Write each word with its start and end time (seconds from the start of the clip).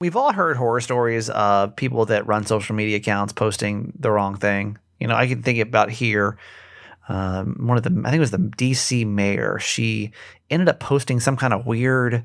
We've 0.00 0.14
all 0.14 0.32
heard 0.32 0.56
horror 0.56 0.80
stories 0.80 1.28
of 1.28 1.74
people 1.74 2.06
that 2.06 2.24
run 2.24 2.46
social 2.46 2.76
media 2.76 2.98
accounts 2.98 3.32
posting 3.32 3.92
the 3.98 4.12
wrong 4.12 4.36
thing. 4.36 4.78
You 5.00 5.08
know, 5.08 5.16
I 5.16 5.26
can 5.26 5.42
think 5.42 5.58
about 5.58 5.90
here. 5.90 6.38
Um, 7.08 7.66
one 7.66 7.76
of 7.76 7.82
the, 7.82 7.90
I 8.04 8.10
think 8.10 8.18
it 8.18 8.20
was 8.20 8.30
the 8.30 8.38
DC 8.38 9.04
mayor. 9.04 9.58
She 9.58 10.12
ended 10.50 10.68
up 10.68 10.78
posting 10.78 11.18
some 11.18 11.36
kind 11.36 11.52
of 11.52 11.66
weird 11.66 12.24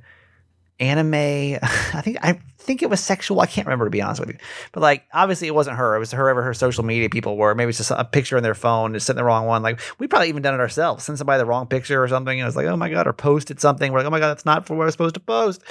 anime. 0.80 1.16
I 1.64 2.02
think 2.04 2.18
I 2.22 2.40
think 2.60 2.84
it 2.84 2.92
was 2.92 3.00
sexual. 3.00 3.40
I 3.42 3.48
can't 3.48 3.66
remember 3.66 3.86
to 3.86 3.92
be 3.92 4.04
honest 4.04 4.20
with 4.20 4.30
you. 4.30 4.38
But 4.72 4.82
like, 4.82 5.06
obviously, 5.12 5.48
it 5.48 5.56
wasn't 5.56 5.78
her. 5.78 5.96
It 5.96 6.00
was 6.00 6.12
whoever 6.12 6.44
her 6.44 6.54
social 6.54 6.84
media 6.84 7.10
people 7.10 7.38
were. 7.38 7.56
Maybe 7.56 7.70
it's 7.70 7.80
just 7.80 7.90
a 7.90 8.06
picture 8.06 8.38
in 8.38 8.44
their 8.44 8.54
phone. 8.54 8.96
It's 8.96 9.06
sent 9.06 9.18
the 9.18 9.24
wrong 9.24 9.48
one. 9.48 9.64
Like 9.64 9.80
we 9.98 10.06
probably 10.06 10.30
even 10.30 10.44
done 10.44 10.54
it 10.54 10.60
ourselves. 10.60 11.06
Sent 11.06 11.18
somebody 11.18 11.40
the 11.40 11.48
wrong 11.48 11.66
picture 11.66 12.04
or 12.04 12.08
something, 12.08 12.40
and 12.40 12.48
it's 12.48 12.56
like, 12.56 12.68
oh 12.68 12.78
my 12.78 12.90
god, 12.90 13.08
or 13.08 13.14
posted 13.14 13.60
something. 13.60 13.92
We're 13.92 14.02
like, 14.02 14.08
oh 14.08 14.12
my 14.12 14.20
god, 14.20 14.30
that's 14.30 14.46
not 14.46 14.68
for 14.68 14.76
what 14.76 14.84
I 14.84 14.86
was 14.86 14.94
supposed 14.94 15.16
to 15.16 15.22
post. 15.22 15.64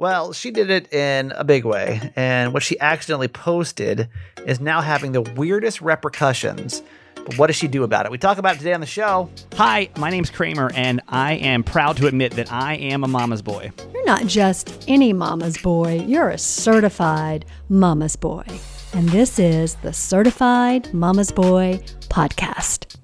Well, 0.00 0.32
she 0.32 0.50
did 0.50 0.70
it 0.70 0.90
in 0.94 1.30
a 1.32 1.44
big 1.44 1.66
way, 1.66 2.10
and 2.16 2.54
what 2.54 2.62
she 2.62 2.80
accidentally 2.80 3.28
posted 3.28 4.08
is 4.46 4.58
now 4.58 4.80
having 4.80 5.12
the 5.12 5.20
weirdest 5.20 5.82
repercussions. 5.82 6.82
But 7.14 7.36
what 7.36 7.48
does 7.48 7.56
she 7.56 7.68
do 7.68 7.82
about 7.82 8.06
it? 8.06 8.10
We 8.10 8.16
talk 8.16 8.38
about 8.38 8.54
it 8.54 8.58
today 8.60 8.72
on 8.72 8.80
the 8.80 8.86
show. 8.86 9.28
Hi, 9.56 9.90
my 9.98 10.08
name's 10.08 10.30
Kramer, 10.30 10.70
and 10.74 11.02
I 11.08 11.34
am 11.34 11.62
proud 11.62 11.98
to 11.98 12.06
admit 12.06 12.32
that 12.36 12.50
I 12.50 12.76
am 12.76 13.04
a 13.04 13.08
mama's 13.08 13.42
boy. 13.42 13.72
You're 13.92 14.06
not 14.06 14.24
just 14.24 14.86
any 14.88 15.12
mama's 15.12 15.58
boy, 15.58 16.02
you're 16.06 16.30
a 16.30 16.38
certified 16.38 17.44
mama's 17.68 18.16
boy. 18.16 18.46
And 18.94 19.06
this 19.10 19.38
is 19.38 19.74
the 19.82 19.92
Certified 19.92 20.94
Mama's 20.94 21.30
Boy 21.30 21.78
podcast. 22.08 22.96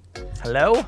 Hello. 0.42 0.82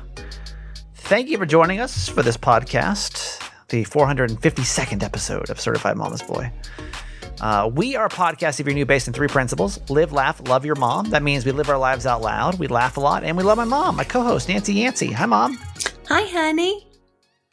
Thank 0.95 1.29
you 1.29 1.37
for 1.37 1.45
joining 1.45 1.79
us 1.79 2.09
for 2.09 2.23
this 2.23 2.35
podcast, 2.35 3.47
the 3.69 3.83
452nd 3.85 5.03
episode 5.03 5.49
of 5.49 5.59
Certified 5.59 5.95
Mama's 5.97 6.21
Boy. 6.21 6.51
Uh, 7.39 7.69
we 7.73 7.95
are 7.95 8.07
a 8.07 8.09
podcast 8.09 8.59
if 8.59 8.65
you're 8.65 8.75
new 8.75 8.85
based 8.85 9.07
in 9.07 9.13
three 9.13 9.27
principles 9.27 9.79
live, 9.89 10.11
laugh, 10.11 10.41
love 10.49 10.65
your 10.65 10.75
mom. 10.75 11.09
That 11.11 11.23
means 11.23 11.45
we 11.45 11.51
live 11.53 11.69
our 11.69 11.77
lives 11.77 12.05
out 12.05 12.21
loud, 12.21 12.59
we 12.59 12.67
laugh 12.67 12.97
a 12.97 12.99
lot, 12.99 13.23
and 13.23 13.37
we 13.37 13.43
love 13.43 13.57
my 13.57 13.65
mom, 13.65 13.95
my 13.95 14.03
co 14.03 14.23
host, 14.23 14.49
Nancy 14.49 14.73
Yancey. 14.73 15.11
Hi, 15.13 15.25
mom. 15.25 15.57
Hi, 16.07 16.23
honey. 16.23 16.85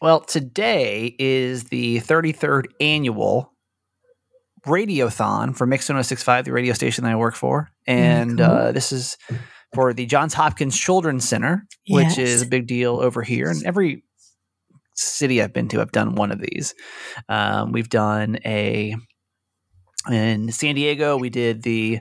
Well, 0.03 0.21
today 0.21 1.15
is 1.19 1.65
the 1.65 1.99
33rd 2.01 2.65
annual 2.81 3.53
Radiothon 4.67 5.57
for 5.57 5.67
Mix 5.67 5.85
1065, 5.89 6.47
the 6.47 6.53
radio 6.53 6.73
station 6.73 7.05
that 7.05 7.13
I 7.13 7.17
work 7.17 7.37
for. 7.37 7.69
And 7.87 8.39
cool. 8.39 8.47
uh, 8.47 8.73
this 8.73 8.91
is 8.91 9.17
for 9.75 9.93
the 9.93 10.07
Johns 10.07 10.35
Hopkins 10.35 10.77
Children's 10.77 11.29
Center, 11.29 11.67
which 11.89 12.05
Yes. 12.07 12.19
is 12.19 12.43
a 12.43 12.47
big 12.47 12.67
deal 12.67 12.99
over 12.99 13.23
here. 13.23 13.49
And 13.49 13.65
every 13.65 14.03
city 14.97 15.43
I've 15.43 15.53
been 15.53 15.69
to, 15.69 15.81
I've 15.81 15.93
done 15.93 16.15
one 16.15 16.33
of 16.33 16.41
these. 16.41 16.75
Um, 17.29 17.73
we've 17.73 17.89
done 17.89 18.39
a 18.45 18.97
in 20.11 20.53
San 20.53 20.75
Diego. 20.75 21.17
We 21.17 21.31
did 21.31 21.63
the 21.63 22.01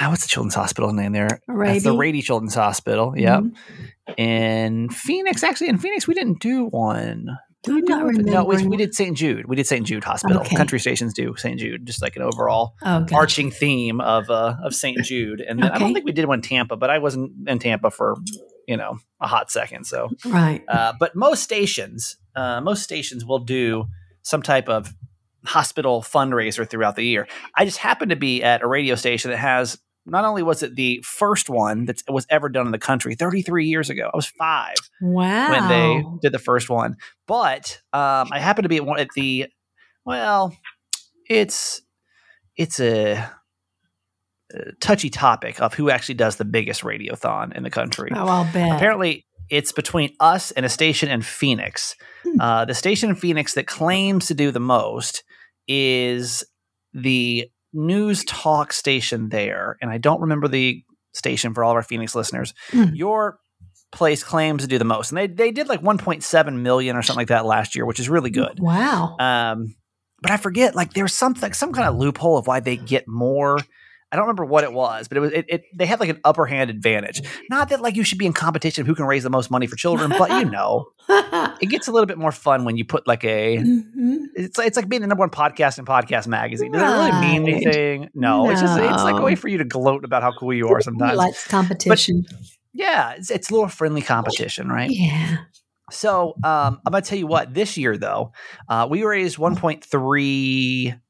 ah, 0.00 0.08
what's 0.10 0.22
the 0.22 0.28
children's 0.28 0.54
hospital 0.54 0.92
name 0.92 1.12
there? 1.12 1.28
That's 1.48 1.84
the 1.84 1.90
Rady? 1.90 1.98
Rady 1.98 2.22
Children's 2.22 2.54
Hospital. 2.54 3.14
Yep. 3.16 3.42
Mhm. 3.42 3.54
In 4.18 4.88
Phoenix, 4.90 5.42
actually, 5.42 5.68
in 5.68 5.78
Phoenix, 5.78 6.06
we 6.08 6.14
didn't 6.14 6.40
do 6.40 6.66
one. 6.66 7.26
Did 7.62 7.74
we 7.76 7.78
I'm 7.78 7.84
do 7.86 7.92
not 7.92 8.04
one? 8.04 8.14
No, 8.24 8.44
we, 8.44 8.66
we 8.66 8.76
did 8.76 8.92
St. 8.92 9.16
Jude. 9.16 9.46
We 9.46 9.54
did 9.54 9.68
St. 9.68 9.86
Jude 9.86 10.02
Hospital. 10.02 10.40
Okay. 10.40 10.56
Country 10.56 10.80
stations 10.80 11.14
do 11.14 11.36
St. 11.36 11.60
Jude, 11.60 11.86
just 11.86 12.02
like 12.02 12.16
an 12.16 12.22
overall 12.22 12.74
Oh, 12.82 13.04
God. 13.04 13.12
arching 13.12 13.52
theme 13.52 14.00
of 14.00 14.28
uh, 14.30 14.56
of 14.64 14.74
St. 14.74 14.98
Jude. 15.04 15.40
And 15.40 15.62
then 15.62 15.70
I 15.70 15.78
don't 15.78 15.92
think 15.94 16.04
we 16.04 16.10
did 16.10 16.24
one 16.26 16.40
in 16.40 16.42
Tampa, 16.42 16.76
but 16.76 16.90
I 16.90 16.98
wasn't 16.98 17.30
in 17.48 17.60
Tampa 17.60 17.92
for 17.92 18.16
you 18.72 18.76
know 18.78 18.98
a 19.20 19.26
hot 19.26 19.50
second. 19.50 19.84
So 19.84 20.08
Right. 20.24 20.62
uh, 20.68 20.92
but 20.98 21.14
most 21.14 21.42
stations, 21.42 22.16
uh, 22.34 22.60
most 22.60 22.82
stations 22.82 23.24
will 23.24 23.38
do 23.58 23.84
some 24.22 24.42
type 24.42 24.68
of 24.68 24.94
hospital 25.44 26.02
fundraiser 26.02 26.68
throughout 26.68 26.96
the 26.96 27.04
year. 27.04 27.26
I 27.56 27.64
just 27.64 27.78
happened 27.78 28.10
to 28.10 28.16
be 28.16 28.42
at 28.42 28.62
a 28.62 28.66
radio 28.66 28.94
station 28.94 29.30
that 29.30 29.38
has 29.38 29.78
not 30.06 30.24
only 30.24 30.42
was 30.42 30.62
it 30.62 30.74
the 30.74 31.00
first 31.04 31.48
one 31.50 31.84
that 31.86 32.02
was 32.08 32.26
ever 32.30 32.48
done 32.48 32.66
in 32.66 32.72
the 32.72 32.78
country 32.78 33.14
33 33.14 33.66
years 33.66 33.90
ago. 33.90 34.10
I 34.12 34.16
was 34.16 34.26
five 34.26 34.76
Wow. 35.00 35.50
when 35.50 35.68
they 35.68 36.02
did 36.22 36.32
the 36.32 36.38
first 36.38 36.68
one, 36.70 36.96
but 37.26 37.80
um, 37.92 38.28
I 38.32 38.38
happened 38.40 38.64
to 38.64 38.68
be 38.68 38.78
at 38.78 38.86
one 38.86 38.98
at 39.00 39.10
the 39.14 39.46
well, 40.04 40.56
it's 41.28 41.82
it's 42.56 42.80
a, 42.80 43.12
a 43.12 43.30
touchy 44.80 45.10
topic 45.10 45.60
of 45.60 45.74
who 45.74 45.90
actually 45.90 46.14
does 46.14 46.36
the 46.36 46.44
biggest 46.44 46.82
radiothon 46.82 47.54
in 47.56 47.62
the 47.62 47.70
country 47.70 48.10
Oh, 48.14 48.26
I'll 48.26 48.52
bet. 48.52 48.76
apparently 48.76 49.26
it's 49.50 49.72
between 49.72 50.14
us 50.20 50.50
and 50.52 50.64
a 50.64 50.68
station 50.68 51.10
in 51.10 51.20
Phoenix. 51.22 51.94
Hmm. 52.24 52.40
Uh, 52.40 52.64
the 52.64 52.74
station 52.74 53.10
in 53.10 53.16
Phoenix 53.16 53.54
that 53.54 53.66
claims 53.66 54.26
to 54.28 54.34
do 54.34 54.50
the 54.50 54.60
most 54.60 55.24
is 55.68 56.44
the 56.94 57.48
news 57.72 58.24
talk 58.24 58.72
station 58.72 59.28
there, 59.28 59.76
and 59.80 59.90
I 59.90 59.98
don't 59.98 60.20
remember 60.20 60.48
the 60.48 60.82
station 61.14 61.54
for 61.54 61.64
all 61.64 61.72
of 61.72 61.76
our 61.76 61.82
Phoenix 61.82 62.14
listeners. 62.14 62.54
Hmm. 62.70 62.94
Your 62.94 63.38
place 63.92 64.24
claims 64.24 64.62
to 64.62 64.68
do 64.68 64.78
the 64.78 64.84
most, 64.84 65.10
and 65.10 65.18
they 65.18 65.26
they 65.26 65.50
did 65.50 65.68
like 65.68 65.82
1.7 65.82 66.60
million 66.60 66.96
or 66.96 67.02
something 67.02 67.20
like 67.20 67.28
that 67.28 67.44
last 67.44 67.74
year, 67.74 67.84
which 67.84 68.00
is 68.00 68.08
really 68.08 68.30
good. 68.30 68.58
Wow. 68.60 69.16
Um, 69.18 69.74
but 70.22 70.30
I 70.30 70.36
forget, 70.36 70.74
like 70.74 70.94
there's 70.94 71.12
something, 71.14 71.52
some 71.52 71.72
kind 71.72 71.88
of 71.88 71.96
loophole 71.96 72.38
of 72.38 72.46
why 72.46 72.60
they 72.60 72.76
get 72.76 73.06
more. 73.08 73.58
I 74.12 74.16
don't 74.16 74.26
remember 74.26 74.44
what 74.44 74.62
it 74.62 74.74
was, 74.74 75.08
but 75.08 75.16
it 75.16 75.20
was 75.20 75.32
it, 75.32 75.46
it. 75.48 75.64
They 75.74 75.86
had 75.86 75.98
like 75.98 76.10
an 76.10 76.20
upper 76.22 76.44
hand 76.44 76.68
advantage. 76.68 77.22
Not 77.48 77.70
that 77.70 77.80
like 77.80 77.96
you 77.96 78.04
should 78.04 78.18
be 78.18 78.26
in 78.26 78.34
competition 78.34 78.82
of 78.82 78.86
who 78.86 78.94
can 78.94 79.06
raise 79.06 79.22
the 79.22 79.30
most 79.30 79.50
money 79.50 79.66
for 79.66 79.74
children, 79.74 80.12
but 80.18 80.30
you 80.30 80.44
know, 80.50 80.84
it 81.08 81.70
gets 81.70 81.88
a 81.88 81.92
little 81.92 82.04
bit 82.06 82.18
more 82.18 82.30
fun 82.30 82.66
when 82.66 82.76
you 82.76 82.84
put 82.84 83.06
like 83.08 83.24
a. 83.24 83.56
Mhm. 83.56 84.26
It's 84.34 84.58
it's 84.58 84.76
like 84.76 84.88
being 84.90 85.00
the 85.00 85.08
number 85.08 85.22
one 85.22 85.30
podcast 85.30 85.78
in 85.78 85.86
podcast 85.86 86.26
magazine. 86.26 86.72
Does 86.72 86.82
it 86.82 86.84
really 86.84 87.20
mean 87.26 87.48
anything? 87.48 88.10
No, 88.14 88.50
it's 88.50 88.60
just 88.60 88.78
it's 88.78 89.02
like 89.02 89.16
a 89.16 89.22
way 89.22 89.34
for 89.34 89.48
you 89.48 89.56
to 89.58 89.64
gloat 89.64 90.04
about 90.04 90.22
how 90.22 90.32
cool 90.32 90.52
you 90.52 90.68
are 90.68 90.82
sometimes. 90.82 91.16
likes 91.16 91.48
competition. 91.48 92.24
yeah, 92.74 93.12
it's 93.12 93.30
it's 93.30 93.48
a 93.48 93.52
little 93.54 93.68
friendly 93.68 94.02
competition, 94.02 94.68
right? 94.68 94.90
yeah. 94.90 95.38
So 95.90 96.34
um, 96.44 96.80
I'm 96.86 96.92
gonna 96.92 97.02
tell 97.02 97.18
you 97.18 97.26
what. 97.26 97.52
This 97.52 97.76
year, 97.76 97.96
though, 97.98 98.32
uh, 98.68 98.86
we 98.90 99.04
raised 99.04 99.36
1.3 99.38 101.00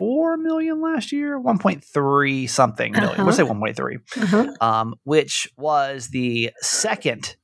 four 0.00 0.36
million 0.38 0.80
last 0.80 1.12
year. 1.12 1.38
1.3 1.38 2.48
something 2.48 2.92
million. 2.92 3.24
We'll 3.24 3.34
say 3.34 3.42
Uh-huh. 3.44 3.52
1.3, 3.54 4.00
Uh-huh. 4.22 4.52
um, 4.60 4.94
which 5.04 5.46
was 5.56 6.08
the 6.08 6.50
second 6.60 7.36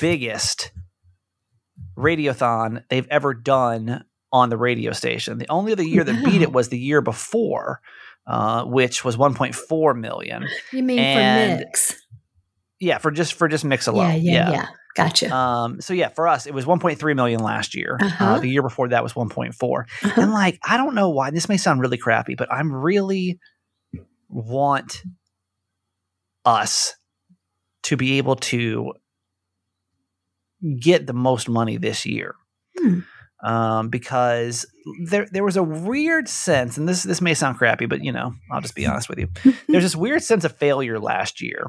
biggest 0.00 0.72
radiothon 1.96 2.82
they've 2.88 3.06
ever 3.10 3.34
done 3.34 4.04
on 4.32 4.48
the 4.48 4.56
radio 4.56 4.92
station. 4.92 5.38
The 5.38 5.48
only 5.50 5.72
other 5.72 5.82
year 5.82 6.04
that 6.04 6.24
beat 6.24 6.42
it 6.42 6.52
was 6.52 6.68
the 6.70 6.78
year 6.78 7.00
before, 7.02 7.80
uh, 8.26 8.64
which 8.64 9.04
was 9.04 9.16
1.4 9.16 9.94
million. 9.98 10.46
You 10.72 10.82
mean 10.82 10.98
And- 10.98 11.58
for 11.60 11.64
mix? 11.66 11.96
Yeah, 12.80 12.98
for 12.98 13.10
just 13.12 13.34
for 13.34 13.46
just 13.46 13.64
mix 13.64 13.86
Yeah, 13.86 13.92
alone. 13.92 14.22
yeah, 14.22 14.50
yeah, 14.50 14.66
Gotcha. 14.94 15.34
Um, 15.34 15.80
so 15.80 15.94
yeah, 15.94 16.08
for 16.08 16.28
us, 16.28 16.46
it 16.46 16.52
was 16.54 16.64
1.3 16.66 17.16
million 17.16 17.40
last 17.40 17.74
year. 17.74 17.98
Uh, 18.00 18.04
Uh-huh. 18.06 18.38
the 18.40 18.48
year 18.48 18.62
before 18.62 18.88
that 18.88 19.02
was 19.02 19.14
1.4. 19.14 19.52
Uh-huh. 20.04 20.20
And 20.20 20.32
like, 20.32 20.58
I 20.62 20.76
don't 20.76 20.94
know 20.94 21.10
why 21.10 21.30
this 21.30 21.48
may 21.48 21.56
sound 21.56 21.80
really 21.80 21.96
crappy, 21.98 22.34
but 22.34 22.52
I'm 22.52 22.72
really 22.74 23.38
want 24.28 25.02
us 26.44 26.94
to 27.84 27.96
be 27.96 28.18
able 28.18 28.36
to 28.36 28.92
get 30.80 31.06
the 31.06 31.12
most 31.12 31.48
money 31.48 31.76
this 31.76 32.04
year. 32.06 32.34
Hmm. 32.78 33.00
Um, 33.44 33.88
because 33.88 34.66
there 35.06 35.26
there 35.32 35.42
was 35.42 35.56
a 35.56 35.64
weird 35.64 36.28
sense, 36.28 36.76
and 36.78 36.88
this 36.88 37.02
this 37.02 37.20
may 37.20 37.34
sound 37.34 37.58
crappy, 37.58 37.86
but 37.86 38.04
you 38.04 38.12
know, 38.12 38.34
I'll 38.52 38.60
just 38.60 38.76
be 38.76 38.86
honest 38.86 39.08
with 39.08 39.18
you. 39.18 39.28
There's 39.68 39.82
this 39.82 39.96
weird 39.96 40.22
sense 40.22 40.44
of 40.44 40.56
failure 40.58 41.00
last 41.00 41.40
year 41.42 41.66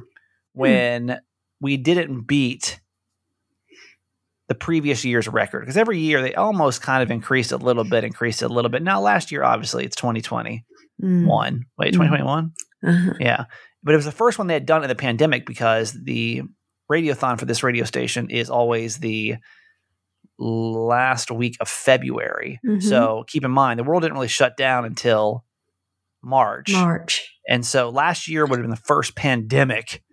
when 0.51 1.19
we 1.59 1.77
didn't 1.77 2.27
beat 2.27 2.79
the 4.49 4.55
previous 4.55 5.05
year's 5.05 5.27
record 5.27 5.61
because 5.61 5.77
every 5.77 5.99
year 5.99 6.21
they 6.21 6.33
almost 6.35 6.81
kind 6.81 7.01
of 7.01 7.09
increased 7.11 7.51
a 7.51 7.57
little 7.57 7.83
bit, 7.83 8.03
increased 8.03 8.41
a 8.41 8.47
little 8.47 8.69
bit. 8.69 8.83
Now 8.83 8.99
last 9.01 9.31
year, 9.31 9.43
obviously, 9.43 9.85
it's 9.85 9.95
2021. 9.95 10.63
Mm. 11.01 11.59
Wait, 11.77 11.93
Mm. 11.93 11.97
2021? 11.97 12.51
Uh-huh. 12.85 13.13
Yeah. 13.19 13.45
But 13.83 13.93
it 13.93 13.97
was 13.97 14.05
the 14.05 14.11
first 14.11 14.37
one 14.37 14.47
they 14.47 14.53
had 14.53 14.65
done 14.65 14.83
in 14.83 14.89
the 14.89 14.95
pandemic 14.95 15.45
because 15.45 15.93
the 15.93 16.41
radiothon 16.91 17.39
for 17.39 17.45
this 17.45 17.63
radio 17.63 17.85
station 17.85 18.29
is 18.29 18.49
always 18.49 18.97
the 18.97 19.35
last 20.37 21.31
week 21.31 21.55
of 21.61 21.67
February. 21.69 22.59
Mhm. 22.65 22.83
So 22.83 23.23
keep 23.27 23.45
in 23.45 23.51
mind, 23.51 23.79
the 23.79 23.83
world 23.83 24.01
didn't 24.03 24.15
really 24.15 24.27
shut 24.27 24.57
down 24.57 24.83
until 24.85 25.45
March. 26.23 26.71
March. 26.71 27.29
And 27.47 27.65
so 27.65 27.89
last 27.89 28.27
year 28.27 28.45
would 28.45 28.57
have 28.57 28.63
been 28.63 28.71
the 28.71 28.75
first 28.85 29.15
pandemic 29.15 29.85
Mm. 29.87 30.12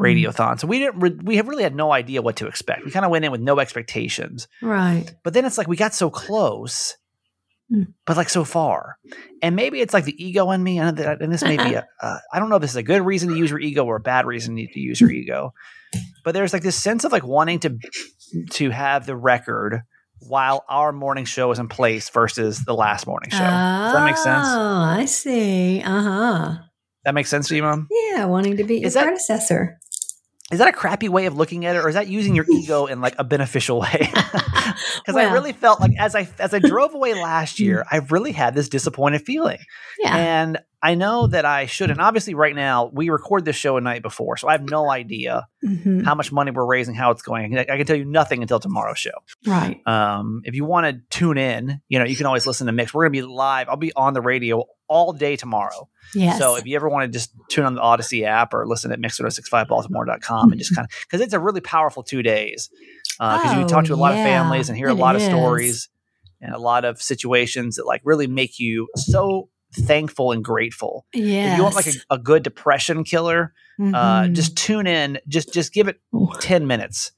Radiothon. 0.00 0.58
So 0.58 0.66
we 0.66 0.78
didn't 0.78 1.00
re- 1.00 1.18
we 1.22 1.36
have 1.36 1.48
really 1.48 1.62
had 1.62 1.74
no 1.74 1.92
idea 1.92 2.22
what 2.22 2.36
to 2.36 2.46
expect. 2.46 2.84
We 2.84 2.90
kind 2.90 3.04
of 3.04 3.10
went 3.10 3.24
in 3.24 3.30
with 3.32 3.40
no 3.40 3.58
expectations. 3.60 4.48
Right. 4.62 5.06
But 5.22 5.34
then 5.34 5.44
it's 5.44 5.58
like 5.58 5.68
we 5.68 5.76
got 5.76 5.94
so 5.94 6.10
close, 6.10 6.96
Mm. 7.72 7.86
but 8.04 8.16
like 8.16 8.28
so 8.28 8.42
far. 8.42 8.96
And 9.42 9.54
maybe 9.54 9.80
it's 9.80 9.94
like 9.94 10.04
the 10.04 10.20
ego 10.24 10.50
in 10.50 10.60
me. 10.60 10.80
And, 10.80 10.98
and 10.98 11.32
this 11.32 11.42
may 11.42 11.56
be, 11.56 11.74
a, 11.74 11.86
uh, 12.02 12.18
I 12.32 12.40
don't 12.40 12.48
know 12.48 12.56
if 12.56 12.62
this 12.62 12.70
is 12.72 12.76
a 12.76 12.82
good 12.82 13.02
reason 13.02 13.28
to 13.28 13.36
use 13.36 13.48
your 13.50 13.60
ego 13.60 13.84
or 13.84 13.94
a 13.94 14.00
bad 14.00 14.26
reason 14.26 14.56
to 14.56 14.80
use 14.80 15.00
your 15.00 15.12
ego. 15.12 15.52
But 16.24 16.34
there's 16.34 16.52
like 16.52 16.62
this 16.62 16.74
sense 16.74 17.04
of 17.04 17.12
like 17.12 17.22
wanting 17.24 17.60
to 17.60 17.78
to 18.54 18.70
have 18.70 19.06
the 19.06 19.14
record 19.16 19.82
while 20.18 20.64
our 20.68 20.90
morning 20.92 21.24
show 21.24 21.50
is 21.52 21.58
in 21.60 21.68
place 21.68 22.08
versus 22.10 22.58
the 22.64 22.74
last 22.74 23.06
morning 23.06 23.30
show. 23.30 23.38
Does 23.38 23.92
that 23.92 24.04
make 24.04 24.16
sense? 24.16 24.46
Oh, 24.50 24.82
I 25.00 25.04
see. 25.04 25.80
Uh 25.80 26.02
huh. 26.02 26.56
That 27.04 27.14
makes 27.14 27.30
sense 27.30 27.46
to 27.48 27.56
you, 27.56 27.62
Mom? 27.62 27.86
Yeah, 27.90 28.24
wanting 28.26 28.56
to 28.58 28.64
be 28.64 28.82
Is 28.82 28.94
your 28.94 29.04
that- 29.04 29.08
predecessor. 29.10 29.78
Is 30.50 30.58
that 30.58 30.68
a 30.68 30.72
crappy 30.72 31.08
way 31.08 31.26
of 31.26 31.36
looking 31.36 31.64
at 31.64 31.76
it, 31.76 31.78
or 31.78 31.88
is 31.88 31.94
that 31.94 32.08
using 32.08 32.34
your 32.34 32.44
ego 32.50 32.86
in 32.86 33.00
like 33.00 33.14
a 33.18 33.24
beneficial 33.24 33.80
way? 33.80 34.12
Because 34.96 35.16
I 35.16 35.32
really 35.32 35.52
felt 35.52 35.80
like 35.80 35.92
as 35.98 36.14
I 36.14 36.28
as 36.38 36.54
I 36.54 36.58
drove 36.58 36.94
away 36.94 37.14
last 37.14 37.58
year, 37.58 37.84
I 37.90 37.96
really 38.10 38.32
had 38.32 38.54
this 38.54 38.68
disappointed 38.68 39.24
feeling. 39.24 39.58
Yeah. 39.98 40.16
And 40.16 40.58
I 40.82 40.94
know 40.94 41.26
that 41.26 41.44
I 41.44 41.66
should. 41.66 41.90
And 41.90 42.00
obviously, 42.00 42.34
right 42.34 42.54
now, 42.54 42.90
we 42.92 43.10
record 43.10 43.44
this 43.44 43.56
show 43.56 43.76
a 43.76 43.80
night 43.82 44.00
before. 44.02 44.38
So 44.38 44.48
I 44.48 44.52
have 44.52 44.62
no 44.68 44.90
idea 44.90 45.46
Mhm. 45.62 46.04
how 46.04 46.14
much 46.14 46.32
money 46.32 46.50
we're 46.52 46.64
raising, 46.64 46.94
how 46.94 47.10
it's 47.10 47.20
going. 47.20 47.58
I 47.58 47.64
can 47.64 47.84
tell 47.84 47.96
you 47.96 48.06
nothing 48.06 48.40
until 48.40 48.58
tomorrow's 48.60 48.98
show. 48.98 49.10
Right. 49.46 49.86
Um, 49.86 50.40
if 50.44 50.54
you 50.54 50.64
want 50.64 50.86
to 50.86 51.00
tune 51.10 51.36
in, 51.36 51.82
you 51.88 51.98
know, 51.98 52.06
you 52.06 52.16
can 52.16 52.24
always 52.24 52.46
listen 52.46 52.66
to 52.66 52.72
Mix. 52.72 52.94
We're 52.94 53.04
going 53.08 53.12
to 53.12 53.20
be 53.20 53.26
live. 53.26 53.68
I'll 53.68 53.76
be 53.76 53.92
on 53.94 54.14
the 54.14 54.22
radio 54.22 54.64
all 54.88 55.12
day 55.12 55.36
tomorrow. 55.36 55.88
Yes. 56.14 56.38
So 56.38 56.56
if 56.56 56.64
you 56.66 56.76
ever 56.76 56.88
want 56.88 57.04
to 57.12 57.16
just 57.16 57.30
tune 57.48 57.64
on 57.66 57.74
the 57.74 57.80
Audacy 57.82 58.24
app 58.24 58.54
or 58.54 58.66
listen 58.66 58.90
at 58.90 58.98
mix1065baltimore.com 59.00 60.50
and 60.52 60.58
just 60.58 60.74
kind 60.74 60.86
of, 60.86 60.90
because 61.02 61.20
it's 61.20 61.34
a 61.34 61.38
really 61.40 61.60
powerful 61.60 62.02
two 62.02 62.22
days. 62.22 62.70
Because 63.18 63.54
you 63.54 63.64
Oh, 63.64 63.68
talk 63.68 63.84
to 63.84 63.94
a 63.94 63.96
lot 63.96 64.14
yeah, 64.14 64.20
of 64.20 64.26
families 64.26 64.68
and 64.70 64.78
hear 64.78 64.88
a 64.88 64.94
lot 64.94 65.14
of 65.14 65.20
stories 65.22 65.88
and 66.40 66.54
a 66.54 66.58
lot 66.58 66.86
of 66.86 67.02
situations 67.02 67.76
that 67.76 67.86
like 67.86 68.00
really 68.02 68.26
make 68.26 68.58
you 68.58 68.88
so 68.96 69.50
thankful 69.72 70.32
and 70.32 70.42
grateful. 70.44 71.06
Yeah. 71.14 71.52
If 71.52 71.56
you 71.58 71.62
want 71.62 71.74
like 71.76 71.86
a, 71.86 71.92
a 72.14 72.18
good 72.18 72.42
depression 72.42 73.04
killer, 73.04 73.52
uh, 73.80 73.82
Mhm. 74.24 74.32
just 74.34 74.56
tune 74.56 74.86
in. 74.86 75.18
Just 75.28 75.52
just 75.54 75.72
give 75.72 75.88
it 75.88 76.00
Ooh. 76.14 76.28
10 76.40 76.66
minutes 76.66 77.12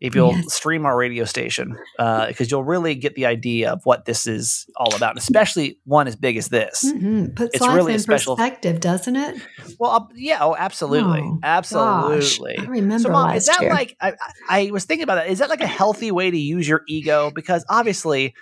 if 0.00 0.14
you'll 0.14 0.32
Yes. 0.32 0.54
stream 0.54 0.86
our 0.86 0.96
radio 0.96 1.24
station 1.26 1.76
because 1.98 2.50
you'll 2.50 2.64
really 2.64 2.94
get 2.94 3.16
the 3.16 3.26
idea 3.26 3.70
of 3.70 3.82
what 3.84 4.06
this 4.06 4.26
is 4.26 4.64
all 4.76 4.94
about, 4.94 5.10
and 5.10 5.18
especially 5.18 5.78
one 5.84 6.06
as 6.08 6.16
big 6.16 6.38
as 6.38 6.48
this. 6.48 6.84
Mhm. 6.90 7.36
Puts 7.36 7.56
It's 7.56 7.60
life 7.60 7.74
really 7.76 7.92
a 7.92 7.96
in 7.96 8.00
special- 8.00 8.34
perspective, 8.34 8.80
doesn't 8.80 9.14
it? 9.14 9.42
Well, 9.78 9.90
uh, 9.90 10.00
yeah, 10.14 10.38
oh, 10.40 10.56
absolutely, 10.58 11.20
Oh, 11.20 11.38
absolutely. 11.42 12.54
Gosh, 12.56 12.66
I 12.66 12.70
remember 12.70 13.08
so, 13.08 13.10
mom, 13.10 13.36
is 13.36 13.44
that 13.46 13.60
year. 13.60 13.70
like 13.70 13.94
I, 14.00 14.12
I 14.48 14.60
I 14.68 14.70
was 14.70 14.84
thinking 14.86 15.02
about 15.04 15.16
that? 15.16 15.28
Is 15.28 15.40
that 15.40 15.50
like 15.50 15.60
a 15.60 15.66
healthy 15.66 16.10
way 16.10 16.30
to 16.30 16.38
use 16.38 16.66
your 16.66 16.80
ego? 16.88 17.30
Because 17.34 17.62
obviously, 17.68 18.34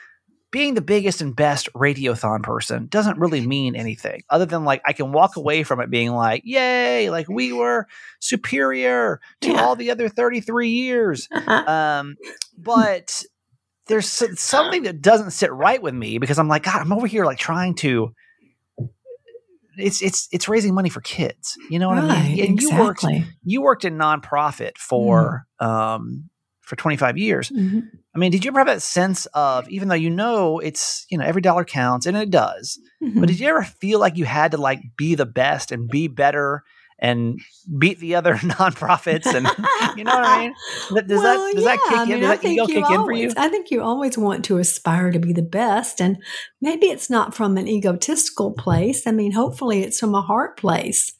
being 0.50 0.74
the 0.74 0.80
biggest 0.80 1.20
and 1.20 1.36
best 1.36 1.72
radiothon 1.74 2.42
person 2.42 2.86
doesn't 2.86 3.18
really 3.18 3.46
mean 3.46 3.76
anything 3.76 4.22
other 4.30 4.46
than 4.46 4.64
like 4.64 4.80
I 4.86 4.92
can 4.94 5.12
walk 5.12 5.36
away 5.36 5.62
from 5.62 5.80
it 5.80 5.90
being 5.90 6.10
like, 6.12 6.42
"Yay!" 6.44 7.10
Like 7.10 7.28
we 7.28 7.52
were 7.52 7.86
superior 8.20 9.20
to 9.42 9.50
Yeah. 9.50 9.62
all 9.62 9.76
the 9.76 9.90
other 9.90 10.08
thirty 10.08 10.40
three 10.40 10.70
years. 10.70 11.28
Um, 11.48 12.16
but 12.56 13.22
there's 13.88 14.06
something 14.38 14.82
that 14.84 15.00
doesn't 15.02 15.30
sit 15.32 15.52
right 15.52 15.80
with 15.82 15.94
me 15.94 16.18
because 16.18 16.38
I'm 16.38 16.48
like, 16.48 16.62
God, 16.62 16.80
I'm 16.80 16.92
over 16.92 17.06
here 17.06 17.24
like 17.24 17.38
trying 17.38 17.74
to. 17.76 18.14
It's 19.76 20.02
it's 20.02 20.28
it's 20.32 20.48
raising 20.48 20.74
money 20.74 20.88
for 20.88 21.00
kids. 21.00 21.56
You 21.70 21.78
know 21.78 21.88
what 21.88 21.98
I 21.98 22.28
mean? 22.28 22.44
And 22.44 22.60
you 22.62 22.70
worked 22.76 23.04
exactly. 23.04 23.26
you 23.44 23.62
worked 23.62 23.84
in 23.84 23.96
nonprofit 23.96 24.76
for 24.76 25.46
um 25.60 26.28
for 26.68 26.76
25 26.76 27.16
years. 27.18 27.48
Mhm. 27.50 27.82
I 28.14 28.18
mean, 28.18 28.30
did 28.30 28.44
you 28.44 28.50
ever 28.50 28.60
have 28.60 28.66
that 28.68 28.82
sense 28.82 29.26
of 29.34 29.68
even 29.68 29.88
though 29.88 29.94
you 29.94 30.10
know 30.10 30.58
it's 30.58 31.06
you 31.10 31.16
know 31.18 31.24
every 31.24 31.40
dollar 31.42 31.64
counts 31.64 32.06
and 32.06 32.16
it 32.16 32.30
does, 32.30 32.78
Mhm. 33.02 33.20
but 33.20 33.28
did 33.28 33.40
you 33.40 33.48
ever 33.48 33.62
feel 33.64 33.98
like 33.98 34.16
you 34.16 34.24
had 34.26 34.50
to 34.52 34.58
like 34.58 34.80
be 34.96 35.14
the 35.14 35.26
best 35.26 35.72
and 35.72 35.88
be 35.88 36.08
better 36.08 36.62
and 37.00 37.38
beat 37.78 38.00
the 38.00 38.16
other 38.16 38.34
nonprofits 38.58 39.26
and 39.26 39.46
you 39.96 40.02
know 40.04 40.14
what 40.16 40.24
I 40.24 40.38
mean? 40.40 40.54
Does 41.06 41.22
Well, 41.22 41.22
that 41.22 41.54
does 41.54 41.64
that 41.64 41.78
yeah, 41.84 41.88
kick 41.90 41.98
I 41.98 42.02
in? 42.02 42.08
mean, 42.08 42.20
Does 42.20 42.30
I 42.30 42.36
that 42.36 42.44
ego 42.44 42.66
kick 42.66 42.90
in 42.90 43.04
for 43.04 43.12
you? 43.12 43.32
I 43.36 43.48
think 43.48 43.70
you 43.70 43.82
always 43.82 44.18
want 44.18 44.44
to 44.46 44.58
aspire 44.58 45.10
to 45.12 45.18
be 45.20 45.32
the 45.32 45.42
best, 45.42 46.00
and 46.00 46.18
maybe 46.60 46.86
it's 46.86 47.08
not 47.08 47.34
from 47.34 47.56
an 47.56 47.68
egotistical 47.68 48.50
place. 48.52 49.06
I 49.06 49.12
mean, 49.12 49.32
hopefully, 49.32 49.82
it's 49.84 50.00
from 50.00 50.14
a 50.14 50.20
heart 50.22 50.56
place, 50.58 51.12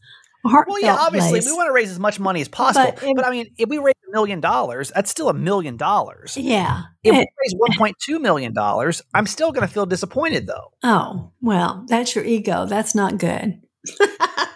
heartfelt 0.44 0.79
Well, 0.82 0.82
yeah, 0.82 0.96
obviously 1.00 1.31
place. 1.40 1.46
we 1.46 1.52
want 1.52 1.69
to 1.69 1.73
raise 1.73 1.90
as 1.90 1.99
much 1.99 2.19
money 2.20 2.40
as 2.40 2.49
possible. 2.49 2.93
But, 3.14 3.25
I 3.25 3.31
mean, 3.31 3.49
if 3.58 3.69
we 3.69 3.79
raise 3.79 3.94
a 4.08 4.12
million 4.12 4.40
dollars, 4.40 4.90
that's 4.94 5.11
still 5.11 5.29
a 5.29 5.35
million 5.35 5.76
dollars. 5.76 6.37
yeah. 6.37 6.82
If 7.05 7.12
we 7.14 7.19
raise 7.19 7.55
1.2 8.08 8.20
million 8.20 8.52
dollars, 8.55 9.02
I'm 9.14 9.26
still 9.26 9.52
going 9.52 9.67
to 9.67 9.73
feel 9.73 9.87
disappointed 9.87 10.46
though. 10.46 10.73
oh 10.82 11.32
well, 11.40 11.85
that's 11.88 12.14
your 12.14 12.25
ego. 12.25 12.67
That's 12.67 12.94
not 12.94 13.19
good. 13.19 13.61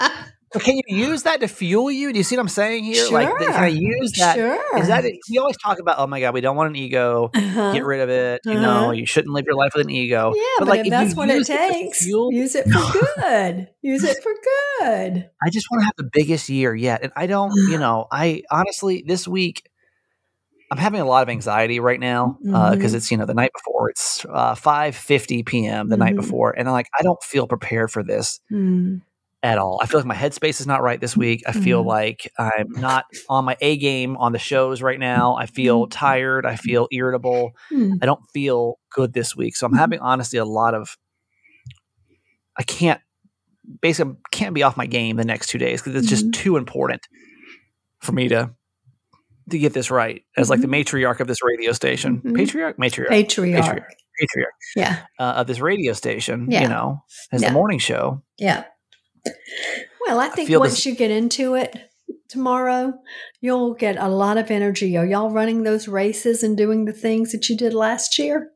But 0.53 0.63
can 0.63 0.77
you 0.77 0.83
use 0.87 1.23
that 1.23 1.41
to 1.41 1.49
fuel 1.49 1.91
you? 1.91 2.13
Do 2.13 2.19
you 2.19 2.23
see 2.25 2.37
what 2.37 2.43
I'm 2.43 2.49
saying 2.49 2.85
here? 2.85 3.07
Like, 3.11 3.29
th- 3.39 3.51
can 3.51 3.65
I 3.65 3.71
Sure. 3.71 3.81
use 3.81 4.13
that? 4.19 4.37
sure. 4.37 4.79
Is 4.79 4.89
that 4.89 5.05
we 5.31 5.39
always 5.39 5.57
talk 5.57 5.79
about? 5.79 5.99
Oh 5.99 6.07
my 6.07 6.21
god, 6.21 6.35
we 6.35 6.41
don't 6.41 6.57
want 6.57 6.69
an 6.71 6.77
ego. 6.77 7.31
Uh-huh. 7.35 7.73
Get 7.73 7.85
rid 7.85 8.01
of 8.01 8.09
it. 8.11 8.41
You 8.45 8.55
know, 8.55 8.71
Uh-huh. 8.71 8.91
you 8.93 9.07
shouldn't 9.07 9.33
live 9.35 9.45
your 9.47 9.55
life 9.57 9.73
with 9.75 9.87
an 9.87 9.91
ego. 9.91 10.33
Yeah, 10.37 10.43
but, 10.59 10.69
like, 10.69 10.81
if 10.81 10.87
if 10.87 10.91
that's 10.91 11.15
what 11.15 11.31
it 11.31 11.37
use 11.37 11.49
it 11.51 11.57
takes, 11.59 12.05
fuel- 12.05 12.33
use 12.33 12.55
it 12.55 12.65
for 12.71 13.05
good. 13.21 13.69
use 13.83 14.05
it 14.05 14.23
for 14.23 14.33
good. 14.81 15.31
I 15.43 15.51
just 15.51 15.67
want 15.71 15.83
to 15.83 15.85
have 15.87 15.95
the 15.97 16.11
biggest 16.13 16.49
year 16.49 16.75
yet, 16.75 17.03
and 17.03 17.13
I 17.17 17.27
don't. 17.27 17.53
You 17.71 17.79
know, 17.85 18.07
I 18.13 18.43
honestly 18.51 19.05
this 19.07 19.27
week. 19.27 19.69
I'm 20.71 20.79
having 20.79 21.03
a 21.03 21.05
lot 21.05 21.23
of 21.23 21.29
anxiety 21.29 21.81
right 21.81 22.01
now 22.01 22.39
because 22.43 22.93
Mhm. 22.93 22.97
it's 22.97 23.11
you 23.11 23.19
know 23.19 23.27
the 23.27 23.35
night 23.35 23.51
before 23.53 23.91
it's 23.91 24.25
uh, 24.33 24.55
5:50 24.55 25.45
p.m. 25.45 25.91
the 25.91 25.99
night 25.99 26.15
Mhm. 26.15 26.23
before, 26.23 26.53
and 26.57 26.67
I'm 26.67 26.73
like 26.73 26.89
I 26.99 27.03
don't 27.03 27.23
feel 27.23 27.47
prepared 27.47 27.91
for 27.91 28.03
this. 28.03 28.41
Mm. 28.51 29.03
At 29.43 29.59
all. 29.59 29.79
I 29.83 29.87
feel 29.87 29.99
like 30.01 30.07
my 30.07 30.15
headspace 30.15 30.61
is 30.61 30.67
not 30.67 30.83
right 30.83 31.01
this 31.01 31.17
week. 31.17 31.43
I 31.47 31.53
feel 31.53 31.83
Mhm. 31.83 31.87
like 31.89 32.31
I'm 32.39 32.71
not 32.71 33.07
on 33.29 33.45
my 33.45 33.57
A 33.61 33.77
game 33.77 34.17
on 34.17 34.33
the 34.33 34.39
shows 34.39 34.83
right 34.83 34.99
now. 35.01 35.35
I 35.37 35.47
feel 35.47 35.87
Mhm. 35.87 35.91
tired. 35.91 36.47
I 36.47 36.57
feel 36.57 36.87
irritable. 36.93 37.53
Mm. 37.73 37.99
I 38.03 38.07
don't 38.07 38.23
feel 38.33 38.79
good 38.95 39.13
this 39.15 39.35
week. 39.37 39.57
So 39.57 39.67
I'm 39.67 39.73
Mhm. 39.73 39.79
having 39.79 39.99
honestly 40.01 40.39
a 40.39 40.45
lot 40.45 40.75
of 40.75 40.97
I 42.59 42.63
can't 42.63 43.01
basically 43.81 44.15
can't 44.31 44.55
be 44.55 44.63
off 44.63 44.77
my 44.77 44.87
game 44.87 45.17
the 45.17 45.25
next 45.25 45.49
2 45.49 45.59
days 45.59 45.81
cuz 45.83 45.95
it's 45.95 46.09
just 46.09 46.27
Mhm. 46.29 46.33
too 46.35 46.57
important 46.57 47.03
for 48.01 48.13
me 48.13 48.29
to 48.29 48.51
to 49.51 49.59
get 49.59 49.73
this 49.75 49.91
right 49.91 50.23
as 50.37 50.49
like 50.51 50.61
the 50.61 50.69
matriarch 50.69 51.19
of 51.21 51.27
this 51.27 51.43
radio 51.43 51.73
station. 51.73 52.21
Patriarch, 52.35 52.77
matriarch, 52.79 53.09
Patriarch. 53.09 53.57
patriarch, 53.63 53.89
patriarch 54.21 54.55
Yeah. 54.77 54.99
uh, 55.19 55.35
of 55.39 55.47
this 55.49 55.59
radio 55.61 55.93
station, 55.95 56.47
Yeah. 56.51 56.63
you 56.63 56.69
know, 56.69 57.03
as 57.33 57.43
Yeah. 57.43 57.49
the 57.49 57.53
morning 57.55 57.79
show. 57.81 58.23
Yeah. 58.39 58.65
Well, 60.07 60.19
I 60.21 60.29
think 60.29 60.49
feel 60.49 60.61
once 60.61 60.73
this- 60.73 60.87
you 60.87 60.95
get 60.95 61.11
into 61.11 61.55
it 61.55 61.91
tomorrow, 62.29 62.95
you'll 63.41 63.75
get 63.75 63.97
a 63.99 64.09
lot 64.09 64.37
of 64.39 64.51
energy. 64.51 64.97
Are 64.97 65.05
y'all 65.07 65.31
running 65.31 65.63
those 65.63 65.87
races 65.89 66.43
and 66.43 66.57
doing 66.57 66.85
the 66.87 66.93
things 66.93 67.33
that 67.33 67.49
you 67.49 67.57
did 67.57 67.73
last 67.75 68.19
year? 68.19 68.51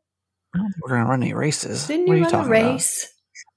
I 0.55 0.59
don't 0.59 0.67
think 0.73 0.83
we're 0.85 0.91
going 0.97 1.05
to 1.05 1.11
run 1.11 1.23
any 1.23 1.35
races. 1.35 1.87
Didn't 1.87 2.07
What 2.07 2.15
are 2.15 2.17
you 2.17 2.23
run 2.25 2.29
a 2.29 2.33
talking 2.33 2.53
about? 2.53 2.73
race? 2.73 3.13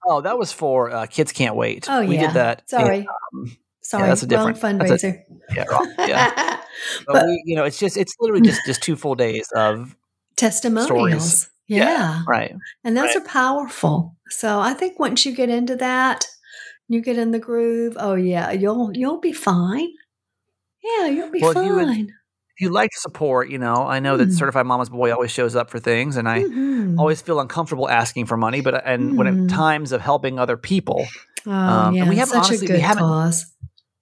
Oh, 0.06 0.22
that 0.22 0.38
was 0.38 0.52
for 0.52 0.92
uh, 0.92 1.06
Kids 1.08 1.32
Can't 1.32 1.56
Wait. 1.56 1.88
Oh, 1.90 2.06
we 2.06 2.16
yeah. 2.16 2.28
did 2.28 2.34
that. 2.36 2.70
Sorry. 2.70 3.08
um, 3.34 3.58
Sorry, 3.82 4.08
that's 4.08 4.24
a 4.24 4.28
wrong 4.28 4.54
different- 4.54 4.82
a- 4.82 4.86
fundraiser. 4.86 5.24
yeah, 5.56 5.64
wrong, 5.66 5.94
yeah. 6.00 6.58
But, 7.08 7.14
But- 7.14 7.26
we, 7.26 7.42
you 7.46 7.56
know, 7.56 7.64
it's 7.66 7.80
just 7.80 7.98
it's 7.98 8.14
literally 8.20 8.42
just 8.46 8.62
just 8.66 8.82
two 8.84 8.96
full 8.96 9.16
days 9.16 9.48
of 9.56 9.96
Testimonials. 10.38 11.50
Yeah. 11.68 11.86
Yeah. 11.86 12.22
right. 12.28 12.56
And 12.84 12.96
those 12.98 13.08
Right. 13.08 13.18
are 13.18 13.22
powerful. 13.28 14.16
So 14.30 14.60
I 14.60 14.74
think 14.74 14.98
once 15.00 15.26
you 15.26 15.34
get 15.36 15.50
into 15.50 15.76
that, 15.78 16.26
you 16.90 17.02
get 17.02 17.18
in 17.18 17.32
the 17.32 17.40
groove. 17.40 17.96
Oh 17.98 18.16
yeah, 18.16 18.52
you'll 18.52 18.92
you'll 18.96 19.20
be 19.22 19.32
fine. 19.32 19.88
Yeah, 20.84 21.08
you'll 21.08 21.32
be 21.32 21.40
Well, 21.42 21.52
if 21.58 21.66
you 21.66 21.76
would- 21.76 21.86
fine. 21.88 22.14
You 22.62 22.70
like 22.72 22.90
support, 22.94 23.50
you 23.50 23.58
know, 23.58 23.88
I 23.88 24.00
know 24.02 24.18
that 24.18 24.28
Mm. 24.28 24.34
Certified 24.38 24.66
Mama's 24.66 24.90
Boy 24.90 25.14
always 25.14 25.32
shows 25.32 25.56
up 25.56 25.70
for 25.70 25.80
things, 25.80 26.18
and 26.18 26.28
I 26.28 26.44
Mhm. 26.44 27.00
always 27.00 27.22
feel 27.22 27.40
uncomfortable 27.40 27.88
asking 27.88 28.26
for 28.26 28.36
money. 28.36 28.60
But 28.60 28.86
and 28.86 29.18
when 29.18 29.28
in 29.28 29.48
Mhm. 29.48 29.50
times 29.50 29.94
of 29.94 30.02
helping 30.02 30.38
other 30.38 30.58
people, 30.58 31.08
Oh, 31.48 31.52
um, 31.54 31.94
yeah, 31.96 32.02
and 32.02 32.10
we 32.10 32.18
haven't- 32.18 32.34
such 32.34 32.48
honestly, 32.48 32.58
a 32.68 32.70
we 32.72 32.76
good 32.76 32.82
haven't- 32.82 33.04
cause. 33.04 33.46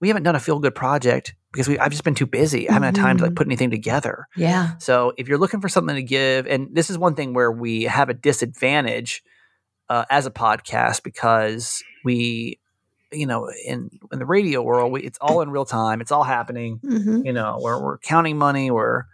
we 0.01 0.07
haven't 0.07 0.23
done 0.23 0.35
a 0.35 0.39
feel 0.39 0.57
good 0.57 0.73
project 0.73 1.35
because 1.51 1.67
we 1.67 1.77
I've 1.77 1.91
just 1.91 2.03
been 2.03 2.15
too 2.15 2.25
busy. 2.25 2.67
I 2.67 2.73
haven't 2.73 2.95
had 2.95 2.95
time 2.95 3.17
to 3.17 3.23
like 3.25 3.33
Mhm. 3.33 3.35
put 3.35 3.47
anything 3.47 3.69
together. 3.69 4.25
Yeah. 4.35 4.71
So 4.79 5.13
if 5.17 5.27
you're 5.27 5.37
looking 5.37 5.61
for 5.61 5.69
something 5.69 5.95
to 5.95 6.01
give, 6.01 6.47
and 6.47 6.67
this 6.73 6.89
is 6.89 6.97
one 6.97 7.13
thing 7.13 7.33
where 7.35 7.51
we 7.51 7.83
have 7.83 8.09
a 8.09 8.13
disadvantage 8.15 9.21
uh, 9.89 10.03
as 10.09 10.25
a 10.25 10.31
podcast 10.31 11.03
because 11.03 11.81
we, 12.03 12.59
you 13.11 13.25
know, 13.25 13.49
in 13.65 13.89
in 14.11 14.19
the 14.19 14.25
radio 14.25 14.61
world, 14.61 14.91
we, 14.91 15.01
it's 15.01 15.17
all 15.19 15.41
in 15.41 15.49
real 15.49 15.65
time. 15.65 16.01
It's 16.01 16.11
all 16.11 16.23
happening. 16.23 16.77
hmm 16.83 17.25
You 17.25 17.33
know, 17.33 17.59
we're 17.61 17.81
we're 17.81 17.97
counting 17.99 18.37
money. 18.37 18.71
We're 18.71 19.05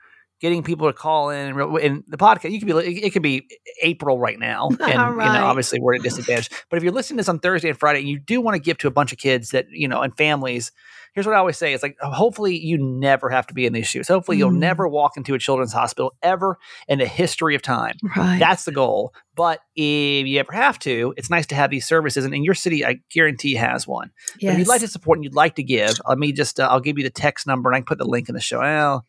getting 0.43 0.61
people 0.61 0.85
to 0.87 0.93
call 0.93 1.29
in. 1.31 1.57
And 1.59 2.03
the 2.07 2.17
podcast, 2.17 2.51
you 2.51 2.59
could 2.59 2.67
be 2.67 2.73
it 3.01 3.09
could 3.11 3.23
be 3.23 3.47
April 3.81 4.19
right 4.19 4.37
now, 4.37 4.67
and 4.79 4.79
you 4.81 4.89
know, 4.91 5.45
obviously 5.45 5.79
we're 5.79 5.95
at 5.95 6.01
a 6.01 6.03
disadvantage. 6.03 6.49
But 6.69 6.77
if 6.77 6.83
you're 6.83 6.91
listening 6.93 7.17
to 7.17 7.21
this 7.21 7.29
on 7.29 7.39
Thursday 7.39 7.69
and 7.69 7.79
Friday, 7.79 7.99
and 8.01 8.07
you 8.09 8.19
do 8.19 8.41
want 8.41 8.53
to 8.55 8.59
give 8.59 8.77
to 8.79 8.87
a 8.87 8.91
bunch 8.91 9.11
of 9.13 9.17
kids 9.17 9.49
that 9.49 9.65
you 9.71 9.87
know 9.87 10.01
and 10.01 10.15
families. 10.15 10.71
Here's 11.15 11.27
what 11.27 11.35
I 11.35 11.37
always 11.37 11.57
say: 11.59 11.73
It's 11.75 11.83
like 11.83 11.95
hopefully 12.01 12.57
you 12.57 12.75
never 12.79 13.29
have 13.29 13.45
to 13.45 13.53
be 13.53 13.67
in 13.67 13.73
these 13.73 13.85
shoes. 13.87 14.07
Hopefully 14.07 14.35
you'll 14.35 14.49
Mm. 14.49 14.57
never 14.57 14.87
walk 14.87 15.15
into 15.15 15.35
a 15.35 15.39
children's 15.39 15.71
hospital 15.71 16.15
ever 16.23 16.57
in 16.87 16.97
the 16.97 17.05
history 17.05 17.53
of 17.53 17.61
time. 17.61 17.97
Right. 18.17 18.39
That's 18.39 18.65
the 18.65 18.71
goal. 18.71 19.13
But 19.35 19.59
if 19.75 20.25
you 20.25 20.39
ever 20.39 20.51
have 20.53 20.79
to, 20.79 21.13
it's 21.15 21.29
nice 21.29 21.45
to 21.47 21.55
have 21.55 21.69
these 21.69 21.85
services. 21.85 22.25
And 22.25 22.33
in 22.33 22.43
your 22.43 22.55
city, 22.55 22.83
I 22.83 22.95
guarantee 23.11 23.53
has 23.53 23.87
one. 23.87 24.09
Yes. 24.39 24.53
if 24.53 24.59
you'd 24.59 24.67
like 24.67 24.81
to 24.81 24.87
support 24.87 25.19
and 25.19 25.23
you'd 25.23 25.35
like 25.35 25.53
to 25.57 25.63
give, 25.63 26.01
let 26.07 26.17
me 26.17 26.31
just, 26.31 26.59
uh, 26.59 26.67
I'll 26.67 26.79
give 26.79 26.97
you 26.97 27.03
the 27.03 27.09
text 27.11 27.45
number 27.45 27.69
and 27.69 27.75
I 27.75 27.79
can 27.81 27.85
put 27.85 27.99
the 27.99 28.05
link 28.05 28.27
in 28.27 28.33
the 28.33 28.41
show. 28.41 28.59
Well, 28.61 29.05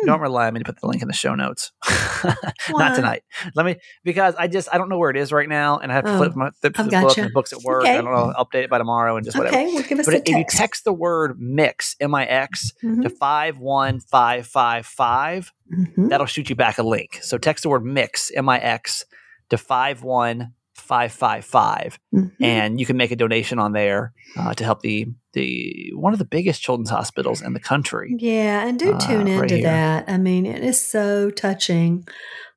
Hmm. 0.00 0.06
Don't 0.06 0.20
rely 0.20 0.46
on 0.48 0.54
me 0.54 0.60
to 0.60 0.64
put 0.64 0.80
the 0.80 0.86
link 0.86 1.00
in 1.02 1.08
the 1.08 1.14
show 1.14 1.34
notes. 1.34 1.72
Not 2.70 2.96
tonight. 2.96 3.22
Let 3.54 3.64
me 3.66 3.76
because 4.04 4.34
I 4.36 4.46
just 4.48 4.68
I 4.72 4.78
don't 4.78 4.88
know 4.88 4.98
where 4.98 5.10
it 5.10 5.16
is 5.16 5.32
right 5.32 5.48
now, 5.48 5.78
and 5.78 5.90
I 5.90 5.94
have 5.94 6.04
to 6.04 6.14
Oh, 6.14 6.18
flip 6.18 6.36
my 6.36 6.50
flip 6.60 6.78
I've 6.78 6.86
the 6.86 6.90
book 6.90 7.08
gotcha. 7.08 7.22
and 7.22 7.32
books 7.32 7.52
at 7.52 7.60
work. 7.62 7.82
Okay. 7.82 7.96
I 7.96 8.00
don't 8.02 8.12
know. 8.12 8.32
Update 8.38 8.64
it 8.64 8.70
by 8.70 8.78
tomorrow 8.78 9.16
and 9.16 9.24
just 9.24 9.36
whatever. 9.38 9.56
Okay, 9.56 9.66
well, 9.72 9.82
give 9.82 9.98
us 9.98 10.06
But 10.06 10.14
a 10.14 10.18
if 10.18 10.28
you 10.28 10.34
text. 10.44 10.56
text 10.58 10.84
the 10.84 10.92
word 10.92 11.36
mix 11.40 11.96
M 12.00 12.14
I 12.14 12.24
X 12.26 12.72
to 12.82 13.08
five 13.10 13.58
one 13.58 14.00
five 14.00 14.46
five 14.46 14.86
five, 14.86 15.52
mhm. 15.72 16.08
that'll 16.10 16.26
shoot 16.26 16.50
you 16.50 16.56
back 16.56 16.78
a 16.78 16.82
link. 16.82 17.18
So 17.22 17.38
text 17.38 17.62
the 17.62 17.68
word 17.68 17.84
mix 17.84 18.30
M 18.34 18.48
I 18.48 18.58
X 18.58 19.04
to 19.50 19.56
five 19.58 20.02
one 20.02 20.52
five 20.86 21.12
five 21.12 21.44
five, 21.44 21.98
Mhm. 22.14 22.30
and 22.40 22.80
you 22.80 22.86
can 22.86 22.96
make 22.96 23.10
a 23.10 23.16
donation 23.16 23.58
on 23.58 23.72
there 23.72 24.12
uh, 24.38 24.54
to 24.54 24.64
help 24.64 24.80
the 24.82 25.06
the 25.34 25.90
one 25.94 26.12
of 26.12 26.18
the 26.18 26.24
biggest 26.24 26.62
children's 26.62 26.90
hospitals 26.90 27.42
in 27.42 27.52
the 27.52 27.60
country. 27.60 28.14
Yeah, 28.18 28.66
and 28.66 28.78
do 28.78 28.92
uh, 28.94 28.98
tune 29.00 29.26
right 29.26 29.42
into 29.42 29.56
here. 29.56 29.64
that. 29.64 30.04
I 30.08 30.18
mean, 30.18 30.46
it 30.46 30.62
is 30.62 30.80
so 30.80 31.30
touching 31.30 32.04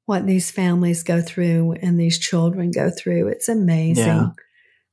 what 0.06 0.26
these 0.26 0.50
families 0.52 1.04
go 1.04 1.22
through 1.22 1.74
and 1.82 2.00
these 2.00 2.18
children 2.18 2.72
go 2.72 2.90
through. 2.90 3.28
It's 3.28 3.50
amazing. 3.50 4.06
Yeah. 4.08 4.28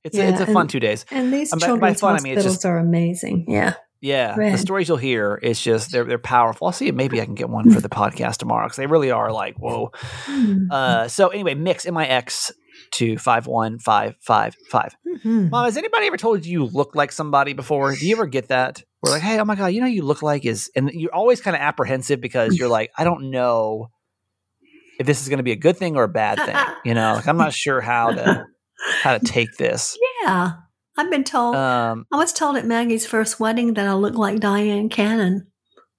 It's 0.05 0.17
a, 0.19 0.29
it's 0.29 0.41
a 0.41 0.47
fun 0.47 0.63
and- 0.63 0.71
two 0.71 0.79
days. 0.81 1.05
And 1.11 1.33
these 1.33 1.53
Um, 1.53 1.59
by- 1.59 1.67
by 1.67 1.69
children's 1.69 2.01
fun, 2.01 2.17
I 2.17 2.21
mean, 2.23 2.33
it's 2.35 2.45
hospitals 2.45 2.57
just- 2.57 2.67
are 2.67 2.79
amazing. 2.79 3.47
Yeah. 3.49 3.75
Yeah, 4.03 4.37
the 4.37 4.59
stories 4.59 4.89
you'll 4.89 4.99
hear 4.99 5.41
is 5.43 5.59
just 5.61 5.91
they're 5.91 6.05
they're 6.05 6.19
powerful. 6.19 6.67
I'll 6.67 6.73
see 6.73 6.87
if 6.89 6.95
maybe 6.95 7.21
I 7.21 7.25
can 7.25 7.35
get 7.35 7.49
one 7.49 7.71
for 7.71 7.81
the 7.81 7.89
podcast 8.03 8.37
tomorrow 8.37 8.67
because 8.67 8.77
they 8.77 8.87
really 8.87 9.11
are 9.11 9.33
like 9.33 9.57
whoa. 9.57 9.91
Mhm. 10.27 10.71
Uh, 10.71 11.09
so 11.09 11.29
anyway, 11.29 11.55
mix 11.55 11.87
M 11.87 11.97
To 12.93 13.19
five 13.19 13.47
one 13.47 13.79
five 13.79 14.15
five 14.21 14.55
five. 14.71 14.95
Mhm. 15.07 15.51
Mom, 15.51 15.65
has 15.65 15.77
anybody 15.77 16.07
ever 16.07 16.17
told 16.17 16.47
you 16.47 16.61
you 16.61 16.67
look 16.67 16.95
like 16.95 17.13
somebody 17.13 17.53
before? 17.53 17.95
Do 17.95 18.07
you 18.07 18.15
ever 18.15 18.27
get 18.27 18.49
that? 18.49 18.83
We're 19.03 19.11
like, 19.11 19.23
hey, 19.23 19.39
oh 19.39 19.45
my 19.45 19.55
god, 19.55 19.69
you 19.69 19.81
know 19.81 19.87
you 19.87 20.03
look 20.03 20.23
like 20.23 20.45
is, 20.45 20.71
and 20.77 20.91
you're 20.93 21.15
always 21.15 21.41
kind 21.41 21.55
of 21.57 21.63
apprehensive 21.63 22.21
because 22.21 22.57
you're 22.59 22.69
like, 22.69 22.91
I 22.97 23.05
don't 23.05 23.31
know 23.31 23.89
if 24.99 25.07
this 25.07 25.21
is 25.23 25.29
going 25.29 25.39
to 25.39 25.43
be 25.43 25.53
a 25.53 25.57
good 25.57 25.77
thing 25.77 25.97
or 25.97 26.05
a 26.05 26.09
bad 26.09 26.39
thing. 26.39 26.57
You 26.85 26.95
know, 26.95 27.15
like 27.15 27.29
I'm 27.29 27.37
not 27.37 27.53
sure 27.53 27.81
how 27.81 28.13
to 28.13 28.47
how 29.03 29.19
to 29.19 29.25
take 29.25 29.57
this. 29.57 29.97
Yeah. 30.23 30.53
I've 30.99 31.11
been 31.11 31.25
told, 31.25 31.55
Um, 31.57 32.07
I 32.11 32.17
was 32.17 32.33
told 32.33 32.57
at 32.57 32.65
Maggie's 32.65 33.05
first 33.07 33.39
wedding 33.39 33.75
that 33.75 33.87
I 33.87 33.93
look 33.93 34.15
like 34.15 34.41
Diane 34.41 34.89
Cannon. 34.89 35.47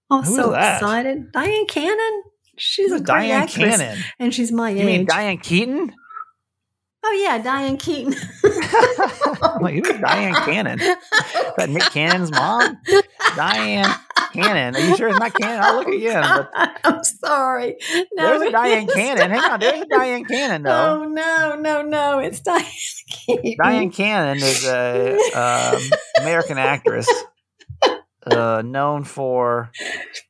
I 0.10 0.19
was 0.19 0.34
so 0.34 0.53
excited. 0.53 1.31
Diane 1.31 1.67
Cannon? 1.67 2.24
She's 2.57 2.91
a 2.91 2.96
great 2.96 3.05
Diane 3.05 3.43
actress. 3.43 3.77
Cannon. 3.77 4.00
And 4.17 4.34
she's 4.34 4.51
my 4.51 4.72
You 4.72 4.77
age. 4.77 4.81
You 4.81 4.86
mean 4.88 5.05
Diane 5.05 5.38
Keaton? 5.38 5.93
Oh, 7.08 7.22
yeah, 7.24 7.38
Diane 7.42 7.78
Keaton. 7.78 8.16
Like, 9.62 9.76
who's 9.76 10.00
Diane 10.00 10.36
Cannon? 10.46 10.80
Is 10.80 10.96
that 11.58 11.70
Nick 11.70 11.84
Cannon's 11.84 12.32
mom? 12.32 12.78
Diane 13.36 13.94
Cannon. 14.34 14.76
Are 14.76 14.80
you 14.80 14.96
sure 14.96 15.08
it's 15.10 15.20
not 15.20 15.34
Cannon? 15.34 15.64
I'll 15.64 15.76
look 15.78 15.88
again. 15.88 16.22
But 16.22 16.52
I'm 16.84 17.04
sorry. 17.04 17.78
No, 18.14 18.40
there's 18.40 18.50
a 18.50 18.52
Diane. 18.52 18.88
Cannon. 18.88 19.32
Hang 19.32 19.52
on, 19.52 19.60
there's 19.60 19.82
a 19.82 19.86
Diane 19.86 20.26
Cannon 20.26 20.64
though. 20.64 21.02
Oh 21.02 21.06
no, 21.06 21.56
no, 21.60 21.82
no! 21.82 22.20
It's 22.20 22.40
Diane 22.42 22.66
Keaton. 23.08 23.56
Diane 23.58 23.92
Cannon 23.92 24.38
is 24.38 24.66
a 24.66 25.18
um, 25.36 25.82
American 26.22 26.58
actress 26.58 27.08
uh, 28.31 28.62
known 28.62 29.03
for 29.03 29.72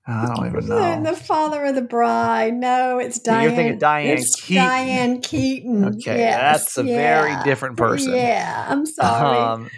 I 0.07 0.25
don't 0.35 0.47
even 0.47 0.65
The, 0.67 0.95
know. 0.97 1.11
the 1.11 1.17
father 1.17 1.65
of 1.65 1.75
the 1.75 1.81
bride. 1.81 2.53
No, 2.53 2.99
it's 2.99 3.19
Diane. 3.19 3.43
you're 3.43 3.51
thinking 3.53 3.79
Diane 3.79 4.17
it's 4.17 4.41
Keaton. 4.41 4.63
Diane 4.65 5.21
Keaton. 5.21 5.85
Okay, 5.85 6.17
Yes, 6.19 6.39
that's 6.65 6.77
a 6.77 6.83
very 6.83 7.35
different 7.43 7.77
person. 7.77 8.13
Yeah, 8.13 8.65
I'm 8.69 8.85
sorry. 8.85 9.37
Um, 9.37 9.69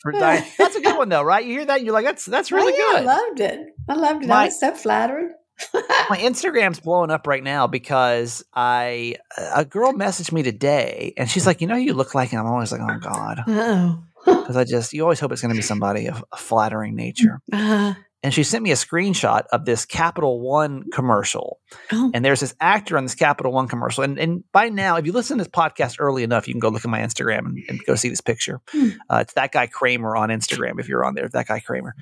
for 0.00 0.12
Diane, 0.12 0.44
that's 0.58 0.76
a 0.76 0.80
good 0.80 0.96
one 0.96 1.08
though, 1.08 1.22
right? 1.22 1.44
You 1.44 1.52
hear 1.52 1.64
that? 1.66 1.82
You're 1.84 1.94
like, 1.94 2.04
that's 2.04 2.24
that's 2.26 2.50
really 2.52 2.72
Oh, 2.76 2.92
yeah, 2.94 3.00
good. 3.00 3.08
I 3.08 3.16
loved 3.16 3.40
it. 3.40 3.66
I 3.88 3.94
loved 3.94 4.24
it. 4.24 4.28
My- 4.28 4.42
I 4.42 4.44
was 4.46 4.58
so 4.60 4.74
flattered. 4.74 5.32
my 5.74 6.18
Instagram's 6.18 6.80
blowing 6.80 7.10
up 7.12 7.26
right 7.28 7.42
now 7.44 7.68
because 7.68 8.42
I 8.52 9.16
a 9.54 9.64
girl 9.64 9.92
messaged 9.92 10.32
me 10.32 10.42
today 10.42 11.12
and 11.16 11.30
she's 11.30 11.46
like, 11.46 11.60
you 11.60 11.68
know, 11.68 11.76
you 11.76 11.94
look 11.94 12.14
like, 12.16 12.32
and 12.32 12.40
I'm 12.40 12.46
always 12.46 12.72
like, 12.72 12.80
oh 12.80 12.98
god, 12.98 13.44
Oh. 13.46 14.02
because 14.42 14.56
I 14.56 14.64
just 14.64 14.92
you 14.92 15.02
always 15.02 15.20
hope 15.20 15.32
it's 15.32 15.42
going 15.42 15.54
to 15.54 15.58
be 15.58 15.62
somebody 15.62 16.06
of 16.06 16.24
a 16.32 16.36
flattering 16.36 16.94
nature. 16.94 17.40
Uh, 17.52 17.94
And 18.24 18.32
she 18.32 18.44
sent 18.44 18.62
me 18.62 18.70
a 18.70 18.76
screenshot 18.76 19.46
of 19.50 19.64
this 19.64 19.84
Capital 19.84 20.40
One 20.40 20.84
commercial, 20.92 21.58
oh. 21.90 22.12
and 22.14 22.24
there's 22.24 22.38
this 22.38 22.54
actor 22.60 22.96
on 22.96 23.04
this 23.04 23.16
Capital 23.16 23.52
One 23.52 23.66
commercial, 23.66 24.04
and 24.04 24.16
and 24.16 24.44
by 24.52 24.68
now, 24.68 24.96
if 24.96 25.06
you 25.06 25.12
listen 25.12 25.38
to 25.38 25.44
this 25.44 25.50
podcast 25.50 25.96
early 25.98 26.22
enough, 26.22 26.46
you 26.46 26.54
can 26.54 26.60
go 26.60 26.68
look 26.68 26.84
at 26.84 26.90
my 26.90 27.00
Instagram 27.00 27.46
and, 27.46 27.58
and 27.68 27.84
go 27.84 27.96
see 27.96 28.08
this 28.08 28.20
picture. 28.20 28.60
Hmm. 28.68 28.90
Uh, 29.10 29.18
it's 29.22 29.34
that 29.34 29.50
guy 29.50 29.66
Kramer 29.66 30.16
on 30.16 30.28
Instagram. 30.28 30.78
If 30.78 30.88
you're 30.88 31.04
on 31.04 31.14
there, 31.14 31.28
that 31.28 31.48
guy 31.48 31.58
Kramer, 31.58 31.96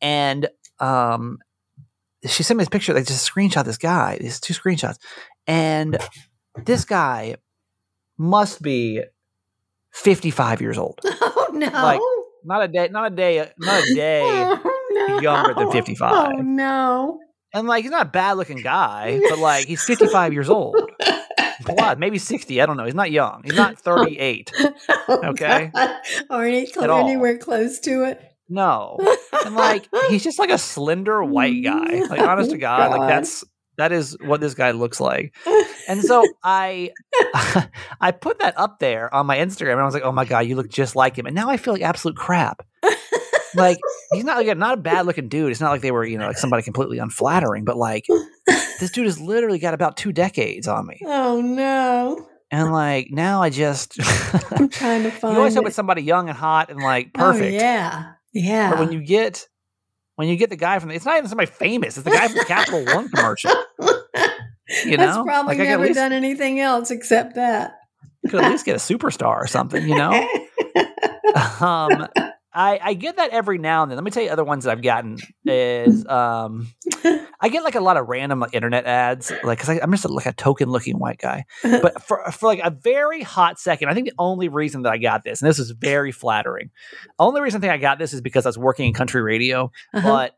and 0.00 0.48
um, 0.80 1.38
she 2.26 2.42
sent 2.42 2.58
me 2.58 2.62
this 2.62 2.68
picture, 2.68 2.92
like 2.92 3.06
just 3.06 3.28
a 3.28 3.32
screenshot 3.32 3.60
of 3.60 3.66
this 3.66 3.78
guy, 3.78 4.18
these 4.20 4.40
two 4.40 4.54
screenshots. 4.54 4.98
And 5.46 5.96
this 6.56 6.84
guy 6.84 7.36
must 8.18 8.62
be 8.62 9.02
55 9.92 10.60
years 10.60 10.78
old. 10.78 10.98
oh 11.04 11.48
no. 11.52 11.66
Like, 11.68 12.00
Not 12.44 12.62
a 12.64 12.68
day, 12.68 12.88
not 12.90 13.12
a 13.12 13.14
day, 13.14 13.50
not 13.58 13.82
a 13.82 13.94
day. 13.94 14.22
Oh, 14.94 15.06
no. 15.08 15.20
younger 15.20 15.54
than 15.54 15.72
55. 15.72 16.12
Oh 16.12 16.30
no. 16.42 17.18
And 17.54 17.66
like 17.66 17.82
he's 17.82 17.90
not 17.90 18.06
a 18.06 18.10
bad 18.10 18.36
looking 18.36 18.58
guy, 18.58 19.18
but 19.28 19.38
like 19.38 19.66
he's 19.66 19.82
55 19.82 20.32
years 20.34 20.50
old. 20.50 20.76
Blood, 21.64 21.98
maybe 21.98 22.18
60. 22.18 22.60
I 22.60 22.66
don't 22.66 22.76
know. 22.76 22.84
He's 22.84 22.94
not 22.94 23.10
young. 23.10 23.40
He's 23.44 23.54
not 23.56 23.78
38. 23.78 24.50
Oh, 25.08 25.20
Okay. 25.30 25.70
God. 25.74 25.96
Or 26.28 26.44
any, 26.44 26.66
anywhere 26.78 27.38
close 27.38 27.78
to 27.80 28.04
it. 28.04 28.20
No. 28.48 28.98
And 29.44 29.54
like 29.54 29.88
he's 30.08 30.22
just 30.22 30.38
like 30.38 30.50
a 30.50 30.58
slender 30.58 31.24
white 31.24 31.62
guy. 31.64 32.00
Like 32.10 32.20
honest 32.20 32.50
to 32.50 32.58
God, 32.58 32.90
like 32.90 33.08
that's 33.08 33.44
that 33.76 33.92
is 33.92 34.16
what 34.24 34.40
this 34.40 34.54
guy 34.54 34.72
looks 34.72 35.00
like. 35.00 35.34
And 35.88 36.02
so 36.02 36.24
I 36.44 36.90
I 38.00 38.10
put 38.10 38.38
that 38.40 38.58
up 38.58 38.78
there 38.78 39.12
on 39.14 39.26
my 39.26 39.38
Instagram 39.38 39.72
and 39.72 39.80
I 39.80 39.84
was 39.84 39.94
like, 39.94 40.04
"Oh 40.04 40.12
my 40.12 40.24
god, 40.24 40.40
you 40.40 40.56
look 40.56 40.70
just 40.70 40.96
like 40.96 41.16
him." 41.16 41.26
And 41.26 41.34
now 41.34 41.48
I 41.50 41.56
feel 41.56 41.74
like 41.74 41.82
absolute 41.82 42.16
crap. 42.16 42.66
Like 43.54 43.78
he's 44.12 44.24
not 44.24 44.44
like 44.44 44.56
not 44.56 44.78
a 44.78 44.80
bad 44.80 45.06
looking 45.06 45.28
dude. 45.28 45.50
It's 45.50 45.60
not 45.60 45.70
like 45.70 45.82
they 45.82 45.90
were, 45.90 46.04
you 46.04 46.18
know, 46.18 46.26
like 46.26 46.38
somebody 46.38 46.62
completely 46.62 46.98
unflattering, 46.98 47.64
but 47.64 47.76
like 47.76 48.06
this 48.46 48.90
dude 48.92 49.06
has 49.06 49.20
literally 49.20 49.58
got 49.58 49.74
about 49.74 49.96
2 49.96 50.12
decades 50.12 50.66
on 50.66 50.86
me. 50.86 51.00
oh 51.04 51.40
no. 51.40 52.28
And 52.50 52.72
like 52.72 53.08
now 53.10 53.42
I 53.42 53.50
just 53.50 53.98
I'm 54.52 54.68
trying 54.68 55.04
to 55.04 55.10
find 55.10 55.32
you 55.34 55.38
always 55.38 55.54
hope 55.54 55.64
it. 55.64 55.68
it's 55.68 55.76
somebody 55.76 56.02
young 56.02 56.28
and 56.28 56.36
hot 56.36 56.70
and 56.70 56.80
like 56.80 57.10
oh, 57.14 57.18
perfect. 57.18 57.52
Oh, 57.52 57.56
yeah. 57.56 58.12
Yeah. 58.32 58.70
But 58.70 58.78
when 58.80 58.92
you 58.92 59.02
get 59.02 59.48
when 60.16 60.28
you 60.28 60.36
get 60.36 60.50
the 60.50 60.56
guy 60.56 60.78
from 60.78 60.90
the, 60.90 60.94
it's 60.94 61.04
not 61.04 61.16
even 61.16 61.28
somebody 61.28 61.50
famous. 61.50 61.96
It's 61.96 62.04
the 62.04 62.10
guy 62.10 62.28
from 62.28 62.36
the 62.36 62.44
Capital 62.44 62.84
One 62.94 63.08
commercial. 63.08 63.52
You 64.84 64.96
That's 64.96 65.16
know, 65.16 65.24
probably 65.24 65.56
like 65.56 65.60
I 65.60 65.64
could 65.64 65.66
at 65.66 65.70
never 65.70 65.82
least 65.84 65.96
done 65.96 66.12
anything 66.12 66.60
else 66.60 66.90
except 66.90 67.34
that. 67.34 67.78
could 68.28 68.42
at 68.42 68.50
least 68.50 68.64
get 68.64 68.76
a 68.76 68.78
superstar 68.78 69.36
or 69.36 69.46
something. 69.46 69.86
You 69.86 69.96
know. 69.96 70.28
um, 71.60 72.08
I 72.54 72.78
I 72.82 72.94
get 72.94 73.16
that 73.16 73.30
every 73.30 73.58
now 73.58 73.82
and 73.82 73.90
then. 73.90 73.96
Let 73.96 74.04
me 74.04 74.10
tell 74.10 74.22
you 74.22 74.30
other 74.30 74.44
ones 74.44 74.64
that 74.64 74.72
I've 74.72 74.82
gotten 74.82 75.18
is 75.44 76.06
um, 76.08 76.68
I 77.40 77.48
get 77.48 77.64
like 77.64 77.74
a 77.74 77.80
lot 77.80 77.96
of 77.96 78.08
random 78.08 78.40
like 78.40 78.54
internet 78.54 78.84
ads, 78.84 79.32
like 79.42 79.58
because 79.58 79.78
I'm 79.80 79.90
just 79.90 80.04
a, 80.04 80.08
like 80.08 80.26
a 80.26 80.32
token 80.32 80.68
looking 80.68 80.98
white 80.98 81.18
guy. 81.18 81.44
But 81.62 82.02
for 82.02 82.30
for 82.30 82.46
like 82.46 82.60
a 82.62 82.70
very 82.70 83.22
hot 83.22 83.58
second, 83.58 83.88
I 83.88 83.94
think 83.94 84.08
the 84.08 84.14
only 84.18 84.48
reason 84.48 84.82
that 84.82 84.92
I 84.92 84.98
got 84.98 85.24
this, 85.24 85.40
and 85.40 85.48
this 85.48 85.58
is 85.58 85.70
very 85.70 86.12
flattering, 86.12 86.70
only 87.18 87.40
reason 87.40 87.58
I 87.58 87.60
think 87.62 87.72
I 87.72 87.78
got 87.78 87.98
this 87.98 88.12
is 88.12 88.20
because 88.20 88.46
I 88.46 88.50
was 88.50 88.58
working 88.58 88.86
in 88.86 88.92
country 88.94 89.22
radio. 89.22 89.70
Uh-huh. 89.94 90.28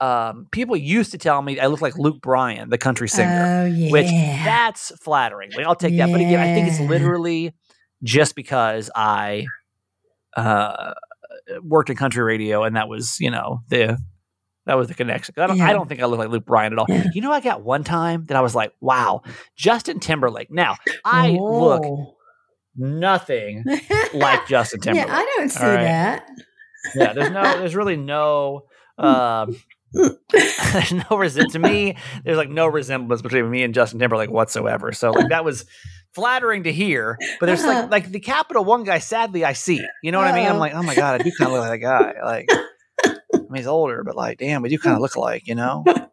But 0.00 0.04
um, 0.04 0.48
people 0.50 0.76
used 0.76 1.12
to 1.12 1.18
tell 1.18 1.40
me 1.42 1.60
I 1.60 1.66
look 1.66 1.82
like 1.82 1.98
Luke 1.98 2.20
Bryan, 2.20 2.70
the 2.70 2.78
country 2.78 3.08
singer, 3.08 3.62
Oh 3.62 3.66
yeah. 3.66 3.90
which 3.90 4.06
that's 4.06 4.90
flattering. 5.02 5.50
Like, 5.54 5.66
I'll 5.66 5.74
take 5.74 5.96
that. 5.98 6.10
But 6.10 6.20
again, 6.20 6.40
I 6.40 6.54
think 6.54 6.68
it's 6.68 6.80
literally 6.80 7.54
just 8.02 8.34
because 8.34 8.90
I 8.94 9.46
uh, 10.36 10.94
worked 11.62 11.90
in 11.90 11.96
country 11.96 12.22
radio, 12.22 12.64
and 12.64 12.76
that 12.76 12.88
was 12.88 13.18
you 13.20 13.30
know 13.30 13.60
the 13.68 13.98
that 14.66 14.76
was 14.76 14.88
the 14.88 14.94
connection. 14.94 15.34
I 15.38 15.46
don't, 15.46 15.56
Yeah. 15.56 15.68
I 15.68 15.72
don't 15.72 15.88
think 15.88 16.00
I 16.02 16.06
look 16.06 16.18
like 16.18 16.28
Luke 16.28 16.44
Bryan 16.44 16.72
at 16.72 16.78
all. 16.78 16.86
Yeah. 16.88 17.04
You 17.14 17.22
know, 17.22 17.32
I 17.32 17.40
got 17.40 17.62
one 17.62 17.82
time 17.82 18.26
that 18.26 18.36
I 18.36 18.40
was 18.40 18.54
like, 18.54 18.72
wow, 18.80 19.22
Justin 19.56 20.00
Timberlake. 20.00 20.50
Now 20.50 20.76
I 21.04 21.30
look 21.30 21.82
Oh. 21.84 22.14
nothing 22.76 23.64
like 24.14 24.46
Justin 24.46 24.80
Timberlake. 24.80 25.08
Yeah, 25.08 25.16
I 25.16 25.34
don't 25.36 25.48
see 25.48 25.64
right. 25.64 25.82
that. 25.82 26.28
Yeah, 26.94 27.12
there's 27.14 27.30
no, 27.30 27.42
there's 27.58 27.74
really 27.74 27.96
no, 27.96 28.66
um, 28.98 29.56
there's 29.92 30.92
no 30.92 31.16
resent 31.16 31.52
to 31.52 31.58
me. 31.58 31.96
There's 32.24 32.36
like 32.36 32.50
no 32.50 32.66
resemblance 32.66 33.22
between 33.22 33.50
me 33.50 33.62
and 33.64 33.74
Justin 33.74 33.98
Timberlake 33.98 34.30
whatsoever. 34.30 34.92
So 34.92 35.10
like 35.10 35.30
that 35.30 35.44
was 35.44 35.64
flattering 36.14 36.64
to 36.64 36.72
hear. 36.72 37.16
But 37.38 37.46
there's 37.46 37.62
Uh-huh. 37.62 37.82
like 37.82 37.90
like 37.90 38.10
the 38.12 38.20
Capital 38.20 38.64
One 38.64 38.84
guy. 38.84 38.98
Sadly, 38.98 39.44
I 39.44 39.52
see. 39.54 39.84
You 40.02 40.12
know 40.12 40.18
what 40.18 40.28
I 40.28 40.32
mean? 40.32 40.46
I'm 40.48 40.58
like, 40.58 40.74
oh 40.74 40.82
my 40.82 40.94
god, 40.94 41.20
I 41.20 41.24
do 41.24 41.30
kind 41.38 41.52
of 41.52 41.58
look 41.58 41.68
like 41.68 41.80
that 41.80 41.86
guy. 41.86 42.14
Like, 42.24 42.48
I 43.04 43.38
mean, 43.38 43.48
he's 43.56 43.66
older, 43.66 44.02
but 44.04 44.16
like, 44.16 44.38
damn, 44.38 44.62
we 44.62 44.68
do 44.68 44.78
kind 44.78 44.96
of 44.96 45.02
look 45.02 45.14
alike. 45.16 45.46
You 45.46 45.54
know? 45.54 45.82
Well, 45.86 46.10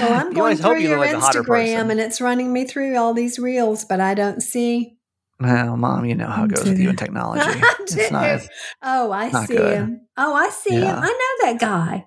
I'm 0.00 0.28
You 0.30 0.34
going 0.34 0.56
through 0.56 0.78
you 0.80 0.90
your 0.90 0.98
like 0.98 1.12
the 1.12 1.20
hotter 1.20 1.42
person. 1.42 1.86
Instagram 1.86 1.90
and 1.90 2.00
it's 2.00 2.20
running 2.20 2.52
me 2.52 2.64
through 2.64 2.96
all 2.96 3.14
these 3.14 3.38
reels, 3.38 3.84
but 3.84 4.00
I 4.00 4.14
don't 4.14 4.40
see. 4.42 4.96
well, 5.40 5.76
mom, 5.76 6.04
you 6.04 6.14
know 6.14 6.26
how 6.28 6.44
it 6.44 6.54
goes 6.54 6.68
with 6.68 6.78
you 6.78 6.90
in 6.90 6.96
technology. 7.04 7.42
I 7.44 7.74
It's 7.80 8.10
not. 8.10 8.40
Oh, 8.82 9.12
I 9.12 9.30
see 9.46 9.56
good. 9.56 9.76
him. 9.76 10.00
Oh, 10.16 10.34
I 10.34 10.48
see 10.50 10.74
Yeah. 10.74 10.96
him. 10.96 11.02
I 11.02 11.06
know 11.06 11.52
that 11.52 11.60
guy. 11.60 12.06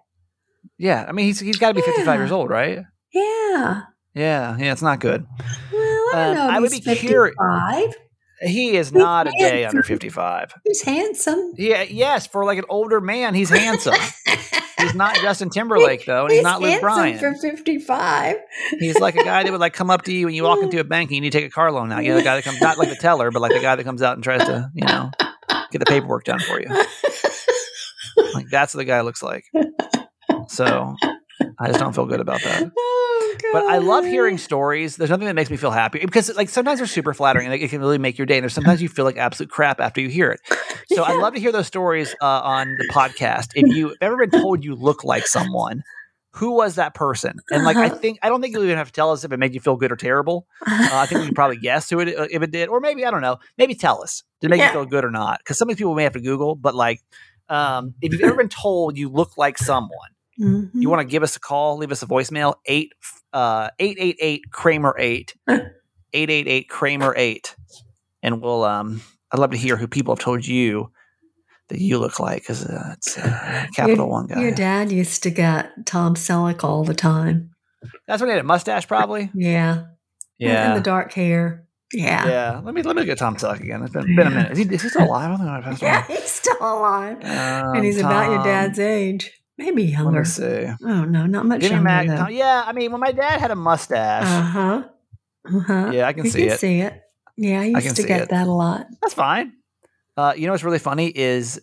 Yeah, 0.77 1.05
I 1.07 1.11
mean 1.11 1.25
he's 1.25 1.39
he's 1.39 1.57
got 1.57 1.69
to 1.69 1.73
be 1.73 1.81
55 1.81 2.19
years 2.19 2.31
old, 2.31 2.49
right? 2.49 2.79
Yeah. 3.11 3.81
Yeah, 4.17 4.57
yeah, 4.57 4.71
it's 4.71 4.81
not 4.81 4.99
good. 4.99 5.25
Well, 5.71 5.81
I 5.81 6.11
don't 6.13 6.37
Um, 6.37 6.47
know. 6.47 6.53
I 6.53 6.59
would 6.59 6.71
be 6.71 6.79
curi- 6.81 7.29
55. 7.31 7.95
He 8.41 8.75
is 8.77 8.89
He's 8.89 8.93
not 8.93 9.27
a 9.27 9.31
day 9.39 9.65
under 9.65 9.81
55. 9.83 10.53
He's 10.63 10.81
handsome. 10.83 11.53
Yeah, 11.57 11.81
yes, 11.83 12.27
for 12.27 12.45
like 12.45 12.59
an 12.59 12.65
older 12.69 13.01
man, 13.01 13.33
he's 13.33 13.49
handsome. 13.49 13.95
he's 14.79 14.93
not 14.93 15.15
Justin 15.21 15.49
Timberlake 15.49 16.05
though, 16.05 16.25
and 16.25 16.31
he's, 16.33 16.43
not 16.43 16.61
Luke 16.61 16.69
handsome 16.69 16.87
Bryan. 16.87 17.17
for 17.19 17.33
55. 17.35 18.35
He's 18.79 18.99
like 18.99 19.15
a 19.15 19.23
guy 19.23 19.41
that 19.43 19.51
would 19.51 19.59
like 19.59 19.73
come 19.73 19.89
up 19.89 20.03
to 20.03 20.13
you 20.13 20.27
when 20.27 20.35
you 20.35 20.43
walk 20.43 20.59
into 20.63 20.79
a 20.79 20.83
bank 20.83 21.09
and 21.09 21.15
you 21.15 21.21
need 21.21 21.31
to 21.31 21.39
take 21.39 21.47
a 21.47 21.51
car 21.51 21.71
loan 21.71 21.91
out. 21.91 22.03
You 22.03 22.11
know, 22.11 22.17
the 22.17 22.23
guy 22.23 22.35
that 22.35 22.43
comes 22.43 22.61
not 22.61 22.77
like 22.77 22.89
the 22.89 22.95
teller, 22.95 23.31
but 23.31 23.41
like 23.41 23.53
the 23.53 23.59
guy 23.59 23.75
that 23.75 23.83
comes 23.83 24.03
out 24.03 24.13
and 24.15 24.23
tries 24.23 24.41
to, 24.45 24.69
you 24.75 24.85
know, 24.85 25.09
get 25.71 25.79
the 25.79 25.85
paperwork 25.85 26.23
done 26.25 26.39
for 26.39 26.61
you. 26.61 26.69
Like 28.35 28.47
that's 28.51 28.75
what 28.75 28.79
the 28.79 28.85
guy 28.85 29.01
looks 29.01 29.23
like. 29.23 29.45
So 30.49 30.95
I 31.59 31.67
just 31.67 31.79
don't 31.79 31.93
feel 31.93 32.05
good 32.05 32.19
about 32.21 32.41
that. 32.43 32.71
But 33.53 33.65
I 33.65 33.77
love 33.77 34.05
hearing 34.05 34.37
stories. 34.37 34.95
There's 34.97 35.09
nothing 35.09 35.27
that 35.27 35.35
makes 35.35 35.49
me 35.49 35.57
feel 35.57 35.71
happy 35.71 35.99
because 35.99 36.33
like 36.35 36.49
sometimes 36.49 36.79
they're 36.79 36.87
super 36.87 37.13
flattering 37.13 37.45
and 37.47 37.53
like, 37.53 37.61
it 37.61 37.69
can 37.69 37.79
really 37.79 37.97
make 37.97 38.17
your 38.17 38.25
day. 38.25 38.37
And 38.37 38.43
there's 38.43 38.53
sometimes 38.53 38.81
you 38.81 38.89
feel 38.89 39.05
like 39.05 39.17
absolute 39.17 39.49
crap 39.49 39.79
after 39.79 40.01
you 40.01 40.09
hear 40.09 40.31
it. 40.31 40.41
So 40.89 41.03
I'd 41.03 41.17
love 41.17 41.33
to 41.33 41.39
hear 41.39 41.51
those 41.51 41.67
stories 41.67 42.15
uh, 42.21 42.25
on 42.43 42.77
the 42.77 42.85
podcast. 42.85 43.49
If 43.55 43.69
you've 43.69 43.93
ever 43.99 44.15
been 44.17 44.31
told 44.31 44.63
you 44.63 44.73
look 44.73 45.03
like 45.03 45.27
someone, 45.27 45.83
who 46.31 46.51
was 46.51 46.75
that 46.75 46.93
person? 46.93 47.39
And 47.51 47.63
like 47.63 47.77
I 47.81 47.87
Uh-huh. 47.87 47.97
think 48.01 48.19
I 48.23 48.29
don't 48.29 48.41
think 48.41 48.53
you 48.53 48.63
even 48.63 48.77
have 48.77 48.87
to 48.87 48.93
tell 48.93 49.11
us 49.11 49.23
if 49.25 49.31
it 49.31 49.37
made 49.37 49.53
you 49.53 49.59
feel 49.59 49.75
good 49.75 49.91
or 49.91 49.95
terrible. 49.97 50.47
Uh, 50.89 50.95
I 50.95 51.05
think 51.05 51.19
we 51.19 51.25
can 51.25 51.35
probably 51.35 51.57
guess 51.57 51.89
who 51.89 51.99
it 51.99 52.17
uh, 52.17 52.27
if 52.31 52.41
it 52.41 52.51
did, 52.51 52.69
or 52.69 52.79
maybe 52.79 53.05
I 53.05 53.11
don't 53.11 53.21
know. 53.21 53.37
Maybe 53.57 53.75
tell 53.75 54.01
us 54.01 54.23
to 54.41 54.49
make 54.49 54.59
Yeah. 54.59 54.67
you 54.67 54.71
feel 54.71 54.85
good 54.85 55.03
or 55.03 55.11
not? 55.11 55.39
Because 55.39 55.57
some 55.57 55.67
of 55.69 55.75
these 55.75 55.79
people 55.81 55.93
may 55.95 56.03
have 56.03 56.13
to 56.13 56.21
Google. 56.21 56.55
But 56.55 56.73
like, 56.73 57.01
um, 57.49 57.93
if 58.01 58.13
you've 58.13 58.21
ever 58.21 58.35
been 58.37 58.49
told 58.49 58.97
you 58.97 59.09
look 59.09 59.37
like 59.37 59.57
someone, 59.57 60.09
Mhm. 60.39 60.69
you 60.73 60.89
want 60.89 61.01
to 61.01 61.11
give 61.11 61.23
us 61.23 61.35
a 61.35 61.39
call, 61.39 61.77
leave 61.77 61.91
us 61.91 62.03
a 62.03 62.05
voicemail 62.07 62.55
eight 62.65 62.93
uh 63.33 63.69
eight 63.79 63.97
eight 63.99 64.17
eight 64.19 64.43
Kramer 64.51 64.95
eight 64.97 65.35
eight 65.49 66.29
eight 66.29 66.47
eight 66.47 66.69
Kramer 66.69 67.13
eight, 67.17 67.55
and 68.21 68.41
we'll 68.41 68.63
um 68.63 69.01
I'd 69.31 69.39
love 69.39 69.51
to 69.51 69.57
hear 69.57 69.77
who 69.77 69.87
people 69.87 70.15
have 70.15 70.23
told 70.23 70.45
you 70.45 70.91
that 71.69 71.79
you 71.81 71.97
look 71.99 72.19
like 72.19 72.41
because 72.43 72.65
uh, 72.65 72.93
it's 72.93 73.17
uh, 73.17 73.65
Capital 73.75 74.05
your, 74.05 74.07
One 74.07 74.27
guy. 74.27 74.41
Your 74.41 74.51
dad 74.51 74.91
used 74.91 75.23
to 75.23 75.29
get 75.29 75.85
Tom 75.85 76.15
Selleck 76.15 76.63
all 76.63 76.83
the 76.83 76.93
time. 76.93 77.51
That's 78.07 78.21
when 78.21 78.29
he 78.29 78.31
had 78.31 78.39
a 78.39 78.43
mustache, 78.47 78.87
probably. 78.87 79.29
Yeah. 79.33 79.85
Yeah. 80.37 80.67
And 80.67 80.77
the 80.77 80.81
dark 80.81 81.11
hair. 81.13 81.65
Yeah. 81.93 82.27
Yeah, 82.27 82.61
let 82.63 82.73
me 82.73 82.81
let 82.83 82.95
me 82.95 83.05
get 83.05 83.17
Tom 83.17 83.35
Selleck 83.37 83.61
again. 83.61 83.81
It's 83.81 83.93
been, 83.93 84.15
been 84.15 84.27
a 84.27 84.29
minute. 84.29 84.51
Is 84.51 84.57
he, 84.57 84.63
is 84.65 84.81
he 84.81 84.89
still 84.89 85.05
alive? 85.05 85.39
I 85.39 85.45
don't 85.45 85.63
passed 85.63 85.81
Yeah, 85.81 86.05
he's 86.05 86.29
still 86.31 86.57
alive. 86.59 87.17
Um, 87.23 87.75
and 87.75 87.85
he's 87.85 87.99
about 87.99 88.31
your 88.31 88.43
dad's 88.43 88.79
age. 88.79 89.31
Maybe 89.57 89.83
Let 89.87 89.91
younger. 89.93 90.19
me 90.19 90.25
see. 90.25 90.67
Oh, 90.83 91.03
no, 91.05 91.25
not 91.25 91.45
much 91.45 91.61
Jimmy 91.61 91.75
younger. 91.75 91.83
Mac. 91.83 92.07
though. 92.07 92.27
Yeah, 92.27 92.63
I 92.65 92.73
mean, 92.73 92.91
when 92.91 93.01
my 93.01 93.11
dad 93.11 93.39
had 93.39 93.51
a 93.51 93.55
mustache, 93.55 94.23
Uh-huh. 94.25 94.83
Uh-huh. 95.45 95.91
yeah, 95.93 96.07
I 96.07 96.13
can 96.13 96.25
you 96.25 96.31
see 96.31 96.43
can 96.43 96.49
it. 96.53 96.59
see 96.59 96.79
it. 96.81 97.01
Yeah, 97.37 97.61
I 97.61 97.65
used 97.65 97.95
to 97.95 98.03
get 98.03 98.21
it. 98.21 98.29
that 98.29 98.47
a 98.47 98.51
lot. 98.51 98.87
That's 99.01 99.13
fine. 99.13 99.53
Uh, 100.15 100.33
you 100.35 100.45
know 100.47 100.51
what's 100.53 100.63
really 100.63 100.79
funny 100.79 101.07
is 101.15 101.61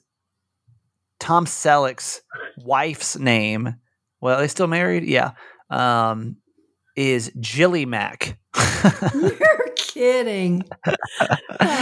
Tom 1.21 1.45
Selleck's 1.47 2.21
wife's 2.59 3.19
name. 3.19 3.75
Well, 4.21 4.39
they 4.39 4.49
still 4.49 4.67
married? 4.69 5.05
Yeah. 5.05 5.33
Um, 5.71 6.37
is 6.97 7.33
Jillie 7.41 7.87
Mack. 7.87 8.39
You're 9.15 9.69
kidding. 9.77 10.65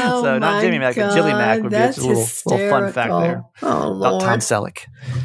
Oh 0.05 0.23
So 0.23 0.38
not 0.38 0.55
my 0.57 0.61
Jimmy 0.61 0.79
Mac, 0.79 0.95
but 0.95 1.14
Jillie 1.14 1.33
Mack 1.33 1.62
would 1.62 1.71
be 1.71 1.76
a 1.76 1.87
little- 1.88 2.11
little 2.11 2.69
fun 2.71 2.93
fact 2.93 3.11
there. 3.12 3.45
Oh, 3.62 3.97
about. 3.97 4.21
Tom 4.21 4.38
Selleck. 4.41 4.79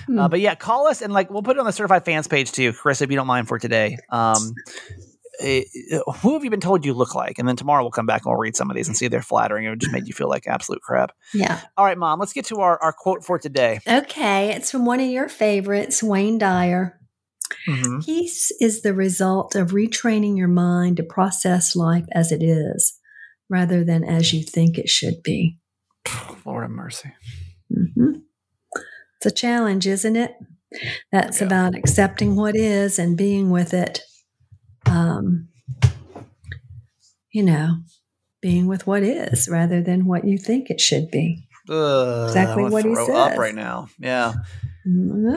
Hmm. 0.06 0.20
Uh, 0.20 0.27
but 0.27 0.39
yeah, 0.39 0.56
call 0.56 0.88
us 0.88 1.01
and 1.01 1.12
like 1.13 1.30
we'll 1.30 1.42
put 1.44 1.58
it 1.58 1.60
on 1.60 1.66
the 1.66 1.72
certified 1.72 2.06
fans 2.06 2.27
page 2.27 2.51
too, 2.51 2.74
Chris, 2.74 3.01
if 3.01 3.10
you 3.10 3.16
don't 3.18 3.27
mind 3.27 3.48
for 3.48 3.60
today. 3.60 3.98
Um, 4.10 4.54
eh, 5.42 5.63
who 6.22 6.34
have 6.34 6.44
you 6.44 6.50
been 6.50 6.60
told 6.62 6.86
you 6.86 6.94
look 6.94 7.13
like? 7.16 7.38
And 7.39 7.48
then 7.48 7.56
tomorrow 7.56 7.84
we'll 7.84 7.92
come 7.92 8.06
back 8.06 8.22
and 8.25 8.32
we'll 8.32 8.39
read 8.39 8.56
some 8.56 8.70
of 8.70 8.75
these 8.75 8.88
and 8.88 8.96
see 8.96 9.06
if 9.06 9.12
they're 9.12 9.22
flattering 9.22 9.68
or 9.68 9.75
just 9.75 9.92
made 9.92 10.08
you 10.08 10.13
feel 10.13 10.30
like 10.30 10.48
absolute 10.48 10.82
crap. 10.82 11.12
Yeah. 11.34 11.60
All 11.75 11.86
right, 11.86 11.98
mom, 11.98 12.20
let's 12.20 12.34
get 12.34 12.46
to 12.46 12.58
our, 12.62 12.82
our 12.82 12.94
quote 12.94 13.24
for 13.24 13.38
today. 13.38 13.80
Okay. 13.88 14.53
It's 14.53 14.72
from 14.72 14.86
one 14.86 15.00
of 15.00 15.10
your 15.10 15.27
favorites, 15.27 16.01
Wayne 16.01 16.38
Dyer. 16.38 17.00
Mhm. 17.68 18.06
Peace 18.06 18.51
is 18.62 18.82
the 18.82 18.94
result 18.94 19.56
of 19.56 19.72
retraining 19.72 20.38
your 20.38 20.48
mind 20.48 20.98
to 20.98 21.03
process 21.03 21.75
life 21.75 22.06
as 22.14 22.32
it 22.32 22.42
is 22.42 22.94
rather 23.50 23.84
than 23.84 24.03
as 24.03 24.34
you 24.34 24.44
think 24.44 24.77
it 24.77 24.88
should 24.90 25.22
be. 25.24 25.58
Lord 26.46 26.64
have 26.64 26.72
mercy. 26.72 27.12
hmm 27.74 28.20
It's 29.18 29.25
a 29.25 29.32
challenge, 29.32 29.86
isn't 29.88 30.16
it? 30.16 30.36
That's 31.12 31.42
Yeah. 31.42 31.48
about 31.48 31.75
accepting 31.75 32.36
what 32.36 32.56
is 32.56 33.00
and 33.00 33.18
being 33.18 33.50
with 33.50 33.74
it. 33.74 34.01
Um, 34.86 35.50
you 37.34 37.44
know, 37.44 37.77
being 38.42 38.68
with 38.68 38.86
what 38.88 39.03
is 39.03 39.50
rather 39.50 39.82
than 39.82 40.06
what 40.06 40.25
you 40.25 40.38
think 40.38 40.70
it 40.70 40.80
should 40.80 41.10
be. 41.12 41.48
Exactly 41.70 42.64
what 42.66 42.86
he 42.86 42.94
throw 42.94 43.14
up 43.16 43.32
says. 43.32 43.40
right 43.40 43.56
now. 43.56 43.90
Yeah. 44.00 44.34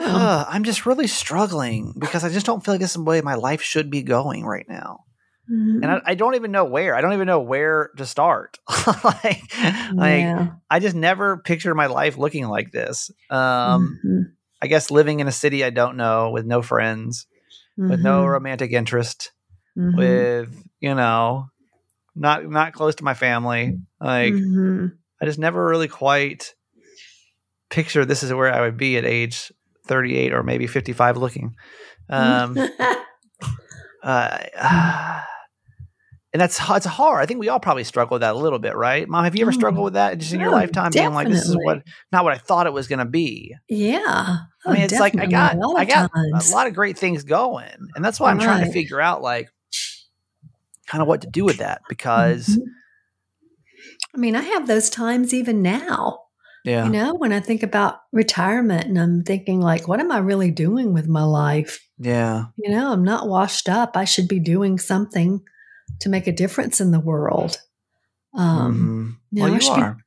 Ugh, 0.01 0.45
I'm 0.49 0.63
just 0.63 0.85
really 0.85 1.07
struggling 1.07 1.93
because 1.97 2.23
I 2.23 2.29
just 2.29 2.45
don't 2.45 2.63
feel 2.63 2.73
like 2.73 2.81
this 2.81 2.91
is 2.91 2.95
the 2.97 3.03
way 3.03 3.21
my 3.21 3.35
life 3.35 3.61
should 3.61 3.89
be 3.89 4.03
going 4.03 4.45
right 4.45 4.65
now. 4.67 5.05
Mhm. 5.51 5.83
And 5.83 5.85
I, 5.91 6.01
I 6.05 6.15
don't 6.15 6.35
even 6.35 6.51
know 6.51 6.65
where. 6.65 6.95
I 6.95 7.01
don't 7.01 7.13
even 7.13 7.27
know 7.27 7.39
where 7.41 7.91
to 7.97 8.05
start. 8.05 8.57
like, 9.03 9.41
like. 9.93 10.51
I 10.69 10.79
just 10.79 10.95
never 10.95 11.37
pictured 11.37 11.75
my 11.75 11.87
life 11.87 12.17
looking 12.17 12.47
like 12.47 12.71
this. 12.71 13.11
Um, 13.29 13.99
Mhm. 14.05 14.31
I 14.61 14.67
guess 14.67 14.91
living 14.91 15.19
in 15.19 15.27
a 15.27 15.31
city 15.31 15.65
I 15.65 15.69
don't 15.71 15.97
know 15.97 16.29
with 16.29 16.45
no 16.45 16.61
friends, 16.61 17.25
with 17.77 17.99
no 17.99 18.23
Mhm. 18.23 18.31
romantic 18.31 18.71
interest, 18.71 19.31
Mhm. 19.77 19.97
with 19.97 20.63
you 20.79 20.95
know, 20.95 21.49
not 22.15 22.45
not 22.47 22.73
close 22.73 22.95
to 22.95 23.03
my 23.03 23.15
family. 23.15 23.79
Like 23.99 24.33
Mhm. 24.33 24.93
I 25.21 25.25
just 25.25 25.39
never 25.39 25.65
really 25.65 25.87
quite 25.87 26.53
pictured 27.71 28.05
this 28.05 28.21
is 28.21 28.31
where 28.31 28.53
I 28.53 28.61
would 28.61 28.77
be 28.77 28.97
at 28.97 29.05
age 29.05 29.51
38 29.87 30.33
or 30.33 30.43
maybe 30.43 30.67
55 30.67 31.17
looking. 31.17 31.55
Um, 32.09 32.57
uh, 34.03 34.37
and 36.33 36.39
that's 36.39 36.59
it's 36.69 36.85
hard. 36.85 37.21
I 37.21 37.25
think 37.25 37.39
we 37.39 37.49
all 37.49 37.59
probably 37.59 37.83
struggle 37.83 38.15
with 38.15 38.21
that 38.21 38.35
a 38.35 38.37
little 38.37 38.59
bit, 38.59 38.75
right? 38.75 39.07
Mom, 39.07 39.23
have 39.23 39.35
you 39.35 39.41
ever 39.41 39.51
struggled 39.51 39.83
with 39.83 39.93
that 39.93 40.17
just 40.19 40.33
in 40.33 40.39
your 40.39 40.49
oh, 40.49 40.53
lifetime, 40.53 40.91
being 40.93 41.13
like, 41.13 41.27
"This 41.27 41.45
is 41.45 41.57
what 41.57 41.83
not 42.11 42.23
what 42.23 42.33
I 42.33 42.37
thought 42.37 42.67
it 42.67 42.73
was 42.73 42.87
going 42.87 42.99
to 42.99 43.05
be." 43.05 43.55
yeah. 43.67 44.37
I 44.63 44.73
mean, 44.73 44.81
Oh, 44.81 44.85
it's 44.85 44.99
like 44.99 45.17
I 45.17 45.25
got 45.25 45.55
a 45.55 45.59
lot 45.59 45.79
I 45.79 45.83
of 45.83 45.89
got 45.89 46.11
times. 46.13 46.51
a 46.51 46.55
lot 46.55 46.67
of 46.67 46.75
great 46.75 46.97
things 46.97 47.23
going, 47.23 47.89
and 47.95 48.05
that's 48.05 48.19
why 48.19 48.29
I'm 48.29 48.39
trying 48.39 48.63
to 48.63 48.71
figure 48.71 49.01
out 49.01 49.21
like 49.21 49.49
kind 50.85 51.01
of 51.01 51.07
what 51.07 51.21
to 51.21 51.27
do 51.27 51.43
with 51.45 51.57
that 51.57 51.81
because 51.89 52.47
Mhm. 52.47 52.61
I 54.13 54.17
mean, 54.17 54.35
I 54.35 54.41
have 54.41 54.67
those 54.67 54.89
times 54.89 55.33
even 55.33 55.61
now. 55.61 56.19
Yeah, 56.63 56.85
You 56.85 56.91
know, 56.91 57.13
when 57.15 57.33
I 57.33 57.39
think 57.39 57.63
about 57.63 57.99
retirement 58.11 58.85
and 58.85 58.99
I'm 58.99 59.23
thinking, 59.23 59.59
like, 59.61 59.87
what 59.87 59.99
am 59.99 60.11
I 60.11 60.19
really 60.19 60.51
doing 60.51 60.93
with 60.93 61.07
my 61.07 61.23
life? 61.23 61.79
yeah, 61.97 62.45
You 62.57 62.71
know, 62.71 62.91
I'm 62.91 63.03
not 63.03 63.27
washed 63.27 63.67
up. 63.69 63.95
I 63.97 64.05
should 64.05 64.27
be 64.27 64.39
doing 64.39 64.79
something 64.79 65.41
to 65.99 66.09
make 66.09 66.27
a 66.27 66.31
difference 66.31 66.79
in 66.81 66.91
the 66.91 66.99
world. 66.99 67.57
Um, 68.33 69.17
Mhm. 69.31 69.37
you 69.37 69.43
well, 69.43 69.51
know, 69.51 69.55
I 69.55 69.59
you 69.59 69.75
be 69.75 69.81
are 69.81 69.97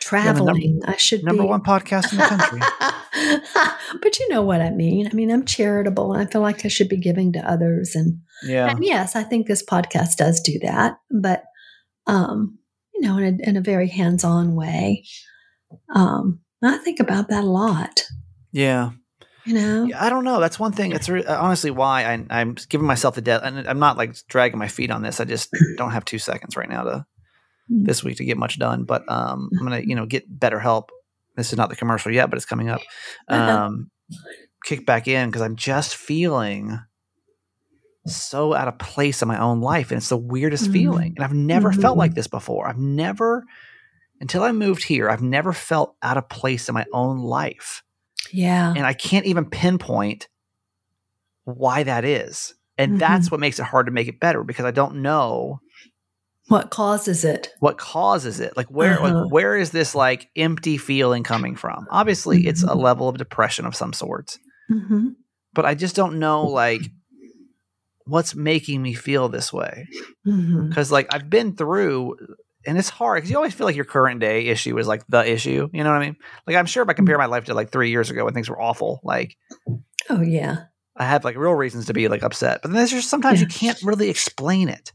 traveling. 0.00 0.80
I 0.86 0.96
should 0.96 1.20
be. 1.20 1.26
number 1.26 1.42
be 1.42 1.48
one 1.48 1.62
podcast 1.62 2.12
in 2.12 2.18
the 2.18 2.24
country. 2.24 2.60
but 4.02 4.18
you 4.18 4.28
know 4.28 4.42
what 4.42 4.60
I 4.60 4.70
mean. 4.70 5.06
I 5.06 5.12
mean, 5.12 5.30
I'm 5.30 5.44
charitable 5.44 6.12
and 6.12 6.26
I 6.26 6.30
feel 6.30 6.40
like 6.42 6.64
I 6.64 6.68
should 6.68 6.88
be 6.88 6.96
giving 6.96 7.32
to 7.34 7.50
others. 7.50 7.94
And, 7.94 8.20
yeah, 8.42 8.68
and 8.70 8.84
yes, 8.84 9.16
I 9.16 9.22
think 9.22 9.46
this 9.46 9.64
podcast 9.64 10.16
does 10.16 10.40
do 10.40 10.58
that, 10.60 10.96
but, 11.10 11.44
um, 12.06 12.58
you 12.94 13.00
know, 13.02 13.18
in 13.18 13.40
a, 13.40 13.48
in 13.48 13.56
a 13.56 13.60
very 13.60 13.88
hands 13.88 14.24
on 14.24 14.54
way. 14.54 15.04
Um, 15.94 16.40
I 16.62 16.76
think 16.78 17.00
about 17.00 17.28
that 17.28 17.44
a 17.44 17.46
lot, 17.46 18.02
yeah. 18.52 18.90
you 19.44 19.54
know? 19.54 19.88
I 19.98 20.10
don't 20.10 20.24
know. 20.24 20.40
That's 20.40 20.58
one 20.58 20.72
thing. 20.72 20.90
That's 20.90 21.08
re- 21.08 21.24
honestly 21.24 21.70
why 21.70 22.04
I, 22.04 22.24
I'm 22.40 22.56
giving 22.68 22.86
myself 22.86 23.14
the 23.14 23.22
death. 23.22 23.42
And 23.44 23.66
I'm 23.68 23.78
not 23.78 23.96
like 23.96 24.14
dragging 24.28 24.58
my 24.58 24.68
feet 24.68 24.90
on 24.90 25.02
this. 25.02 25.20
I 25.20 25.24
just 25.24 25.48
don't 25.76 25.92
have 25.92 26.04
two 26.04 26.18
seconds 26.18 26.56
right 26.56 26.68
now 26.68 26.82
to 26.84 27.06
Mm. 27.70 27.86
this 27.86 28.02
week 28.02 28.16
to 28.16 28.24
get 28.24 28.36
much 28.36 28.58
done. 28.58 28.82
But 28.82 29.08
um, 29.08 29.48
I'm 29.52 29.62
gonna 29.64 29.78
you 29.78 29.94
know 29.94 30.04
get 30.04 30.24
better 30.28 30.58
help. 30.58 30.90
This 31.36 31.52
is 31.52 31.56
not 31.56 31.68
the 31.70 31.76
commercial 31.76 32.10
yet, 32.10 32.28
but 32.28 32.36
it's 32.36 32.44
coming 32.44 32.68
up. 32.68 32.80
Um, 33.28 33.92
kick 34.64 34.84
back 34.84 35.06
in 35.06 35.28
because 35.28 35.40
I'm 35.40 35.54
just 35.54 35.94
feeling 35.94 36.80
so 38.06 38.54
out 38.54 38.66
of 38.66 38.78
place 38.78 39.22
in 39.22 39.28
my 39.28 39.38
own 39.40 39.60
life, 39.60 39.90
and 39.92 39.98
it's 39.98 40.08
the 40.08 40.16
weirdest 40.16 40.68
Mhm. 40.68 40.72
feeling. 40.72 41.12
And 41.16 41.24
I've 41.24 41.32
never 41.32 41.72
felt 41.72 41.94
Mhm. 41.96 42.00
like 42.00 42.14
this 42.14 42.26
before. 42.26 42.66
I've 42.66 42.78
never 42.78 43.44
until 44.20 44.42
I 44.42 44.52
moved 44.52 44.84
here. 44.84 45.08
I've 45.10 45.22
never 45.22 45.52
felt 45.52 45.96
out 46.02 46.16
of 46.16 46.28
place 46.28 46.68
in 46.68 46.74
my 46.74 46.86
own 46.92 47.18
life 47.20 47.82
Yeah. 48.32 48.72
and 48.76 48.84
I 48.86 48.92
can't 48.92 49.26
even 49.26 49.46
pinpoint 49.48 50.28
why 51.44 51.82
that 51.82 52.04
is. 52.04 52.54
And 52.78 52.92
Mhm. 52.94 52.98
that's 52.98 53.30
what 53.30 53.40
makes 53.40 53.58
it 53.58 53.64
hard 53.64 53.86
to 53.86 53.92
make 53.92 54.08
it 54.08 54.20
better 54.20 54.42
because 54.44 54.64
I 54.64 54.70
don't 54.70 55.02
know 55.02 55.60
What 56.48 56.70
causes 56.70 57.24
it? 57.24 57.50
what 57.60 57.78
causes 57.78 58.40
it. 58.40 58.56
Like 58.56 58.68
where 58.68 59.00
Uh-huh. 59.02 59.22
like 59.24 59.32
where 59.32 59.56
is 59.56 59.70
this 59.70 59.94
like 59.94 60.28
empty 60.36 60.76
feeling 60.78 61.22
coming 61.22 61.56
from? 61.56 61.86
Obviously, 61.90 62.46
it's 62.46 62.62
a 62.62 62.68
Mhm. 62.68 62.82
level 62.82 63.08
of 63.08 63.18
depression 63.18 63.66
of 63.66 63.74
some 63.76 63.92
sorts. 63.92 64.38
hmm 64.68 65.08
but 65.52 65.66
I 65.66 65.74
just 65.74 65.96
don't 65.96 66.20
know 66.20 66.46
like 66.46 66.80
what's 68.06 68.34
making 68.36 68.80
me 68.82 68.94
feel 68.94 69.28
this 69.28 69.52
way. 69.52 69.88
Mhm. 70.26 70.68
Because 70.68 70.92
like 70.92 71.12
I've 71.12 71.28
been 71.28 71.56
through, 71.56 72.16
and 72.66 72.76
it's 72.78 72.88
hard 72.88 73.18
because 73.18 73.30
you 73.30 73.36
always 73.36 73.54
feel 73.54 73.66
like 73.66 73.76
your 73.76 73.84
current 73.84 74.20
day 74.20 74.46
issue 74.46 74.76
is 74.78 74.86
like 74.86 75.02
the 75.08 75.28
issue. 75.30 75.68
You 75.72 75.82
know 75.84 75.90
what 75.90 76.02
I 76.02 76.04
mean? 76.06 76.16
Like 76.46 76.56
I'm 76.56 76.66
sure 76.66 76.82
if 76.82 76.88
I 76.88 76.92
compare 76.92 77.16
my 77.18 77.26
life 77.26 77.44
to 77.46 77.54
like 77.54 77.70
three 77.70 77.90
years 77.90 78.10
ago 78.10 78.24
when 78.24 78.34
things 78.34 78.48
were 78.48 78.60
awful, 78.60 79.00
like 79.04 79.36
Oh 80.08 80.20
yeah. 80.20 80.64
I 80.96 81.04
had 81.04 81.24
like 81.24 81.36
real 81.36 81.52
reasons 81.54 81.86
to 81.86 81.92
be 81.94 82.08
like 82.08 82.22
upset. 82.22 82.60
But 82.62 82.68
then 82.68 82.76
there's 82.76 82.90
just 82.90 83.08
sometimes 83.08 83.40
you 83.40 83.46
can't 83.46 83.82
really 83.82 84.10
explain 84.10 84.68
it. 84.68 84.92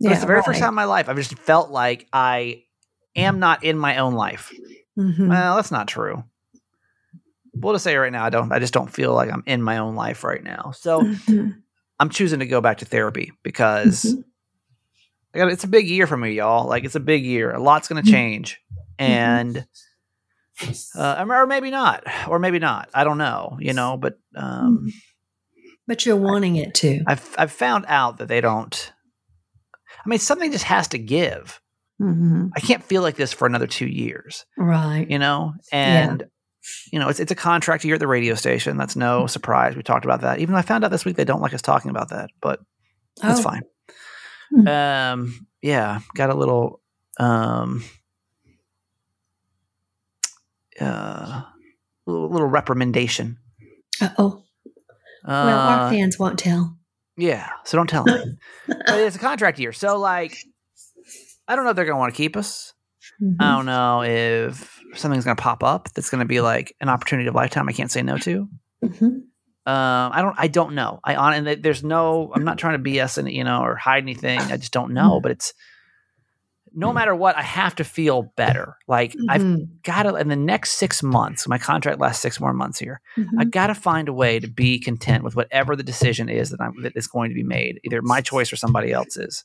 Yeah. 0.00 0.10
it's 0.12 0.20
the 0.20 0.26
very 0.26 0.42
first 0.42 0.58
time 0.60 0.70
in 0.70 0.74
my 0.74 0.84
life 0.84 1.08
I've 1.08 1.16
just 1.16 1.38
felt 1.38 1.70
like 1.70 2.08
I 2.12 2.64
am 3.14 3.38
not 3.38 3.62
in 3.64 3.78
my 3.78 3.98
own 3.98 4.14
life. 4.14 4.52
Mhm. 4.98 5.28
Well, 5.28 5.56
that's 5.56 5.70
not 5.70 5.86
true. 5.88 6.24
We'll 7.54 7.74
just 7.74 7.84
say 7.84 7.94
right 7.96 8.10
now 8.12 8.24
I 8.24 8.30
don't. 8.30 8.50
I 8.52 8.58
just 8.58 8.74
don't 8.74 8.92
feel 8.92 9.14
like 9.14 9.30
I'm 9.32 9.44
in 9.46 9.62
my 9.62 9.78
own 9.78 9.94
life 9.94 10.24
right 10.24 10.42
now. 10.42 10.72
So 10.74 11.02
Mhm. 11.02 11.62
I'm 12.00 12.10
choosing 12.10 12.40
to 12.40 12.46
go 12.46 12.60
back 12.60 12.78
to 12.78 12.84
therapy 12.84 13.32
because 13.44 14.02
Mhm. 14.04 14.24
I 15.34 15.38
got, 15.38 15.48
it's 15.52 15.64
a 15.64 15.68
big 15.68 15.88
year 15.88 16.06
for 16.06 16.16
me, 16.16 16.32
y'all. 16.32 16.66
Like 16.68 16.84
it's 16.84 16.94
a 16.94 17.00
big 17.00 17.24
year. 17.24 17.50
A 17.52 17.60
lot's 17.60 17.88
going 17.88 18.02
to 18.02 18.08
Mm-hmm. 18.08 18.14
change, 18.16 18.60
and 18.98 19.66
uh, 20.96 21.24
or 21.28 21.46
maybe 21.46 21.70
not, 21.70 22.04
or 22.28 22.38
maybe 22.38 22.58
not. 22.58 22.88
I 22.94 23.04
don't 23.04 23.18
know. 23.18 23.56
You 23.60 23.72
know, 23.72 23.96
but 23.96 24.18
um, 24.36 24.92
But 25.86 26.06
you're 26.06 26.16
wanting 26.16 26.56
it 26.56 26.74
to. 26.76 27.02
I've 27.06 27.34
I've 27.36 27.52
found 27.52 27.84
out 27.88 28.18
that 28.18 28.28
they 28.28 28.40
don't. 28.40 28.92
I 30.04 30.08
mean, 30.08 30.18
something 30.18 30.52
just 30.52 30.64
has 30.64 30.88
to 30.88 30.98
give. 30.98 31.60
Mhm. 32.00 32.50
I 32.56 32.60
can't 32.60 32.82
feel 32.84 33.02
like 33.02 33.16
this 33.16 33.32
for 33.32 33.46
another 33.46 33.66
two 33.66 33.86
years. 33.86 34.44
Right. 34.56 35.08
You 35.10 35.18
know, 35.18 35.54
and. 35.72 36.24
You 36.90 36.98
know, 36.98 37.10
it's 37.10 37.20
it's 37.20 37.30
a 37.30 37.34
contract 37.34 37.84
year 37.84 37.92
at 37.96 38.00
the 38.00 38.06
radio 38.06 38.34
station. 38.34 38.78
That's 38.78 38.96
no 38.96 39.26
surprise. 39.26 39.76
We 39.76 39.82
talked 39.82 40.06
about 40.06 40.22
that. 40.22 40.38
Even 40.38 40.54
though 40.54 40.58
I 40.58 40.62
found 40.62 40.82
out 40.82 40.90
this 40.90 41.04
week 41.04 41.14
they 41.14 41.24
don't 41.26 41.42
like 41.42 41.52
us 41.52 41.60
talking 41.60 41.90
about 41.90 42.08
that, 42.08 42.30
but 42.40 42.58
that's 43.20 43.40
Oh. 43.40 43.42
fine. 43.42 43.60
Hmm. 44.54 44.68
Um, 44.68 45.46
yeah, 45.62 46.00
got 46.14 46.30
a 46.30 46.34
little, 46.34 46.80
um, 47.18 47.82
uh, 50.80 51.42
little, 52.06 52.30
little 52.30 52.48
reprimandation. 52.48 53.36
Uh-oh. 54.00 54.42
Uh, 55.24 55.28
Well, 55.46 55.58
our 55.58 55.90
fans 55.90 56.18
won't 56.18 56.38
tell. 56.38 56.76
yeah, 57.16 57.48
so 57.64 57.76
don't 57.78 57.88
tell 57.88 58.04
but 58.04 59.00
it's 59.00 59.16
a 59.16 59.18
contract 59.20 59.58
year, 59.58 59.72
so 59.72 59.98
like, 59.98 60.36
I 61.48 61.56
don't 61.56 61.64
know 61.64 61.70
if 61.70 61.76
they're 61.76 61.84
gonna 61.84 61.98
want 61.98 62.12
to 62.14 62.16
keep 62.16 62.36
us. 62.36 62.72
Mhm. 63.22 63.36
I 63.40 63.56
don't 63.56 63.66
know 63.66 64.02
if 64.02 64.78
something's 64.94 65.24
gonna 65.24 65.36
pop 65.36 65.62
up 65.62 65.88
that's 65.94 66.10
gonna 66.10 66.24
be 66.24 66.40
like 66.40 66.74
an 66.80 66.88
opportunity 66.88 67.28
of 67.28 67.34
a 67.34 67.36
lifetime. 67.36 67.68
I 67.68 67.72
can't 67.72 67.90
say 67.90 68.02
no 68.02 68.18
to. 68.18 68.48
Mhm. 68.84 69.22
Um, 69.66 70.10
I 70.12 70.20
don't. 70.22 70.34
I 70.38 70.46
don't 70.48 70.74
know. 70.74 71.00
I 71.04 71.14
on 71.16 71.32
and 71.46 71.62
there's 71.62 71.82
no. 71.82 72.30
I'm 72.34 72.44
not 72.44 72.58
trying 72.58 72.82
to 72.82 72.90
BS 72.90 73.16
and 73.18 73.30
you 73.30 73.44
know 73.44 73.62
or 73.62 73.76
hide 73.76 74.02
anything. 74.02 74.38
I 74.40 74.56
just 74.58 74.72
don't 74.72 74.92
know. 74.92 75.20
But 75.20 75.32
it's 75.32 75.54
no 76.76 76.92
matter 76.92 77.14
what. 77.14 77.36
I 77.36 77.42
have 77.42 77.76
to 77.76 77.84
feel 77.84 78.32
better. 78.36 78.76
Like 78.88 79.14
I've 79.28 79.40
Mhm. 79.42 79.82
got 79.84 80.02
to 80.02 80.16
in 80.16 80.28
the 80.28 80.36
next 80.36 80.72
six 80.72 81.02
months. 81.02 81.46
My 81.48 81.56
contract 81.56 82.00
lasts 82.00 82.20
six 82.20 82.40
more 82.40 82.52
months 82.52 82.78
here. 82.78 83.00
Mhm. 83.16 83.28
I 83.38 83.44
got 83.44 83.68
to 83.68 83.74
find 83.74 84.08
a 84.08 84.12
way 84.12 84.40
to 84.40 84.48
be 84.48 84.78
content 84.80 85.22
with 85.24 85.36
whatever 85.36 85.76
the 85.76 85.82
decision 85.84 86.28
is 86.28 86.50
that 86.50 86.60
I'm 86.60 86.74
that 86.82 86.92
is 86.96 87.06
going 87.06 87.30
to 87.30 87.34
be 87.34 87.44
made, 87.44 87.80
either 87.84 88.02
my 88.02 88.20
choice 88.20 88.52
or 88.52 88.56
somebody 88.56 88.92
else's. 88.92 89.44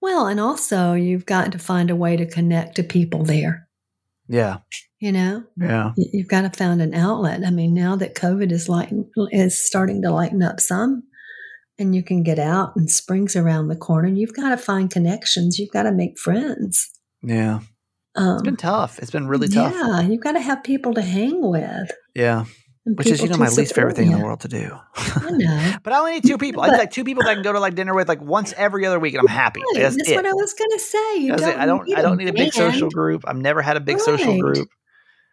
Well, 0.00 0.26
and 0.26 0.38
also 0.40 0.94
you've 0.94 1.26
got 1.26 1.52
to 1.52 1.58
find 1.58 1.90
a 1.90 1.96
way 1.96 2.16
to 2.16 2.24
connect 2.24 2.76
to 2.76 2.82
people 2.84 3.24
there. 3.24 3.66
Yeah. 4.30 4.58
You 5.00 5.12
know, 5.12 5.42
Yeah. 5.60 5.92
You- 5.96 6.10
you've 6.12 6.28
got 6.28 6.42
to 6.42 6.50
find 6.50 6.80
an 6.80 6.94
outlet. 6.94 7.42
I 7.44 7.50
mean, 7.50 7.74
now 7.74 7.96
that 7.96 8.14
COVID 8.14 8.52
is 8.52 8.68
like 8.68 8.90
is 9.32 9.60
starting 9.66 10.02
to 10.02 10.10
lighten 10.12 10.42
up 10.42 10.60
some, 10.60 11.02
and 11.78 11.94
you 11.94 12.02
can 12.02 12.22
get 12.22 12.38
out 12.38 12.72
and 12.76 12.90
spring's 12.90 13.34
around 13.34 13.68
the 13.68 13.76
corner. 13.76 14.08
You've 14.08 14.34
got 14.34 14.50
to 14.50 14.56
find 14.56 14.90
connections. 14.90 15.58
You've 15.58 15.72
got 15.72 15.82
to 15.84 15.92
make 15.92 16.18
friends. 16.18 16.88
Yeah. 17.22 17.60
Um, 18.14 18.34
It's 18.34 18.42
been 18.42 18.56
tough. 18.56 18.98
It's 19.00 19.10
been 19.10 19.26
really 19.28 19.48
tough. 19.48 19.72
Yeah, 19.74 20.00
you've 20.02 20.22
got 20.22 20.32
to 20.32 20.40
have 20.40 20.62
people 20.62 20.94
to 20.94 21.02
hang 21.02 21.40
with. 21.42 21.90
Yeah. 22.14 22.44
And 22.86 22.96
Which 22.96 23.08
is, 23.08 23.22
you 23.22 23.28
know, 23.28 23.36
my 23.36 23.48
least 23.50 23.74
favorite 23.74 23.94
thing 23.94 24.10
in 24.10 24.18
the 24.18 24.24
world 24.24 24.40
to 24.40 24.48
do. 24.48 24.74
I 24.96 25.30
know. 25.30 25.74
But 25.82 25.92
I 25.92 25.98
only 25.98 26.12
need 26.12 26.24
two 26.24 26.38
people. 26.38 26.62
I 26.62 26.68
need 26.70 26.78
like 26.78 26.90
two 26.90 27.04
people 27.04 27.22
that 27.24 27.30
I 27.30 27.34
can 27.34 27.42
go 27.42 27.52
to 27.52 27.60
like 27.60 27.74
dinner 27.74 27.94
with 27.94 28.08
like 28.08 28.22
once 28.22 28.54
every 28.56 28.86
other 28.86 28.98
week, 28.98 29.14
and 29.14 29.20
I'm 29.20 29.26
happy. 29.26 29.60
Right, 29.60 29.82
That's, 29.82 29.96
That's 29.96 30.10
what 30.10 30.24
I 30.26 30.32
was 30.32 30.54
going 30.54 30.70
to 30.70 30.78
say. 30.78 31.16
You 31.18 31.30
That's 31.32 31.42
don't 31.42 31.50
it. 31.52 31.58
I 31.58 31.66
don't. 31.66 31.86
need 31.86 31.96
I 31.96 32.02
don't 32.02 32.16
need 32.16 32.28
a 32.28 32.32
big 32.32 32.52
social 32.54 32.88
group. 32.90 33.24
I've 33.26 33.36
never 33.36 33.60
had 33.62 33.76
a 33.76 33.80
big 33.80 33.98
social 34.00 34.38
group. 34.40 34.68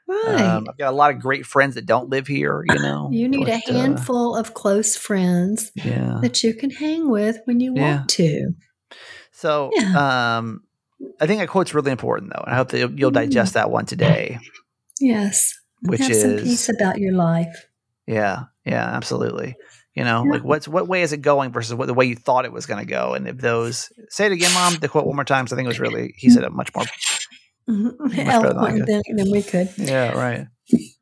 Right. 0.09 0.39
Um, 0.41 0.67
I've 0.69 0.77
got 0.77 0.93
a 0.93 0.95
lot 0.95 1.13
of 1.13 1.19
great 1.19 1.45
friends 1.45 1.75
that 1.75 1.85
don't 1.85 2.09
live 2.09 2.27
here. 2.27 2.63
You 2.65 2.79
know, 2.79 3.09
you 3.11 3.27
need 3.27 3.47
a 3.47 3.59
but, 3.65 3.69
uh, 3.69 3.73
handful 3.73 4.35
of 4.37 4.53
close 4.53 4.95
friends 4.95 5.71
yeah. 5.75 6.19
that 6.21 6.43
you 6.43 6.53
can 6.53 6.69
hang 6.69 7.09
with 7.09 7.39
when 7.45 7.59
you 7.59 7.73
Yeah. 7.75 7.97
want 7.97 8.09
to. 8.11 8.51
So, 9.33 9.69
um, 9.95 10.63
I 11.19 11.27
think 11.27 11.41
that 11.41 11.49
quote's 11.49 11.73
really 11.73 11.91
important 11.91 12.31
though, 12.33 12.41
and 12.45 12.53
I 12.53 12.55
hope 12.57 12.69
that 12.69 12.79
you'll, 12.79 12.91
you'll 12.97 13.11
Mm. 13.11 13.15
digest 13.15 13.53
that 13.55 13.69
one 13.69 13.85
today. 13.85 14.39
Yes. 15.01 15.53
Which 15.83 16.01
have 16.01 16.15
some 16.15 16.37
peace 16.37 16.69
about 16.69 16.97
your 16.99 17.13
life. 17.13 17.67
Yeah. 18.07 18.43
Yeah. 18.65 18.83
Absolutely. 18.85 19.55
You 19.95 20.03
know, 20.03 20.23
Yeah. 20.25 20.31
like 20.31 20.43
what's 20.43 20.67
what 20.67 20.87
way 20.87 21.01
is 21.01 21.11
it 21.13 21.21
going 21.21 21.51
versus 21.51 21.73
what 21.75 21.87
the 21.87 21.93
way 21.93 22.05
you 22.05 22.15
thought 22.15 22.45
it 22.45 22.51
was 22.51 22.65
going 22.65 22.79
to 22.85 22.89
go, 22.89 23.13
and 23.15 23.27
if 23.27 23.37
those 23.37 23.89
say 24.09 24.27
it 24.27 24.31
again, 24.31 24.53
mom. 24.53 24.75
The 24.75 24.87
quote 24.89 25.05
one 25.07 25.15
more 25.15 25.25
time. 25.25 25.45
'cause 25.45 25.53
I 25.53 25.55
think 25.55 25.65
it 25.65 25.69
was 25.69 25.79
really 25.79 26.13
he 26.17 26.29
said 26.29 26.43
it 26.43 26.51
much 26.51 26.73
more. 26.75 26.85
Mhm. 27.69 28.15
than 28.15 28.27
Eloquent 28.29 28.85
than, 28.85 29.01
than 29.15 29.31
we 29.31 29.41
could. 29.43 29.69
Yeah. 29.77 30.11
Right. 30.13 30.47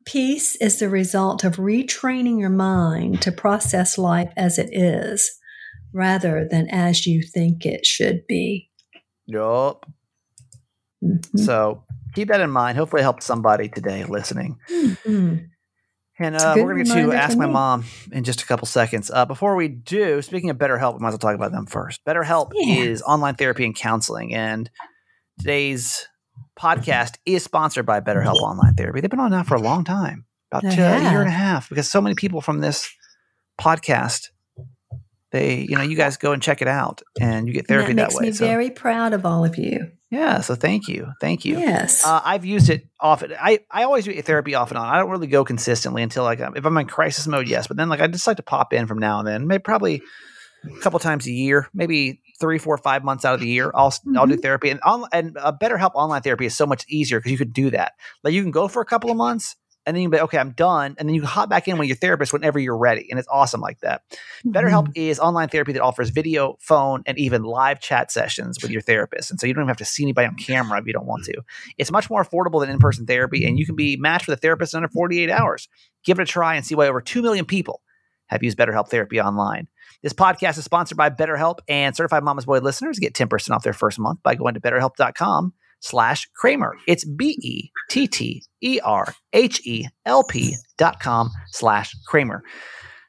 Peace 0.04 0.56
is 0.56 0.78
the 0.78 0.88
result 0.88 1.44
of 1.44 1.56
retraining 1.56 2.40
your 2.40 2.50
mind 2.50 3.20
to 3.22 3.32
process 3.32 3.98
life 3.98 4.30
as 4.36 4.58
it 4.58 4.70
is 4.72 5.30
rather 5.92 6.46
than 6.50 6.68
as 6.70 7.06
you 7.06 7.22
think 7.22 7.64
it 7.66 7.84
should 7.86 8.26
be. 8.26 8.70
Yup. 9.26 9.86
Mhm. 11.04 11.38
So 11.38 11.84
keep 12.16 12.28
that 12.28 12.40
in 12.40 12.50
mind. 12.50 12.76
Hopefully, 12.78 13.00
it 13.00 13.04
helped 13.04 13.22
somebody 13.22 13.68
today 13.68 14.04
listening. 14.04 14.58
Mhm. 14.70 15.50
And 16.18 16.34
uh, 16.34 16.54
we're 16.56 16.72
going 16.72 16.84
to 16.86 16.94
get 16.94 17.02
to 17.04 17.12
ask 17.12 17.36
my 17.36 17.44
me. 17.46 17.52
mom 17.52 17.84
in 18.10 18.24
just 18.24 18.40
a 18.40 18.46
couple 18.46 18.66
seconds. 18.66 19.10
Uh, 19.12 19.26
before 19.26 19.54
we 19.54 19.68
do, 19.68 20.22
speaking 20.22 20.48
of 20.48 20.56
BetterHelp, 20.56 20.94
we 20.94 21.00
might 21.00 21.08
as 21.08 21.12
well 21.12 21.18
talk 21.18 21.34
about 21.34 21.52
them 21.52 21.66
first. 21.66 22.02
BetterHelp 22.06 22.52
Yeah. 22.54 22.76
is 22.84 23.02
online 23.02 23.34
therapy 23.34 23.66
and 23.66 23.74
counseling, 23.76 24.34
and 24.34 24.70
today's 25.38 26.08
podcast 26.58 27.16
is 27.26 27.44
sponsored 27.44 27.84
by 27.84 28.00
BetterHelp 28.00 28.36
Online 28.36 28.74
Therapy. 28.74 29.02
They've 29.02 29.10
been 29.10 29.20
on 29.20 29.30
now 29.30 29.42
for 29.42 29.56
a 29.56 29.60
long 29.60 29.84
time, 29.84 30.24
about 30.50 30.62
two- 30.62 30.82
a 30.82 31.00
year 31.10 31.20
and 31.20 31.28
a 31.28 31.32
half, 31.32 31.68
because 31.68 31.86
so 31.90 32.00
many 32.00 32.14
people 32.14 32.40
from 32.40 32.60
this 32.60 32.88
podcast, 33.60 34.28
they, 35.36 35.66
you 35.68 35.76
know, 35.76 35.82
you 35.82 35.96
guys 35.96 36.16
go 36.16 36.32
and 36.32 36.42
check 36.42 36.62
it 36.62 36.68
out, 36.68 37.02
and 37.20 37.46
you 37.46 37.52
get 37.52 37.68
therapy 37.68 37.92
that 37.92 37.96
that, 37.96 38.02
makes 38.08 38.20
way. 38.20 38.26
me 38.26 38.32
so, 38.32 38.46
very 38.46 38.70
proud 38.70 39.12
of 39.12 39.26
all 39.26 39.44
of 39.44 39.58
you. 39.58 39.92
yeah, 40.10 40.40
so 40.40 40.54
thank 40.54 40.88
you, 40.88 41.12
thank 41.20 41.44
you. 41.44 41.58
Yes. 41.58 42.04
Uh, 42.04 42.20
I've 42.24 42.44
used 42.44 42.70
it 42.70 42.86
often. 42.98 43.34
I, 43.38 43.60
I 43.70 43.84
always 43.84 44.06
do 44.06 44.22
therapy 44.22 44.54
off 44.54 44.70
and 44.70 44.78
on. 44.78 44.86
I 44.86 44.98
don't 44.98 45.10
really 45.10 45.26
go 45.26 45.44
consistently 45.44 46.02
until 46.02 46.24
like 46.24 46.40
if 46.40 46.64
I'm 46.64 46.76
in 46.78 46.86
crisis 46.86 47.26
mode, 47.26 47.48
yes. 47.48 47.66
But 47.66 47.76
then 47.76 47.88
like 47.88 48.00
I 48.00 48.06
just 48.06 48.26
like 48.26 48.38
to 48.38 48.42
pop 48.42 48.72
in 48.72 48.86
from 48.86 48.98
now 48.98 49.18
and 49.18 49.28
then, 49.28 49.46
maybe 49.46 49.62
probably 49.62 50.02
a 50.64 50.80
couple 50.80 50.98
times 50.98 51.26
a 51.26 51.32
year, 51.32 51.68
maybe 51.74 52.22
three, 52.40 52.58
four, 52.58 52.78
five 52.78 53.04
months 53.04 53.24
out 53.24 53.34
of 53.34 53.40
the 53.40 53.48
year. 53.48 53.70
I'll 53.74 53.94
I'll 54.16 54.26
do 54.26 54.36
therapy 54.36 54.70
and 54.70 54.80
on, 54.80 55.04
and 55.12 55.36
uh, 55.38 55.52
BetterHelp 55.52 55.92
online 55.94 56.22
therapy 56.22 56.46
is 56.46 56.56
so 56.56 56.66
much 56.66 56.84
easier 56.88 57.18
because 57.18 57.32
you 57.32 57.38
could 57.38 57.52
do 57.52 57.70
that. 57.70 57.92
Like 58.24 58.32
you 58.34 58.42
can 58.42 58.50
go 58.50 58.68
for 58.68 58.80
a 58.80 58.86
couple 58.86 59.10
of 59.10 59.16
months. 59.16 59.56
And 59.86 59.94
then 59.94 60.02
you 60.02 60.10
can 60.10 60.18
be 60.18 60.22
okay. 60.22 60.38
I'm 60.38 60.50
done, 60.50 60.96
and 60.98 61.08
then 61.08 61.14
you 61.14 61.20
can 61.20 61.28
hop 61.28 61.48
back 61.48 61.68
in 61.68 61.78
with 61.78 61.86
your 61.86 61.96
therapist 61.96 62.32
whenever 62.32 62.58
you're 62.58 62.76
ready, 62.76 63.06
and 63.08 63.20
it's 63.20 63.28
awesome 63.30 63.60
like 63.60 63.78
that. 63.80 64.02
BetterHelp 64.44 64.88
mm-hmm. 64.88 64.92
is 64.96 65.20
online 65.20 65.48
therapy 65.48 65.72
that 65.72 65.82
offers 65.82 66.10
video, 66.10 66.56
phone, 66.60 67.04
and 67.06 67.16
even 67.18 67.44
live 67.44 67.80
chat 67.80 68.10
sessions 68.10 68.58
with 68.60 68.72
your 68.72 68.80
therapist. 68.80 69.30
And 69.30 69.38
so 69.38 69.46
you 69.46 69.54
don't 69.54 69.62
even 69.62 69.68
have 69.68 69.76
to 69.76 69.84
see 69.84 70.02
anybody 70.02 70.26
on 70.26 70.34
camera 70.34 70.80
if 70.80 70.86
you 70.86 70.92
don't 70.92 71.06
want 71.06 71.24
to. 71.24 71.40
It's 71.78 71.92
much 71.92 72.10
more 72.10 72.24
affordable 72.24 72.60
than 72.60 72.68
in 72.68 72.78
person 72.78 73.06
therapy, 73.06 73.46
and 73.46 73.58
you 73.58 73.64
can 73.64 73.76
be 73.76 73.96
matched 73.96 74.26
with 74.26 74.38
a 74.38 74.40
therapist 74.40 74.74
in 74.74 74.78
under 74.78 74.88
48 74.88 75.30
hours. 75.30 75.68
Give 76.04 76.18
it 76.18 76.22
a 76.22 76.26
try 76.26 76.56
and 76.56 76.66
see 76.66 76.74
why 76.74 76.88
over 76.88 77.00
2 77.00 77.22
million 77.22 77.44
people 77.44 77.80
have 78.26 78.42
used 78.42 78.58
BetterHelp 78.58 78.88
therapy 78.88 79.20
online. 79.20 79.68
This 80.02 80.12
podcast 80.12 80.58
is 80.58 80.64
sponsored 80.64 80.98
by 80.98 81.10
BetterHelp, 81.10 81.60
and 81.68 81.94
certified 81.94 82.24
Mama's 82.24 82.44
Boy 82.44 82.58
listeners 82.58 82.98
get 82.98 83.14
10% 83.14 83.50
off 83.50 83.62
their 83.62 83.72
first 83.72 84.00
month 84.00 84.20
by 84.24 84.34
going 84.34 84.54
to 84.54 84.60
betterhelp.com 84.60 85.52
slash 85.80 86.28
Kramer. 86.36 86.74
It's 86.86 87.04
B 87.04 87.38
E 87.42 87.70
T 87.90 88.06
T 88.06 88.42
E 88.62 88.80
R 88.84 89.14
H 89.32 89.66
E 89.66 89.86
L 90.04 90.24
P 90.24 90.56
dot 90.78 91.00
com 91.00 91.30
slash 91.48 91.94
Kramer. 92.06 92.42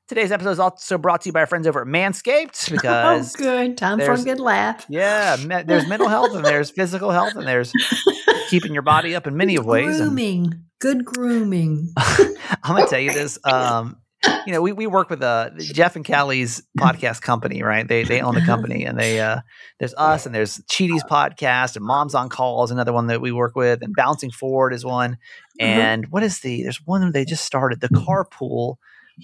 Today's 0.08 0.32
episode 0.32 0.52
is 0.52 0.60
also 0.60 0.98
brought 0.98 1.22
to 1.22 1.30
you 1.30 1.34
by 1.34 1.42
our 1.42 1.46
friends 1.46 1.68
over 1.68 1.82
at 1.82 1.88
Manscaped 1.88 2.72
because 2.72 3.36
oh, 3.36 3.40
good. 3.44 3.78
Time 3.78 4.00
for 4.00 4.14
a 4.14 4.22
good 4.22 4.40
laugh. 4.40 4.86
yeah, 4.88 5.36
me- 5.46 5.64
there's 5.64 5.86
mental 5.88 6.08
health 6.08 6.34
and 6.34 6.46
there's 6.46 6.70
physical 6.70 7.12
health 7.12 7.36
and 7.36 7.46
there's 7.46 7.74
keeping 8.50 8.74
your 8.74 8.84
body 8.84 9.16
up 9.16 9.28
in 9.28 9.36
many 9.36 9.60
ways. 9.60 10.00
And 10.00 10.10
Grooming. 10.10 10.64
Good 10.80 11.06
grooming. 11.06 11.92
I'm 11.98 12.76
gonna 12.76 12.88
tell 12.88 13.00
you 13.00 13.12
this. 13.12 13.40
Um, 13.44 13.98
you 14.46 14.54
know, 14.54 14.62
we, 14.62 14.72
we 14.72 14.88
work 14.88 15.10
with 15.10 15.22
uh, 15.24 15.50
Jeff 15.60 15.96
and 15.96 16.06
Callie's 16.06 16.62
podcast 16.80 17.22
company, 17.22 17.62
right? 17.64 17.88
They 17.88 18.04
they 18.04 18.22
own 18.22 18.36
the 18.36 18.42
company, 18.42 18.86
and 18.88 18.98
they 19.00 19.20
uh, 19.20 19.42
there's 19.80 19.94
us 19.96 20.26
and 20.26 20.34
there's 20.34 20.62
Cheaty's 20.70 21.04
podcast 21.04 21.76
and 21.76 21.86
Moms 21.86 22.16
on 22.16 22.30
Call 22.30 22.64
is 22.64 22.72
another 22.72 22.94
one 22.94 23.08
that 23.08 23.22
we 23.22 23.32
work 23.32 23.56
with, 23.56 23.82
and 23.82 23.94
Bouncing 23.96 24.32
Forward 24.32 24.74
is 24.74 24.86
one. 24.86 25.18
And 25.60 26.06
what 26.12 26.24
is 26.24 26.40
the? 26.40 26.64
There's 26.64 26.82
one 26.86 27.12
they 27.12 27.26
just 27.26 27.44
started 27.46 27.82
the 27.82 27.90
Carpool 27.90 28.76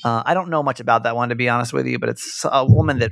Uh, 0.04 0.24
I 0.26 0.34
don't 0.34 0.50
know 0.50 0.64
much 0.64 0.80
about 0.80 1.04
that 1.04 1.16
one 1.16 1.30
to 1.30 1.36
be 1.36 1.48
honest 1.50 1.72
with 1.74 1.86
you, 1.86 2.00
but 2.00 2.10
it's 2.10 2.46
a 2.52 2.66
woman 2.66 3.00
that 3.00 3.12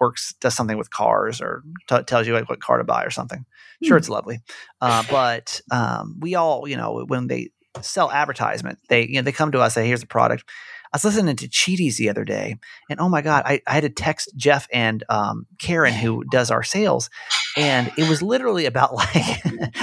works 0.00 0.34
does 0.40 0.54
something 0.54 0.78
with 0.78 0.90
cars 0.90 1.40
or 1.40 1.62
t- 1.88 2.02
tells 2.04 2.26
you 2.26 2.32
like 2.32 2.48
what 2.48 2.60
car 2.60 2.78
to 2.78 2.84
buy 2.84 3.04
or 3.04 3.10
something. 3.10 3.44
Sure, 3.82 3.96
Hmm. 3.96 3.98
it's 3.98 4.08
lovely, 4.08 4.38
uh, 4.80 5.02
but 5.10 5.60
um, 5.70 6.16
we 6.20 6.34
all 6.34 6.66
you 6.68 6.76
know 6.76 7.04
when 7.06 7.26
they 7.26 7.50
sell 7.80 8.10
advertisement, 8.10 8.78
they 8.88 9.06
you 9.06 9.16
know 9.16 9.22
they 9.22 9.32
come 9.32 9.52
to 9.52 9.60
us 9.60 9.74
say 9.74 9.86
here's 9.86 10.00
the 10.00 10.06
product. 10.06 10.44
I 10.92 10.96
was 10.96 11.04
listening 11.04 11.36
to 11.36 11.48
Cheaties 11.48 11.96
the 11.96 12.10
other 12.10 12.24
day, 12.24 12.58
and 12.90 13.00
oh 13.00 13.08
my 13.08 13.22
god, 13.22 13.44
I, 13.46 13.62
I 13.66 13.72
had 13.72 13.82
to 13.84 13.88
text 13.88 14.30
Jeff 14.36 14.68
and 14.72 15.02
um, 15.08 15.46
Karen 15.58 15.94
who 15.94 16.22
does 16.24 16.50
our 16.50 16.62
sales, 16.62 17.08
and 17.56 17.90
it 17.98 18.08
was 18.08 18.22
literally 18.22 18.66
about 18.66 18.94
like 18.94 19.42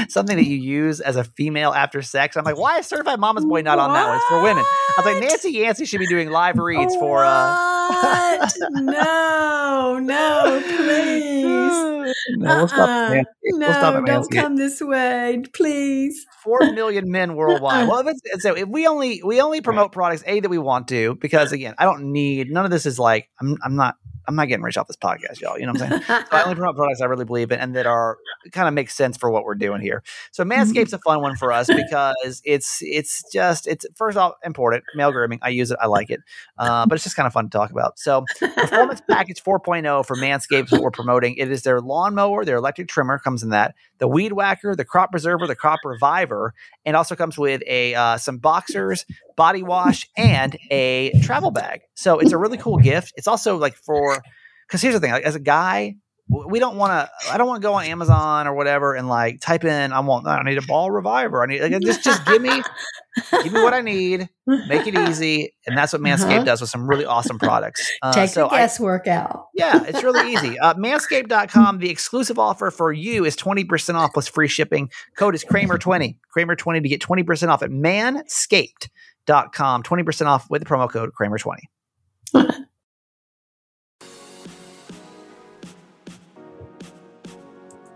something 0.09 0.35
that 0.37 0.45
you 0.45 0.57
use 0.57 0.99
as 1.01 1.15
a 1.15 1.23
female 1.23 1.71
after 1.73 2.01
sex. 2.01 2.35
I'm 2.37 2.43
like, 2.43 2.57
why 2.57 2.79
is 2.79 2.87
Certified 2.87 3.19
Mama's 3.19 3.45
Boy 3.45 3.61
not 3.61 3.79
on 3.79 3.93
that 3.93 4.07
one? 4.07 4.15
It's 4.17 4.25
for 4.25 4.41
women. 4.41 4.63
I 4.65 4.93
was 4.97 5.05
like, 5.05 5.15
What? 5.15 5.23
Nancy 5.29 5.51
Yancey 5.51 5.85
should 5.85 5.99
be 5.99 6.07
doing 6.07 6.29
live 6.29 6.57
reads 6.57 6.95
for. 6.95 7.23
uh 7.25 7.65
no, 8.71 9.99
no, 10.01 10.63
please. 10.77 12.15
no, 12.37 12.57
we'll 12.57 12.67
stop. 12.67 12.89
Uh-uh. 12.89 13.13
at 13.13 13.25
Manscaped. 13.25 13.25
No, 13.45 13.67
we'll 13.67 13.73
stop 13.73 14.05
don't 14.05 14.05
Manscaped. 14.31 14.41
come 14.41 14.55
this 14.57 14.81
way, 14.81 15.43
please. 15.53 16.25
Four 16.43 16.59
million 16.73 17.09
men 17.11 17.35
worldwide. 17.35 17.87
Well, 17.87 18.07
if 18.07 18.15
it's, 18.23 18.43
so 18.43 18.53
if 18.55 18.67
we 18.67 18.87
only 18.87 19.21
we 19.23 19.41
only 19.41 19.61
promote 19.61 19.91
products 19.91 20.23
a 20.25 20.39
that 20.39 20.49
we 20.49 20.57
want 20.57 20.87
to 20.89 21.15
because 21.15 21.51
again, 21.51 21.75
I 21.77 21.85
don't 21.85 22.11
need 22.11 22.49
none 22.51 22.65
of 22.65 22.71
this 22.71 22.85
is 22.85 22.99
like 22.99 23.29
I'm 23.41 23.57
I'm 23.63 23.75
not 23.75 23.95
I'm 24.29 24.35
not 24.35 24.47
getting 24.47 24.61
rich 24.61 24.77
off 24.77 24.85
this 24.85 24.95
podcast, 24.95 25.41
y'all. 25.41 25.57
You 25.57 25.65
know 25.65 25.71
what 25.71 25.81
I'm 25.81 25.89
saying? 25.89 26.03
So 26.03 26.37
I 26.37 26.43
only 26.43 26.53
promote 26.59 26.75
products 26.75 27.01
I 27.01 27.05
really 27.05 27.25
believe 27.25 27.51
in 27.51 27.59
and 27.59 27.75
that 27.75 27.87
are 27.87 28.19
kind 28.51 28.67
of 28.67 28.75
make 28.75 28.91
sense 28.91 29.17
for 29.17 29.31
what 29.31 29.43
we're 29.43 29.55
doing 29.55 29.81
here. 29.81 30.03
So 30.31 30.43
Manscaped's 30.43 30.93
a 30.93 30.99
fun 30.99 31.23
one 31.23 31.35
for 31.35 31.51
us 31.51 31.65
because 31.75 32.39
it's 32.45 32.77
it's 32.83 33.23
just 33.33 33.67
it's 33.67 33.87
first 33.95 34.19
off 34.19 34.35
important 34.45 34.83
male 34.93 35.11
grooming. 35.11 35.39
I 35.41 35.49
use 35.49 35.71
it, 35.71 35.79
I 35.81 35.87
like 35.87 36.11
it, 36.11 36.21
uh, 36.59 36.85
but 36.85 36.93
it's 36.93 37.03
just 37.03 37.15
kind 37.15 37.25
of 37.25 37.33
fun 37.33 37.45
to 37.45 37.49
talk 37.49 37.71
about. 37.71 37.97
So 37.97 38.23
Performance 38.39 39.01
Package 39.09 39.43
4.0 39.43 40.05
for 40.05 40.15
Manscaped 40.15 40.65
is 40.65 40.71
what 40.73 40.81
we're 40.81 40.91
promoting. 40.91 41.35
It 41.37 41.49
is 41.49 41.63
their 41.63 41.81
lawnmower, 41.81 42.45
their 42.45 42.57
electric 42.57 42.87
trimmer 42.87 43.17
comes 43.17 43.41
in 43.41 43.49
that, 43.49 43.73
the 43.97 44.07
weed 44.07 44.33
whacker, 44.33 44.75
the 44.75 44.85
crop 44.85 45.09
preserver, 45.09 45.47
the 45.47 45.55
crop 45.55 45.79
reviver, 45.83 46.53
and 46.85 46.95
also 46.95 47.15
comes 47.15 47.35
with 47.35 47.63
a 47.65 47.95
uh, 47.95 48.17
some 48.17 48.37
boxers, 48.37 49.05
body 49.35 49.63
wash, 49.63 50.07
and 50.15 50.55
a 50.69 51.11
travel 51.23 51.49
bag. 51.49 51.81
So 51.95 52.19
it's 52.19 52.31
a 52.31 52.37
really 52.37 52.57
cool 52.57 52.77
gift. 52.77 53.13
It's 53.17 53.27
also 53.27 53.57
like 53.57 53.75
for 53.75 54.18
because 54.69 54.81
here's 54.81 54.93
the 54.93 55.01
thing: 55.01 55.11
like, 55.11 55.23
as 55.23 55.35
a 55.35 55.39
guy, 55.39 55.95
we 56.29 56.59
don't 56.59 56.77
want 56.77 56.91
to. 56.91 57.09
I 57.31 57.37
don't 57.39 57.47
want 57.47 57.59
to 57.61 57.67
go 57.67 57.73
on 57.73 57.85
Amazon 57.85 58.45
or 58.47 58.53
whatever 58.53 58.93
and 58.93 59.09
like 59.09 59.41
type 59.41 59.65
in. 59.65 59.91
I 59.91 59.99
want. 60.01 60.27
I 60.27 60.41
need 60.43 60.59
a 60.59 60.61
ball 60.61 60.91
reviver. 60.91 61.41
I 61.41 61.47
need 61.47 61.61
like 61.61 61.81
just 61.81 62.03
just 62.03 62.23
give 62.27 62.39
me 62.41 62.49
give 63.43 63.51
me 63.51 63.61
what 63.63 63.73
I 63.73 63.81
need. 63.81 64.29
Make 64.45 64.85
it 64.87 64.95
easy, 65.09 65.53
and 65.65 65.75
that's 65.77 65.91
what 65.91 66.01
Manscaped 66.03 66.35
Uh-huh. 66.35 66.43
does 66.43 66.61
with 66.61 66.69
some 66.69 66.87
really 66.87 67.05
awesome 67.05 67.39
products. 67.39 67.91
Uh, 68.01 68.13
Take 68.13 68.29
so 68.29 68.47
the 68.47 68.53
I, 68.53 68.59
guesswork 68.59 69.07
out. 69.07 69.47
yeah, 69.55 69.83
it's 69.85 70.03
really 70.03 70.31
easy. 70.33 70.57
Uh, 70.61 70.73
manscaped.com, 70.75 71.79
the 71.79 71.89
exclusive 71.89 72.37
offer 72.39 72.69
for 72.71 72.93
you 72.93 73.25
is 73.25 73.35
20% 73.35 73.95
off 73.95 74.13
plus 74.13 74.27
free 74.27 74.47
shipping. 74.47 74.89
Code 75.17 75.33
is 75.35 75.43
Kramer20. 75.43 76.15
Kramer20 76.35 76.83
to 76.83 76.89
get 76.89 77.01
20% 77.01 77.49
off 77.49 77.61
at 77.63 77.71
manscaped.com. 77.71 79.83
20% 79.83 80.25
off 80.27 80.47
with 80.49 80.63
the 80.63 80.69
promo 80.69 80.89
code 80.89 81.09
Kramer20. 81.19 81.57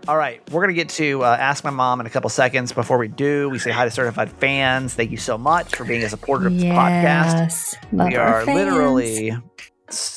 All 0.06 0.18
right, 0.18 0.42
we're 0.50 0.60
going 0.60 0.74
to 0.74 0.74
get 0.74 0.90
to 0.90 1.24
uh, 1.24 1.36
Ask 1.40 1.64
My 1.64 1.70
Mom 1.70 1.98
in 1.98 2.06
a 2.06 2.10
couple 2.10 2.28
seconds. 2.28 2.74
Before 2.74 2.98
we 2.98 3.08
do, 3.08 3.48
we 3.48 3.58
say 3.58 3.70
hi 3.70 3.86
to 3.86 3.90
certified 3.90 4.30
fans. 4.32 4.92
Thank 4.92 5.10
you 5.10 5.16
so 5.16 5.38
much 5.38 5.74
for 5.74 5.84
being 5.84 6.02
a 6.02 6.10
supporter 6.10 6.48
of 6.48 6.54
this 6.54 6.64
podcast 6.64 7.74
love 7.90 8.08
we 8.08 8.16
are 8.16 8.44
fans. 8.44 8.58
literally 8.58 9.32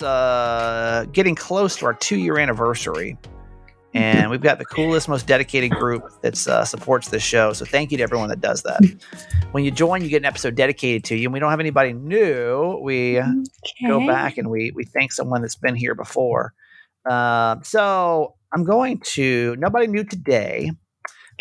uh, 0.01 1.05
getting 1.05 1.35
close 1.35 1.77
to 1.77 1.85
our 1.85 1.93
two 1.93 2.17
year 2.17 2.37
anniversary. 2.37 3.17
And 3.93 4.29
we've 4.29 4.41
got 4.41 4.59
the 4.59 4.65
coolest, 4.65 5.07
most 5.07 5.25
dedicated 5.25 5.71
group 5.71 6.03
that 6.21 6.45
uh, 6.47 6.65
supports 6.65 7.07
this 7.07 7.23
show. 7.23 7.53
So 7.53 7.63
thank 7.63 7.89
you 7.91 7.97
to 7.97 8.03
everyone 8.03 8.27
that 8.27 8.41
does 8.41 8.63
that. 8.63 8.81
When 9.51 9.63
you 9.63 9.71
join, 9.71 10.03
you 10.03 10.09
get 10.09 10.17
an 10.17 10.25
episode 10.25 10.55
dedicated 10.55 11.05
to 11.05 11.15
you. 11.15 11.27
And 11.27 11.33
we 11.33 11.39
don't 11.39 11.49
have 11.49 11.61
anybody 11.61 11.93
new. 11.93 12.77
We 12.83 13.21
go 13.87 14.05
back 14.05 14.37
and 14.37 14.49
we 14.49 14.71
we 14.75 14.83
thank 14.83 15.13
someone 15.13 15.41
that's 15.41 15.55
been 15.55 15.75
here 15.75 15.95
before. 15.95 16.53
Uh, 17.09 17.55
so 17.63 18.35
I'm 18.53 18.63
going 18.63 18.99
to 19.13 19.55
nobody 19.57 19.87
new 19.87 20.03
today, 20.03 20.71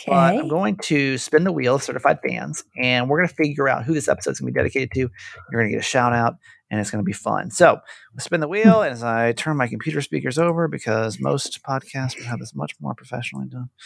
but 0.06 0.14
I'm 0.14 0.48
going 0.48 0.76
to 0.84 1.18
spin 1.18 1.44
the 1.44 1.52
wheel 1.52 1.76
of 1.76 1.82
certified 1.82 2.18
fans, 2.26 2.64
and 2.80 3.08
we're 3.08 3.18
going 3.18 3.28
to 3.28 3.34
figure 3.34 3.68
out 3.68 3.84
who 3.84 3.94
this 3.94 4.08
episode's 4.08 4.40
going 4.40 4.52
to 4.52 4.52
be 4.52 4.58
dedicated 4.58 4.90
to. 4.94 5.00
You're 5.00 5.60
going 5.60 5.66
to 5.66 5.70
get 5.70 5.80
a 5.80 5.88
shout 5.88 6.12
out, 6.12 6.34
and 6.70 6.80
it's 6.80 6.90
going 6.90 7.02
to 7.02 7.06
be 7.06 7.12
fun. 7.12 7.50
So 7.50 7.78
we'll 8.12 8.20
spin 8.20 8.40
the 8.40 8.48
wheel, 8.48 8.82
and 8.82 8.92
as 8.92 9.02
I 9.02 9.32
turn 9.32 9.56
my 9.56 9.68
computer 9.68 10.00
speakers 10.00 10.38
over, 10.38 10.68
because 10.68 11.20
most 11.20 11.60
podcasts 11.62 12.16
would 12.16 12.26
have 12.26 12.40
this 12.40 12.54
much 12.54 12.72
more 12.80 12.94
professionally 12.94 13.46
done. 13.48 13.70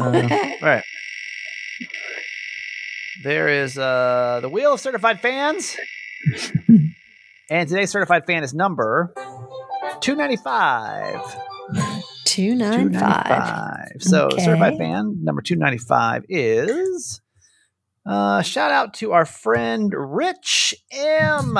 Uh, 0.00 0.28
all 0.62 0.68
right. 0.68 0.84
There 3.24 3.48
is 3.48 3.76
uh, 3.76 4.38
the 4.40 4.48
wheel 4.48 4.74
of 4.74 4.80
certified 4.80 5.20
fans. 5.20 5.76
And 7.50 7.68
today's 7.68 7.90
certified 7.90 8.26
fan 8.26 8.44
is 8.44 8.54
number 8.54 9.12
295. 10.02 11.99
295. 12.40 13.24
295. 13.26 14.02
So 14.02 14.26
Okay. 14.26 14.44
certified 14.44 14.78
fan 14.78 15.18
number 15.22 15.42
295 15.42 16.24
is 16.28 17.20
uh 18.06 18.40
shout 18.42 18.70
out 18.70 18.94
to 18.94 19.12
our 19.12 19.24
friend 19.26 19.92
Rich 19.94 20.74
M. 20.92 21.58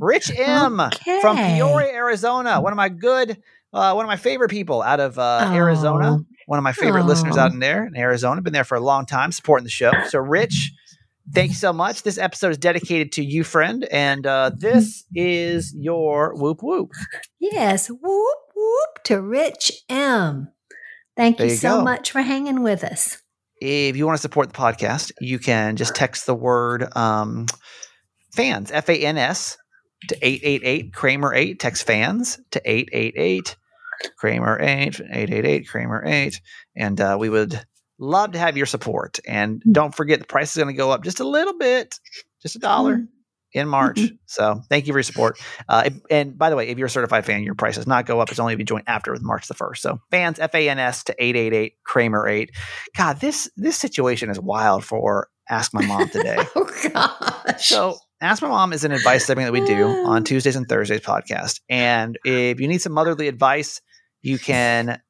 Rich 0.00 0.30
M 0.36 0.80
from 1.20 1.36
Peoria, 1.36 1.92
Arizona. 1.92 2.60
One 2.60 2.72
of 2.72 2.76
my 2.76 2.88
good 2.88 3.36
uh, 3.74 3.92
one 3.94 4.04
of 4.04 4.08
my 4.08 4.16
favorite 4.16 4.50
people 4.50 4.82
out 4.82 5.00
of 5.00 5.18
uh, 5.18 5.50
Arizona. 5.52 6.18
Oh. 6.20 6.26
One 6.46 6.58
of 6.58 6.62
my 6.62 6.72
favorite 6.72 7.06
listeners 7.06 7.38
out 7.38 7.52
in 7.52 7.58
there 7.58 7.86
in 7.86 7.96
Arizona. 7.96 8.42
Been 8.42 8.52
there 8.52 8.64
for 8.64 8.76
a 8.76 8.80
long 8.80 9.06
time 9.06 9.32
supporting 9.32 9.64
the 9.64 9.70
show. 9.70 9.92
So 10.08 10.18
Rich, 10.18 10.72
thank 11.32 11.48
you 11.50 11.54
so 11.54 11.72
much. 11.72 12.02
This 12.02 12.18
episode 12.18 12.50
is 12.50 12.58
dedicated 12.58 13.12
to 13.12 13.24
you, 13.24 13.44
friend, 13.44 13.86
and 13.90 14.26
uh, 14.26 14.50
this 14.54 15.04
is 15.14 15.74
your 15.74 16.34
whoop 16.34 16.62
whoop. 16.62 16.90
Yes. 17.40 17.88
Whoop, 17.88 18.38
whoop 18.54 19.04
to 19.04 19.20
Rich 19.20 19.72
M. 19.88 20.48
Thank 21.16 21.40
you, 21.40 21.46
you 21.46 21.56
so 21.56 21.78
go. 21.78 21.84
much 21.84 22.10
for 22.10 22.22
hanging 22.22 22.62
with 22.62 22.84
us. 22.84 23.18
if 23.60 23.96
you 23.96 24.06
want 24.06 24.16
to 24.16 24.22
support 24.22 24.52
the 24.52 24.58
podcast, 24.58 25.12
you 25.20 25.38
can 25.38 25.76
just 25.76 25.94
text 25.94 26.26
the 26.26 26.34
word 26.34 26.94
um, 26.96 27.46
fans, 28.34 28.70
F 28.70 28.88
A 28.88 28.98
N 28.98 29.18
S, 29.18 29.58
to 30.08 30.16
888 30.22 30.92
Kramer 30.94 31.34
8. 31.34 31.60
Text 31.60 31.86
fans 31.86 32.38
to 32.50 32.60
888 32.64 33.56
Kramer 34.18 34.58
8, 34.60 35.00
888 35.00 35.68
Kramer 35.68 36.02
8. 36.04 36.40
And 36.76 37.00
uh, 37.00 37.16
we 37.20 37.28
would 37.28 37.60
love 37.98 38.32
to 38.32 38.38
have 38.38 38.56
your 38.56 38.66
support. 38.66 39.20
And 39.26 39.62
don't 39.70 39.94
forget, 39.94 40.18
the 40.18 40.26
price 40.26 40.56
is 40.56 40.62
going 40.62 40.74
to 40.74 40.78
go 40.78 40.90
up 40.90 41.04
just 41.04 41.20
a 41.20 41.28
little 41.28 41.56
bit, 41.56 41.98
just 42.42 42.56
a 42.56 42.58
dollar. 42.58 43.06
In 43.54 43.68
March. 43.68 44.00
So 44.26 44.62
thank 44.70 44.86
you 44.86 44.92
for 44.94 44.98
your 44.98 45.02
support. 45.02 45.38
Uh, 45.68 45.82
if- 45.86 45.94
and 46.10 46.38
by 46.38 46.48
the 46.50 46.56
way, 46.56 46.68
if 46.68 46.78
you're 46.78 46.86
a 46.86 46.90
certified 46.90 47.26
fan, 47.26 47.42
your 47.42 47.54
price 47.54 47.74
does 47.76 47.86
not 47.86 48.06
go 48.06 48.18
up. 48.20 48.30
It's 48.30 48.38
only 48.38 48.54
if 48.54 48.58
you 48.58 48.64
join 48.64 48.82
after 48.86 49.14
March 49.20 49.46
the 49.48 49.54
1st. 49.54 49.76
So 49.78 49.98
fans, 50.10 50.38
F 50.38 50.54
A 50.54 50.68
N 50.70 50.78
S 50.78 51.04
to 51.04 51.14
888 51.18 51.74
Kramer 51.84 52.26
8. 52.26 52.50
God, 52.96 53.20
this 53.20 53.50
this 53.56 53.76
situation 53.76 54.30
is 54.30 54.40
wild 54.40 54.84
for 54.84 55.28
Ask 55.50 55.74
My 55.74 55.84
Mom 55.84 56.08
today. 56.08 56.38
Oh, 56.56 56.88
gosh. 56.92 57.66
so 57.66 57.96
Ask 58.22 58.40
My 58.42 58.48
Mom 58.48 58.72
is 58.72 58.84
an 58.84 58.92
advice 58.92 59.26
segment 59.26 59.46
that 59.52 59.60
we 59.60 59.66
do 59.66 59.86
on 60.06 60.24
Tuesdays 60.24 60.56
and 60.56 60.66
Thursdays 60.68 61.00
podcast. 61.00 61.60
And 61.68 62.18
if 62.24 62.58
you 62.60 62.68
need 62.68 62.78
some 62.78 62.92
motherly 62.92 63.28
advice, 63.28 63.80
you 64.22 64.38
can 64.38 65.00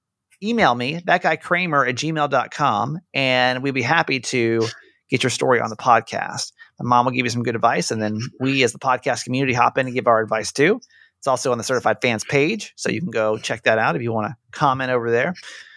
email 0.42 0.74
me, 0.74 1.00
that 1.06 1.22
guy 1.22 1.36
Kramer 1.36 1.84
at 1.86 1.94
gmail.com, 1.94 2.98
and 3.14 3.62
we'd 3.62 3.74
be 3.74 3.82
happy 3.82 4.18
to 4.20 4.66
get 5.10 5.22
your 5.22 5.30
story 5.30 5.60
on 5.60 5.70
the 5.70 5.76
podcast. 5.76 6.52
Mom 6.82 7.06
will 7.06 7.12
give 7.12 7.26
you 7.26 7.30
some 7.30 7.42
good 7.42 7.54
advice, 7.54 7.90
and 7.90 8.02
then 8.02 8.20
we 8.40 8.62
as 8.62 8.72
the 8.72 8.78
podcast 8.78 9.24
community 9.24 9.52
hop 9.52 9.78
in 9.78 9.86
and 9.86 9.94
give 9.94 10.06
our 10.06 10.20
advice 10.20 10.52
too. 10.52 10.80
It's 11.18 11.26
also 11.26 11.52
on 11.52 11.58
the 11.58 11.64
certified 11.64 11.98
fans 12.02 12.24
page, 12.24 12.72
so 12.76 12.90
you 12.90 13.00
can 13.00 13.10
go 13.10 13.38
check 13.38 13.62
that 13.64 13.78
out 13.78 13.96
if 13.96 14.02
you 14.02 14.12
want 14.12 14.28
to 14.28 14.36
comment 14.58 14.90
over 14.90 15.10
there. 15.10 15.34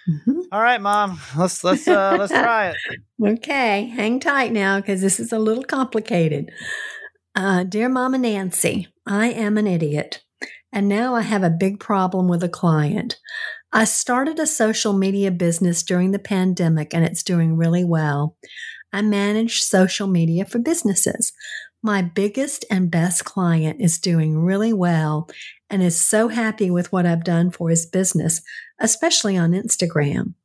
Mhm. 0.10 0.44
All 0.52 0.62
right, 0.62 0.82
mom, 0.82 1.20
let's 1.38 1.64
let's 1.64 1.88
uh, 1.88 2.16
let's 2.20 2.32
try 2.44 2.70
it. 2.70 2.78
Okay, 3.24 3.86
hang 3.88 4.20
tight 4.20 4.52
now 4.52 4.80
because 4.80 5.02
this 5.02 5.20
is 5.20 5.32
a 5.32 5.40
little 5.40 5.64
complicated. 5.64 6.52
Uh, 7.36 7.64
dear 7.64 7.90
Mama 7.90 8.18
Nancy, 8.18 8.88
I 9.06 9.28
am 9.28 9.58
an 9.58 9.68
idiot, 9.68 10.24
and 10.72 10.88
now 10.88 11.16
I 11.16 11.22
have 11.22 11.44
a 11.44 11.50
big 11.50 11.80
problem 11.80 12.28
with 12.28 12.44
a 12.44 12.50
client. 12.50 13.18
I 13.76 13.84
started 13.84 14.40
a 14.40 14.48
social 14.48 14.94
media 14.94 15.32
business 15.32 15.84
during 15.84 16.12
the 16.12 16.20
pandemic 16.20 16.94
and 16.94 17.04
it's 17.04 17.24
doing 17.24 17.58
really 17.58 17.84
well. 17.84 18.38
I 18.96 19.02
manage 19.02 19.62
social 19.62 20.08
media 20.08 20.46
for 20.46 20.58
businesses. 20.58 21.34
My 21.84 22.02
biggest 22.02 22.64
and 22.72 22.90
best 22.90 23.26
client 23.26 23.82
is 23.82 24.00
doing 24.00 24.38
really 24.38 24.72
well 24.72 25.30
and 25.70 25.84
is 25.84 26.00
so 26.00 26.30
happy 26.30 26.72
with 26.72 26.94
what 26.94 27.06
I've 27.06 27.26
done 27.26 27.52
for 27.52 27.70
his 27.70 27.86
business, 27.86 28.42
especially 28.80 29.36
on 29.36 29.52
Instagram. 29.52 30.36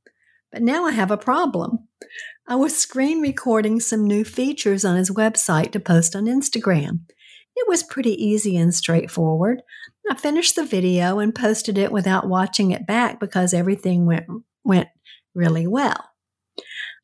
But 0.50 0.62
now 0.62 0.84
I 0.84 0.90
have 0.90 1.12
a 1.12 1.16
problem. 1.16 1.86
I 2.48 2.56
was 2.56 2.76
screen 2.76 3.20
recording 3.20 3.78
some 3.78 4.04
new 4.04 4.24
features 4.24 4.84
on 4.84 4.96
his 4.96 5.12
website 5.12 5.70
to 5.70 5.78
post 5.78 6.16
on 6.16 6.24
Instagram. 6.24 7.02
It 7.54 7.68
was 7.68 7.84
pretty 7.84 8.20
easy 8.20 8.56
and 8.56 8.74
straightforward. 8.74 9.62
I 10.10 10.16
finished 10.16 10.56
the 10.56 10.64
video 10.64 11.20
and 11.20 11.32
posted 11.32 11.78
it 11.78 11.92
without 11.92 12.26
watching 12.26 12.72
it 12.72 12.84
back 12.84 13.20
because 13.20 13.54
everything 13.54 14.06
went 14.06 14.26
went 14.64 14.88
really 15.36 15.68
well. 15.68 16.10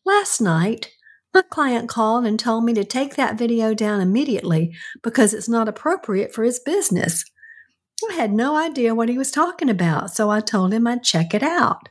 Last 0.05 0.41
night, 0.41 0.91
my 1.37 1.43
client 1.43 1.87
called 1.87 2.25
and 2.25 2.41
told 2.41 2.65
me 2.65 2.73
to 2.73 2.83
take 2.83 3.15
that 3.15 3.37
video 3.37 3.75
down 3.75 4.01
immediately 4.01 4.75
because 5.03 5.35
it's 5.35 5.51
not 5.51 5.69
appropriate 5.69 6.33
for 6.33 6.45
his 6.45 6.59
business. 6.59 7.27
I 8.11 8.15
had 8.15 8.33
no 8.33 8.57
idea 8.57 8.95
what 8.95 9.11
he 9.11 9.19
was 9.19 9.31
talking 9.31 9.69
about, 9.69 10.11
so 10.15 10.31
I 10.31 10.41
told 10.41 10.73
him 10.73 10.87
I'd 10.87 11.03
check 11.03 11.35
it 11.35 11.43
out. 11.43 11.91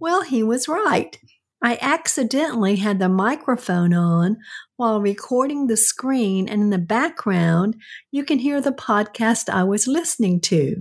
Well, 0.00 0.22
he 0.22 0.42
was 0.42 0.68
right. 0.68 1.18
I 1.62 1.76
accidentally 1.82 2.76
had 2.76 2.98
the 2.98 3.10
microphone 3.10 3.92
on 3.92 4.38
while 4.76 5.02
recording 5.02 5.66
the 5.66 5.76
screen, 5.76 6.48
and 6.48 6.62
in 6.62 6.70
the 6.70 6.78
background, 6.78 7.76
you 8.10 8.24
can 8.24 8.38
hear 8.38 8.58
the 8.58 8.72
podcast 8.72 9.50
I 9.50 9.64
was 9.64 9.86
listening 9.86 10.40
to. 10.42 10.76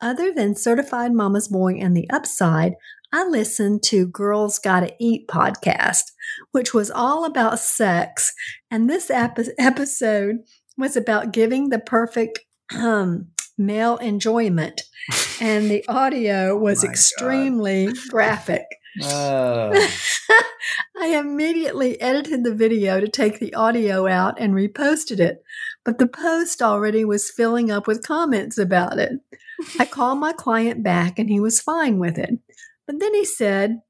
Other 0.00 0.32
than 0.32 0.54
Certified 0.54 1.12
Mama's 1.12 1.48
Boy 1.48 1.74
and 1.74 1.94
The 1.94 2.08
Upside, 2.08 2.76
I 3.12 3.24
listened 3.24 3.82
to 3.84 4.06
Girls 4.06 4.58
Gotta 4.58 4.94
Eat 5.00 5.26
podcast, 5.28 6.12
which 6.52 6.72
was 6.72 6.90
all 6.90 7.24
about 7.24 7.58
sex. 7.58 8.32
And 8.70 8.88
this 8.88 9.10
epi- 9.10 9.52
episode 9.58 10.36
was 10.78 10.96
about 10.96 11.32
giving 11.32 11.68
the 11.68 11.80
perfect 11.80 12.40
um, 12.74 13.28
male 13.58 13.96
enjoyment. 13.96 14.82
And 15.40 15.70
the 15.70 15.84
audio 15.88 16.56
was 16.56 16.84
extremely 16.84 17.92
graphic. 18.08 18.64
Oh. 19.02 19.72
I 21.00 21.06
immediately 21.06 22.00
edited 22.00 22.44
the 22.44 22.54
video 22.54 23.00
to 23.00 23.08
take 23.08 23.38
the 23.38 23.54
audio 23.54 24.06
out 24.06 24.38
and 24.38 24.54
reposted 24.54 25.18
it, 25.18 25.42
but 25.84 25.98
the 25.98 26.06
post 26.06 26.60
already 26.60 27.04
was 27.04 27.30
filling 27.30 27.70
up 27.70 27.86
with 27.86 28.06
comments 28.06 28.58
about 28.58 28.98
it. 28.98 29.12
I 29.78 29.84
called 29.84 30.18
my 30.18 30.32
client 30.32 30.82
back 30.82 31.18
and 31.18 31.28
he 31.28 31.40
was 31.40 31.60
fine 31.60 31.98
with 31.98 32.18
it. 32.18 32.38
But 32.90 32.98
then 32.98 33.14
he 33.14 33.24
said, 33.24 33.82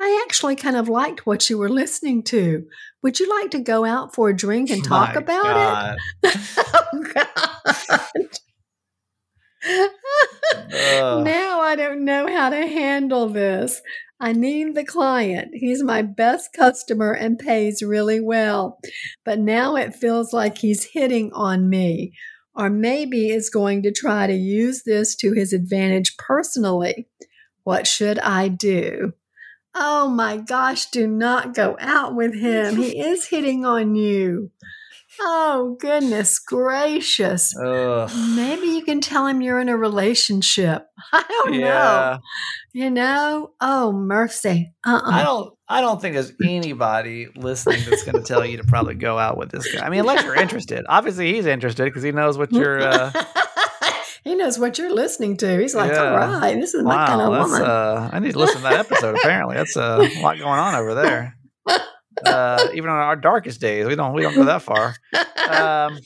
I 0.00 0.22
actually 0.24 0.54
kind 0.54 0.76
of 0.76 0.88
liked 0.88 1.26
what 1.26 1.50
you 1.50 1.58
were 1.58 1.68
listening 1.68 2.22
to. 2.24 2.64
Would 3.02 3.18
you 3.18 3.28
like 3.28 3.50
to 3.50 3.58
go 3.58 3.84
out 3.84 4.14
for 4.14 4.28
a 4.28 4.36
drink 4.36 4.70
and 4.70 4.84
talk 4.84 5.16
My 5.16 5.20
about 5.20 5.42
God. 5.42 5.96
it? 6.22 6.36
oh, 6.74 7.04
God. 7.12 8.38
Ugh. 10.72 11.24
now 11.24 11.60
I 11.60 11.74
don't 11.74 12.04
know 12.04 12.28
how 12.28 12.50
to 12.50 12.68
handle 12.68 13.28
this. 13.28 13.82
I 14.20 14.32
need 14.32 14.76
the 14.76 14.84
client. 14.84 15.48
He's 15.52 15.82
my 15.82 16.02
best 16.02 16.52
customer 16.52 17.10
and 17.10 17.40
pays 17.40 17.82
really 17.82 18.20
well. 18.20 18.78
But 19.24 19.40
now 19.40 19.74
it 19.74 19.92
feels 19.92 20.32
like 20.32 20.58
he's 20.58 20.84
hitting 20.84 21.32
on 21.32 21.68
me, 21.68 22.12
or 22.54 22.70
maybe 22.70 23.28
is 23.28 23.50
going 23.50 23.82
to 23.82 23.90
try 23.90 24.28
to 24.28 24.34
use 24.34 24.84
this 24.84 25.16
to 25.16 25.32
his 25.32 25.52
advantage 25.52 26.16
personally. 26.16 27.08
What 27.66 27.88
should 27.88 28.20
I 28.20 28.46
do? 28.46 29.12
Oh 29.74 30.08
my 30.08 30.36
gosh, 30.36 30.86
do 30.86 31.08
not 31.08 31.52
go 31.52 31.76
out 31.80 32.14
with 32.14 32.32
him. 32.32 32.76
He 32.76 32.96
is 33.00 33.26
hitting 33.26 33.64
on 33.64 33.96
you. 33.96 34.52
Oh, 35.20 35.76
goodness 35.80 36.38
gracious. 36.38 37.52
Ugh. 37.58 38.08
Maybe 38.36 38.68
you 38.68 38.84
can 38.84 39.00
tell 39.00 39.26
him 39.26 39.40
you're 39.40 39.58
in 39.58 39.68
a 39.68 39.76
relationship. 39.76 40.86
I 41.12 41.24
don't 41.28 41.58
know. 41.58 42.18
You 42.72 42.88
know? 42.88 43.50
Oh, 43.60 43.90
mercy. 43.90 44.72
Uh 44.86 45.00
I 45.04 45.24
don't. 45.24 45.52
I 45.68 45.80
don't 45.80 46.00
think 46.00 46.14
there's 46.14 46.34
anybody 46.44 47.26
listening 47.34 47.80
that's 47.90 48.04
going 48.04 48.14
to 48.14 48.22
tell 48.22 48.46
you 48.46 48.58
to 48.58 48.64
probably 48.64 48.94
go 48.94 49.18
out 49.18 49.36
with 49.36 49.50
this 49.50 49.74
guy. 49.74 49.84
I 49.84 49.90
mean, 49.90 49.98
unless 49.98 50.22
you're 50.22 50.36
interested. 50.40 50.86
Obviously, 50.88 51.34
he's 51.34 51.46
interested 51.46 51.86
because 51.86 52.04
he 52.04 52.12
knows 52.12 52.38
what 52.38 52.52
you're. 52.52 52.80
Uh, 52.80 53.10
he 54.26 54.34
knows 54.34 54.58
what 54.58 54.76
you're 54.78 54.92
listening 54.92 55.36
to. 55.38 55.58
He's 55.60 55.74
like, 55.74 55.92
Yeah. 55.92 56.10
all 56.10 56.16
right, 56.16 56.60
this 56.60 56.74
is 56.74 56.82
my 56.82 57.06
kind 57.06 57.20
of 57.20 57.32
that's. 57.32 57.50
woman. 57.50 57.62
Uh, 57.62 58.10
I 58.12 58.18
need 58.18 58.32
to 58.32 58.38
listen 58.38 58.56
to 58.56 58.62
that 58.64 58.80
episode. 58.80 59.16
Apparently, 59.16 59.54
that's 59.56 59.76
uh, 59.76 59.98
a 60.02 60.20
lot 60.20 60.36
going 60.38 60.58
on 60.58 60.74
over 60.74 60.94
there. 60.94 61.36
Uh, 62.24 62.68
even 62.72 62.88
on 62.88 62.96
our 62.96 63.14
darkest 63.14 63.60
days, 63.60 63.84
we 63.86 63.94
don't 63.94 64.14
we 64.14 64.22
don't 64.22 64.34
go 64.34 64.44
that 64.46 64.62
far. 64.62 64.94
Um, 65.50 65.98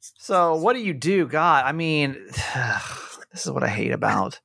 so, 0.00 0.56
what 0.56 0.72
do 0.74 0.80
you 0.80 0.92
do? 0.92 1.26
God, 1.28 1.64
I 1.64 1.70
mean, 1.70 2.14
this 3.32 3.46
is 3.46 3.50
what 3.50 3.62
I 3.62 3.68
hate 3.68 3.92
about. 3.92 4.40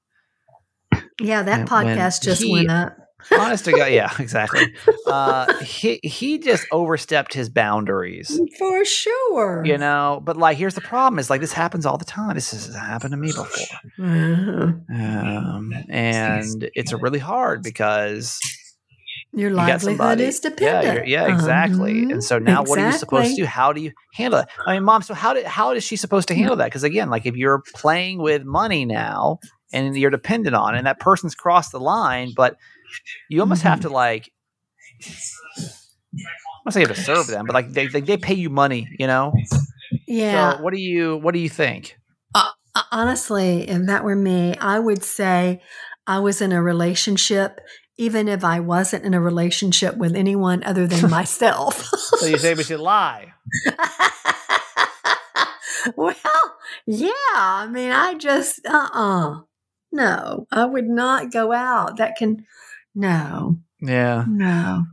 yeah, 1.19 1.41
that 1.41 1.69
when- 1.71 1.87
when 1.87 1.97
podcast 1.97 2.21
just 2.21 2.43
he- 2.43 2.51
went 2.51 2.69
up. 2.69 2.95
Honest 3.37 3.65
to 3.65 3.71
God, 3.71 3.91
yeah, 3.91 4.11
exactly. 4.19 4.73
Uh, 5.05 5.53
he 5.63 5.99
he 6.03 6.37
just 6.39 6.65
overstepped 6.71 7.33
his 7.33 7.49
boundaries. 7.49 8.39
For 8.57 8.85
sure. 8.85 9.63
you 9.65 9.77
know 9.77 10.21
but 10.23 10.37
like 10.37 10.57
here's 10.57 10.75
the 10.75 10.81
problem 10.81 11.19
is 11.19 11.29
like 11.29 11.41
this 11.41 11.53
happens 11.53 11.85
all 11.85 11.97
the 11.97 12.05
time 12.05 12.35
this 12.35 12.51
has 12.51 12.73
happened 12.75 13.11
to 13.11 13.17
me 13.17 13.27
before 13.27 13.77
Uh-huh. 13.99 14.71
um, 14.93 15.73
and 15.89 16.69
it's 16.75 16.93
really 16.93 17.19
hard 17.19 17.63
because 17.63 18.39
Your 19.33 19.51
livelihood 19.51 19.81
somebody 19.81 20.23
is 20.25 20.39
dependent. 20.39 21.07
yeah 21.07 21.33
exactly 21.33 22.03
Uh-huh. 22.03 22.13
and 22.13 22.23
so 22.23 22.39
now 22.39 22.63
what 22.63 22.79
are 22.79 22.85
you 22.87 22.91
supposed 22.93 23.29
to 23.35 23.41
do 23.41 23.45
how 23.45 23.73
do 23.73 23.81
you 23.81 23.91
handle 24.13 24.39
it 24.41 24.47
i 24.65 24.73
mean 24.73 24.83
mom 24.83 25.01
so 25.01 25.13
how 25.13 25.33
did 25.33 25.45
how 25.45 25.71
is 25.71 25.83
she 25.83 25.95
supposed 25.95 26.27
to 26.29 26.35
handle 26.35 26.55
that 26.57 26.65
because 26.65 26.83
again 26.83 27.09
like 27.09 27.25
if 27.25 27.35
you're 27.35 27.61
playing 27.75 28.19
with 28.21 28.43
money 28.43 28.85
now 28.85 29.39
and 29.71 29.95
you're 29.97 30.09
dependent 30.09 30.55
on 30.55 30.73
it 30.75 30.79
and 30.79 30.87
that 30.87 30.99
person's 30.99 31.35
crossed 31.35 31.71
the 31.71 31.79
line 31.79 32.33
but 32.35 32.55
you 33.29 33.41
almost 33.41 33.61
have 33.63 33.81
to 33.81 33.89
like 33.89 34.31
I'm 36.59 36.65
not 36.65 36.73
saying 36.73 36.83
you 36.83 36.87
have 36.87 36.97
to 36.97 37.03
serve 37.03 37.27
them, 37.27 37.45
but 37.45 37.53
like 37.53 37.71
they, 37.71 37.87
they 37.87 38.01
they 38.01 38.17
pay 38.17 38.33
you 38.33 38.49
money, 38.49 38.87
you 38.99 39.07
know. 39.07 39.33
Yeah. 40.07 40.57
So 40.57 40.63
what 40.63 40.73
do 40.73 40.79
you 40.79 41.17
what 41.17 41.33
do 41.33 41.39
you 41.39 41.49
think? 41.49 41.97
Uh, 42.35 42.51
honestly, 42.91 43.69
if 43.69 43.85
that 43.87 44.03
were 44.03 44.15
me, 44.15 44.55
I 44.57 44.79
would 44.79 45.03
say 45.03 45.61
I 46.05 46.19
was 46.19 46.41
in 46.41 46.51
a 46.51 46.61
relationship, 46.61 47.59
even 47.97 48.27
if 48.27 48.43
I 48.43 48.59
wasn't 48.59 49.05
in 49.05 49.13
a 49.13 49.21
relationship 49.21 49.95
with 49.97 50.15
anyone 50.15 50.63
other 50.63 50.87
than 50.87 51.09
myself. 51.17 51.85
So 51.85 52.25
you 52.25 52.37
say 52.37 52.53
we 52.53 52.63
should 52.63 52.79
lie. 52.79 53.33
well, 55.95 56.15
yeah. 56.85 57.11
I 57.35 57.67
mean, 57.69 57.91
I 57.91 58.15
just, 58.15 58.65
uh 58.65 58.89
uh 58.93 59.41
No, 59.91 60.47
I 60.51 60.65
would 60.65 60.87
not 60.87 61.31
go 61.31 61.51
out. 61.51 61.97
That 61.97 62.15
can, 62.17 62.45
no, 62.99 63.57
Yeah. 63.81 64.25
no. 64.27 64.83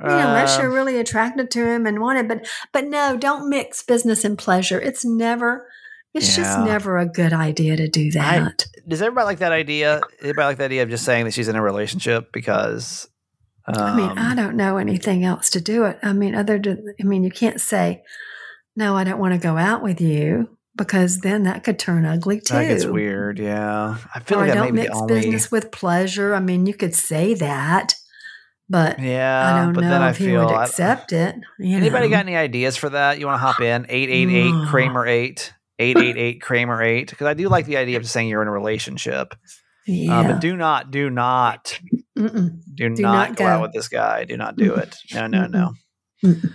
I 0.00 0.06
mean, 0.08 0.26
unless 0.26 0.58
you're 0.58 0.70
really 0.70 0.98
attracted 0.98 1.50
to 1.52 1.66
him 1.66 1.86
and 1.86 1.98
want 2.00 2.18
it, 2.18 2.28
but 2.28 2.46
but 2.72 2.86
no, 2.86 3.16
don't 3.16 3.48
mix 3.48 3.82
business 3.82 4.24
and 4.24 4.36
pleasure. 4.38 4.80
It's 4.80 5.04
never, 5.04 5.66
it's 6.14 6.36
just 6.36 6.58
never 6.60 6.98
a 6.98 7.06
good 7.06 7.32
idea 7.32 7.76
to 7.76 7.88
do 7.88 8.08
I- 8.08 8.38
that. 8.40 8.66
does 8.86 9.00
everybody 9.02 9.24
like 9.24 9.38
that 9.38 9.52
idea? 9.52 10.00
Everybody 10.20 10.46
like 10.46 10.58
the 10.58 10.64
idea 10.64 10.82
of 10.82 10.90
just 10.90 11.04
saying 11.04 11.24
that 11.24 11.32
she's 11.34 11.48
in 11.48 11.56
a 11.56 11.62
relationship 11.62 12.32
because 12.32 13.08
um, 13.66 13.74
I 13.82 13.96
mean, 13.96 14.18
I 14.18 14.34
don't 14.34 14.56
know 14.56 14.76
anything 14.76 15.24
else 15.24 15.48
to 15.50 15.60
do 15.60 15.84
it. 15.84 15.98
I 16.02 16.12
mean, 16.12 16.34
other 16.34 16.58
than, 16.58 16.94
I 17.00 17.04
mean, 17.04 17.22
you 17.24 17.30
can't 17.30 17.60
say, 17.60 18.02
no, 18.76 18.96
I 18.96 19.04
don't 19.04 19.20
want 19.20 19.34
to 19.34 19.38
go 19.40 19.56
out 19.56 19.82
with 19.82 20.00
you 20.00 20.56
because 20.76 21.20
then 21.20 21.42
that 21.44 21.64
could 21.64 21.78
turn 21.78 22.04
ugly 22.04 22.40
too. 22.40 22.54
that 22.54 22.66
gets 22.68 22.84
weird. 22.86 23.38
Yeah, 23.38 23.96
I 24.14 24.20
feel 24.20 24.38
Or 24.38 24.42
like 24.42 24.54
that 24.54 24.64
don't 24.64 24.74
mix 24.74 24.90
only. 24.94 25.14
business 25.14 25.50
with 25.50 25.70
pleasure. 25.70 26.34
I 26.34 26.40
mean, 26.40 26.66
you 26.66 26.74
could 26.74 26.94
say 26.94 27.34
that, 27.34 27.94
but 28.68 28.98
Yeah, 28.98 29.54
I 29.54 29.64
don't 29.64 29.74
but 29.74 29.82
know 29.82 29.90
then 29.90 30.02
I 30.02 30.10
if 30.10 30.16
he 30.18 30.26
feel 30.26 30.46
would 30.46 30.54
I- 30.54 30.64
accept 30.64 31.12
it. 31.12 31.36
Anybody 31.62 32.06
know. 32.06 32.16
got 32.16 32.20
any 32.26 32.36
ideas 32.36 32.76
for 32.76 32.88
that? 32.90 33.18
You 33.18 33.26
want 33.26 33.36
to 33.40 33.46
hop 33.46 33.60
in 33.60 33.86
eight 33.88 34.08
eight 34.10 34.28
eight. 34.30 34.68
Kramer 34.68 35.06
eight. 35.06 35.52
888 35.78 36.40
Kramer 36.42 36.80
8 36.80 37.10
because 37.10 37.26
I 37.26 37.34
do 37.34 37.48
like 37.48 37.66
the 37.66 37.76
idea 37.78 37.96
of 37.96 38.02
just 38.04 38.12
saying 38.12 38.28
you're 38.28 38.42
in 38.42 38.46
a 38.46 38.52
relationship. 38.52 39.34
Yeah. 39.84 40.20
Uh, 40.20 40.22
but 40.28 40.40
do 40.40 40.54
not, 40.54 40.92
do 40.92 41.10
not, 41.10 41.76
Mm-mm. 42.16 42.60
do, 42.72 42.88
Do 42.94 43.02
not, 43.02 43.30
not 43.30 43.36
go 43.36 43.46
out 43.46 43.62
with 43.62 43.72
this 43.72 43.88
guy. 43.88 44.24
Do 44.24 44.36
not 44.36 44.54
do 44.56 44.74
it. 44.76 44.94
No, 45.12 45.26
no, 45.26 45.46
no. 45.48 45.72
Mm-mm. 46.24 46.52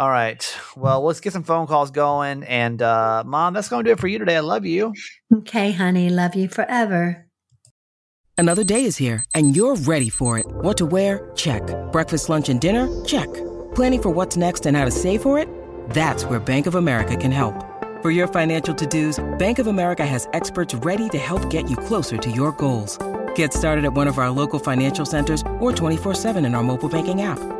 All 0.00 0.08
right. 0.08 0.56
Well, 0.78 1.02
let's 1.02 1.20
get 1.20 1.34
some 1.34 1.42
phone 1.42 1.66
calls 1.66 1.90
going. 1.90 2.42
And 2.44 2.80
uh, 2.80 3.22
mom, 3.26 3.52
that's 3.52 3.68
going 3.68 3.84
to 3.84 3.90
do 3.90 3.92
it 3.92 4.00
for 4.00 4.08
you 4.08 4.18
today. 4.18 4.36
I 4.36 4.40
love 4.40 4.64
you. 4.64 4.94
Okay, 5.30 5.72
honey. 5.72 6.08
Love 6.08 6.34
you 6.34 6.48
forever. 6.48 7.26
Another 8.38 8.64
day 8.64 8.86
is 8.86 8.96
here, 8.96 9.22
and 9.34 9.54
you're 9.54 9.76
ready 9.76 10.08
for 10.08 10.38
it. 10.38 10.46
What 10.48 10.78
to 10.78 10.86
wear? 10.86 11.30
Check. 11.36 11.62
Breakfast, 11.92 12.30
lunch, 12.30 12.48
and 12.48 12.58
dinner? 12.58 12.88
Check. 13.04 13.30
Planning 13.74 14.00
for 14.00 14.08
what's 14.08 14.38
next 14.38 14.64
and 14.64 14.74
how 14.74 14.86
to 14.86 14.90
save 14.90 15.20
for 15.20 15.38
it? 15.38 15.46
That's 15.90 16.24
where 16.24 16.40
Bank 16.40 16.66
of 16.66 16.76
America 16.76 17.14
can 17.14 17.30
help. 17.30 17.62
For 18.00 18.10
your 18.10 18.26
financial 18.26 18.74
to-dos, 18.74 19.22
Bank 19.38 19.58
of 19.58 19.66
America 19.66 20.06
has 20.06 20.26
experts 20.32 20.74
ready 20.76 21.10
to 21.10 21.18
help 21.18 21.50
get 21.50 21.68
you 21.68 21.76
closer 21.76 22.16
to 22.16 22.30
your 22.30 22.52
goals. 22.52 22.96
Get 23.34 23.52
started 23.52 23.84
at 23.84 23.92
one 23.92 24.08
of 24.08 24.16
our 24.16 24.30
local 24.30 24.58
financial 24.58 25.04
centers 25.04 25.42
or 25.60 25.72
24-7 25.72 26.46
in 26.46 26.54
our 26.54 26.62
mobile 26.62 26.88
banking 26.88 27.20
app. 27.20 27.59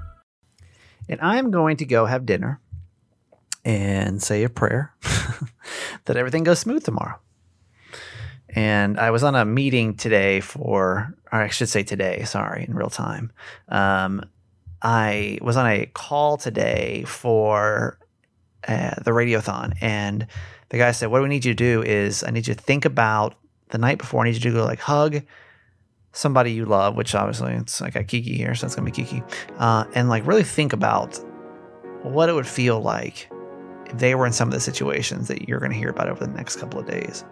And 1.09 1.19
I'm 1.21 1.51
going 1.51 1.77
to 1.77 1.85
go 1.85 2.05
have 2.05 2.25
dinner 2.25 2.59
and 3.63 4.21
say 4.21 4.43
a 4.43 4.49
prayer 4.49 4.93
that 6.05 6.17
everything 6.17 6.43
goes 6.43 6.59
smooth 6.59 6.83
tomorrow. 6.83 7.19
And 8.49 8.99
I 8.99 9.11
was 9.11 9.23
on 9.23 9.35
a 9.35 9.45
meeting 9.45 9.95
today 9.95 10.41
for, 10.41 11.15
or 11.31 11.41
I 11.41 11.47
should 11.47 11.69
say 11.69 11.83
today, 11.83 12.23
sorry, 12.23 12.65
in 12.67 12.73
real 12.73 12.89
time. 12.89 13.31
Um, 13.69 14.25
I 14.81 15.37
was 15.41 15.57
on 15.57 15.67
a 15.67 15.85
call 15.85 16.37
today 16.37 17.03
for 17.07 17.97
uh, 18.67 18.95
the 19.03 19.11
radiothon, 19.11 19.73
and 19.79 20.27
the 20.69 20.77
guy 20.77 20.91
said, 20.91 21.09
"What 21.09 21.19
do 21.19 21.23
we 21.23 21.29
need 21.29 21.45
you 21.45 21.53
to 21.53 21.55
do? 21.55 21.83
Is 21.83 22.23
I 22.23 22.31
need 22.31 22.47
you 22.47 22.55
to 22.55 22.61
think 22.61 22.85
about 22.85 23.35
the 23.69 23.77
night 23.77 23.99
before. 23.99 24.21
I 24.21 24.25
need 24.25 24.35
you 24.35 24.51
to 24.51 24.57
go 24.57 24.65
like 24.65 24.79
hug 24.79 25.21
somebody 26.13 26.51
you 26.51 26.65
love, 26.65 26.95
which 26.95 27.15
obviously 27.15 27.53
it's 27.53 27.81
like 27.81 27.95
a 27.95 28.03
Kiki 28.03 28.35
here, 28.35 28.55
so 28.55 28.65
it's 28.65 28.75
gonna 28.75 28.85
be 28.85 28.91
Kiki, 28.91 29.23
uh, 29.57 29.85
and 29.93 30.09
like 30.09 30.25
really 30.25 30.43
think 30.43 30.73
about 30.73 31.17
what 32.03 32.29
it 32.29 32.33
would 32.33 32.47
feel 32.47 32.81
like 32.81 33.29
if 33.85 33.97
they 33.97 34.15
were 34.15 34.25
in 34.25 34.33
some 34.33 34.47
of 34.47 34.53
the 34.53 34.59
situations 34.59 35.27
that 35.27 35.47
you're 35.47 35.59
gonna 35.59 35.73
hear 35.73 35.89
about 35.89 36.09
over 36.09 36.25
the 36.25 36.31
next 36.31 36.57
couple 36.57 36.79
of 36.79 36.87
days. 36.87 37.23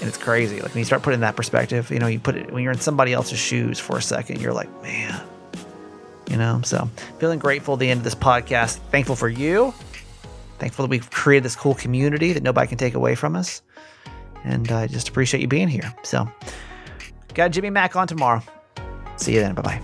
And 0.00 0.08
it's 0.08 0.18
crazy. 0.18 0.60
Like 0.60 0.74
when 0.74 0.80
you 0.80 0.84
start 0.84 1.02
putting 1.02 1.20
that 1.20 1.36
perspective, 1.36 1.90
you 1.90 2.00
know, 2.00 2.08
you 2.08 2.18
put 2.18 2.36
it 2.36 2.52
when 2.52 2.62
you're 2.62 2.72
in 2.72 2.80
somebody 2.80 3.12
else's 3.12 3.38
shoes 3.38 3.78
for 3.78 3.96
a 3.96 4.02
second, 4.02 4.40
you're 4.40 4.52
like, 4.52 4.70
man, 4.82 5.22
you 6.28 6.36
know. 6.36 6.60
So 6.64 6.90
feeling 7.18 7.38
grateful 7.38 7.74
at 7.74 7.80
the 7.80 7.90
end 7.90 7.98
of 7.98 8.04
this 8.04 8.14
podcast. 8.14 8.78
Thankful 8.90 9.14
for 9.14 9.28
you. 9.28 9.72
Thankful 10.58 10.84
that 10.84 10.90
we've 10.90 11.08
created 11.10 11.44
this 11.44 11.54
cool 11.54 11.74
community 11.74 12.32
that 12.32 12.42
nobody 12.42 12.66
can 12.66 12.78
take 12.78 12.94
away 12.94 13.14
from 13.14 13.36
us. 13.36 13.62
And 14.42 14.70
I 14.72 14.88
just 14.88 15.08
appreciate 15.08 15.40
you 15.40 15.48
being 15.48 15.68
here. 15.68 15.94
So 16.02 16.28
Got 17.34 17.50
Jillie 17.52 17.70
Mack 17.70 17.96
on 17.96 18.06
tomorrow. 18.06 18.42
See 19.16 19.34
you 19.34 19.40
then. 19.40 19.54
Bye 19.54 19.62
bye. 19.62 19.80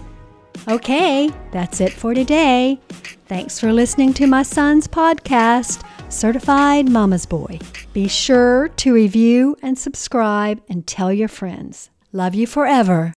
Okay, 0.69 1.31
that's 1.53 1.81
it 1.81 1.93
for 1.93 2.15
today. 2.15 2.79
Thanks 3.27 3.59
for 3.59 3.73
listening 3.73 4.13
to 4.15 4.27
my 4.27 4.43
son's 4.43 4.87
podcast, 4.89 5.85
Certified 6.11 6.89
Mama's 6.89 7.27
Boy. 7.27 7.59
Be 7.93 8.09
sure 8.09 8.69
to 8.69 8.93
review 8.93 9.57
and 9.63 9.79
subscribe 9.79 10.61
and 10.69 10.87
tell 10.87 11.13
your 11.13 11.29
friends. 11.29 11.91
Love 12.13 12.35
you 12.35 12.47
forever. 12.47 13.09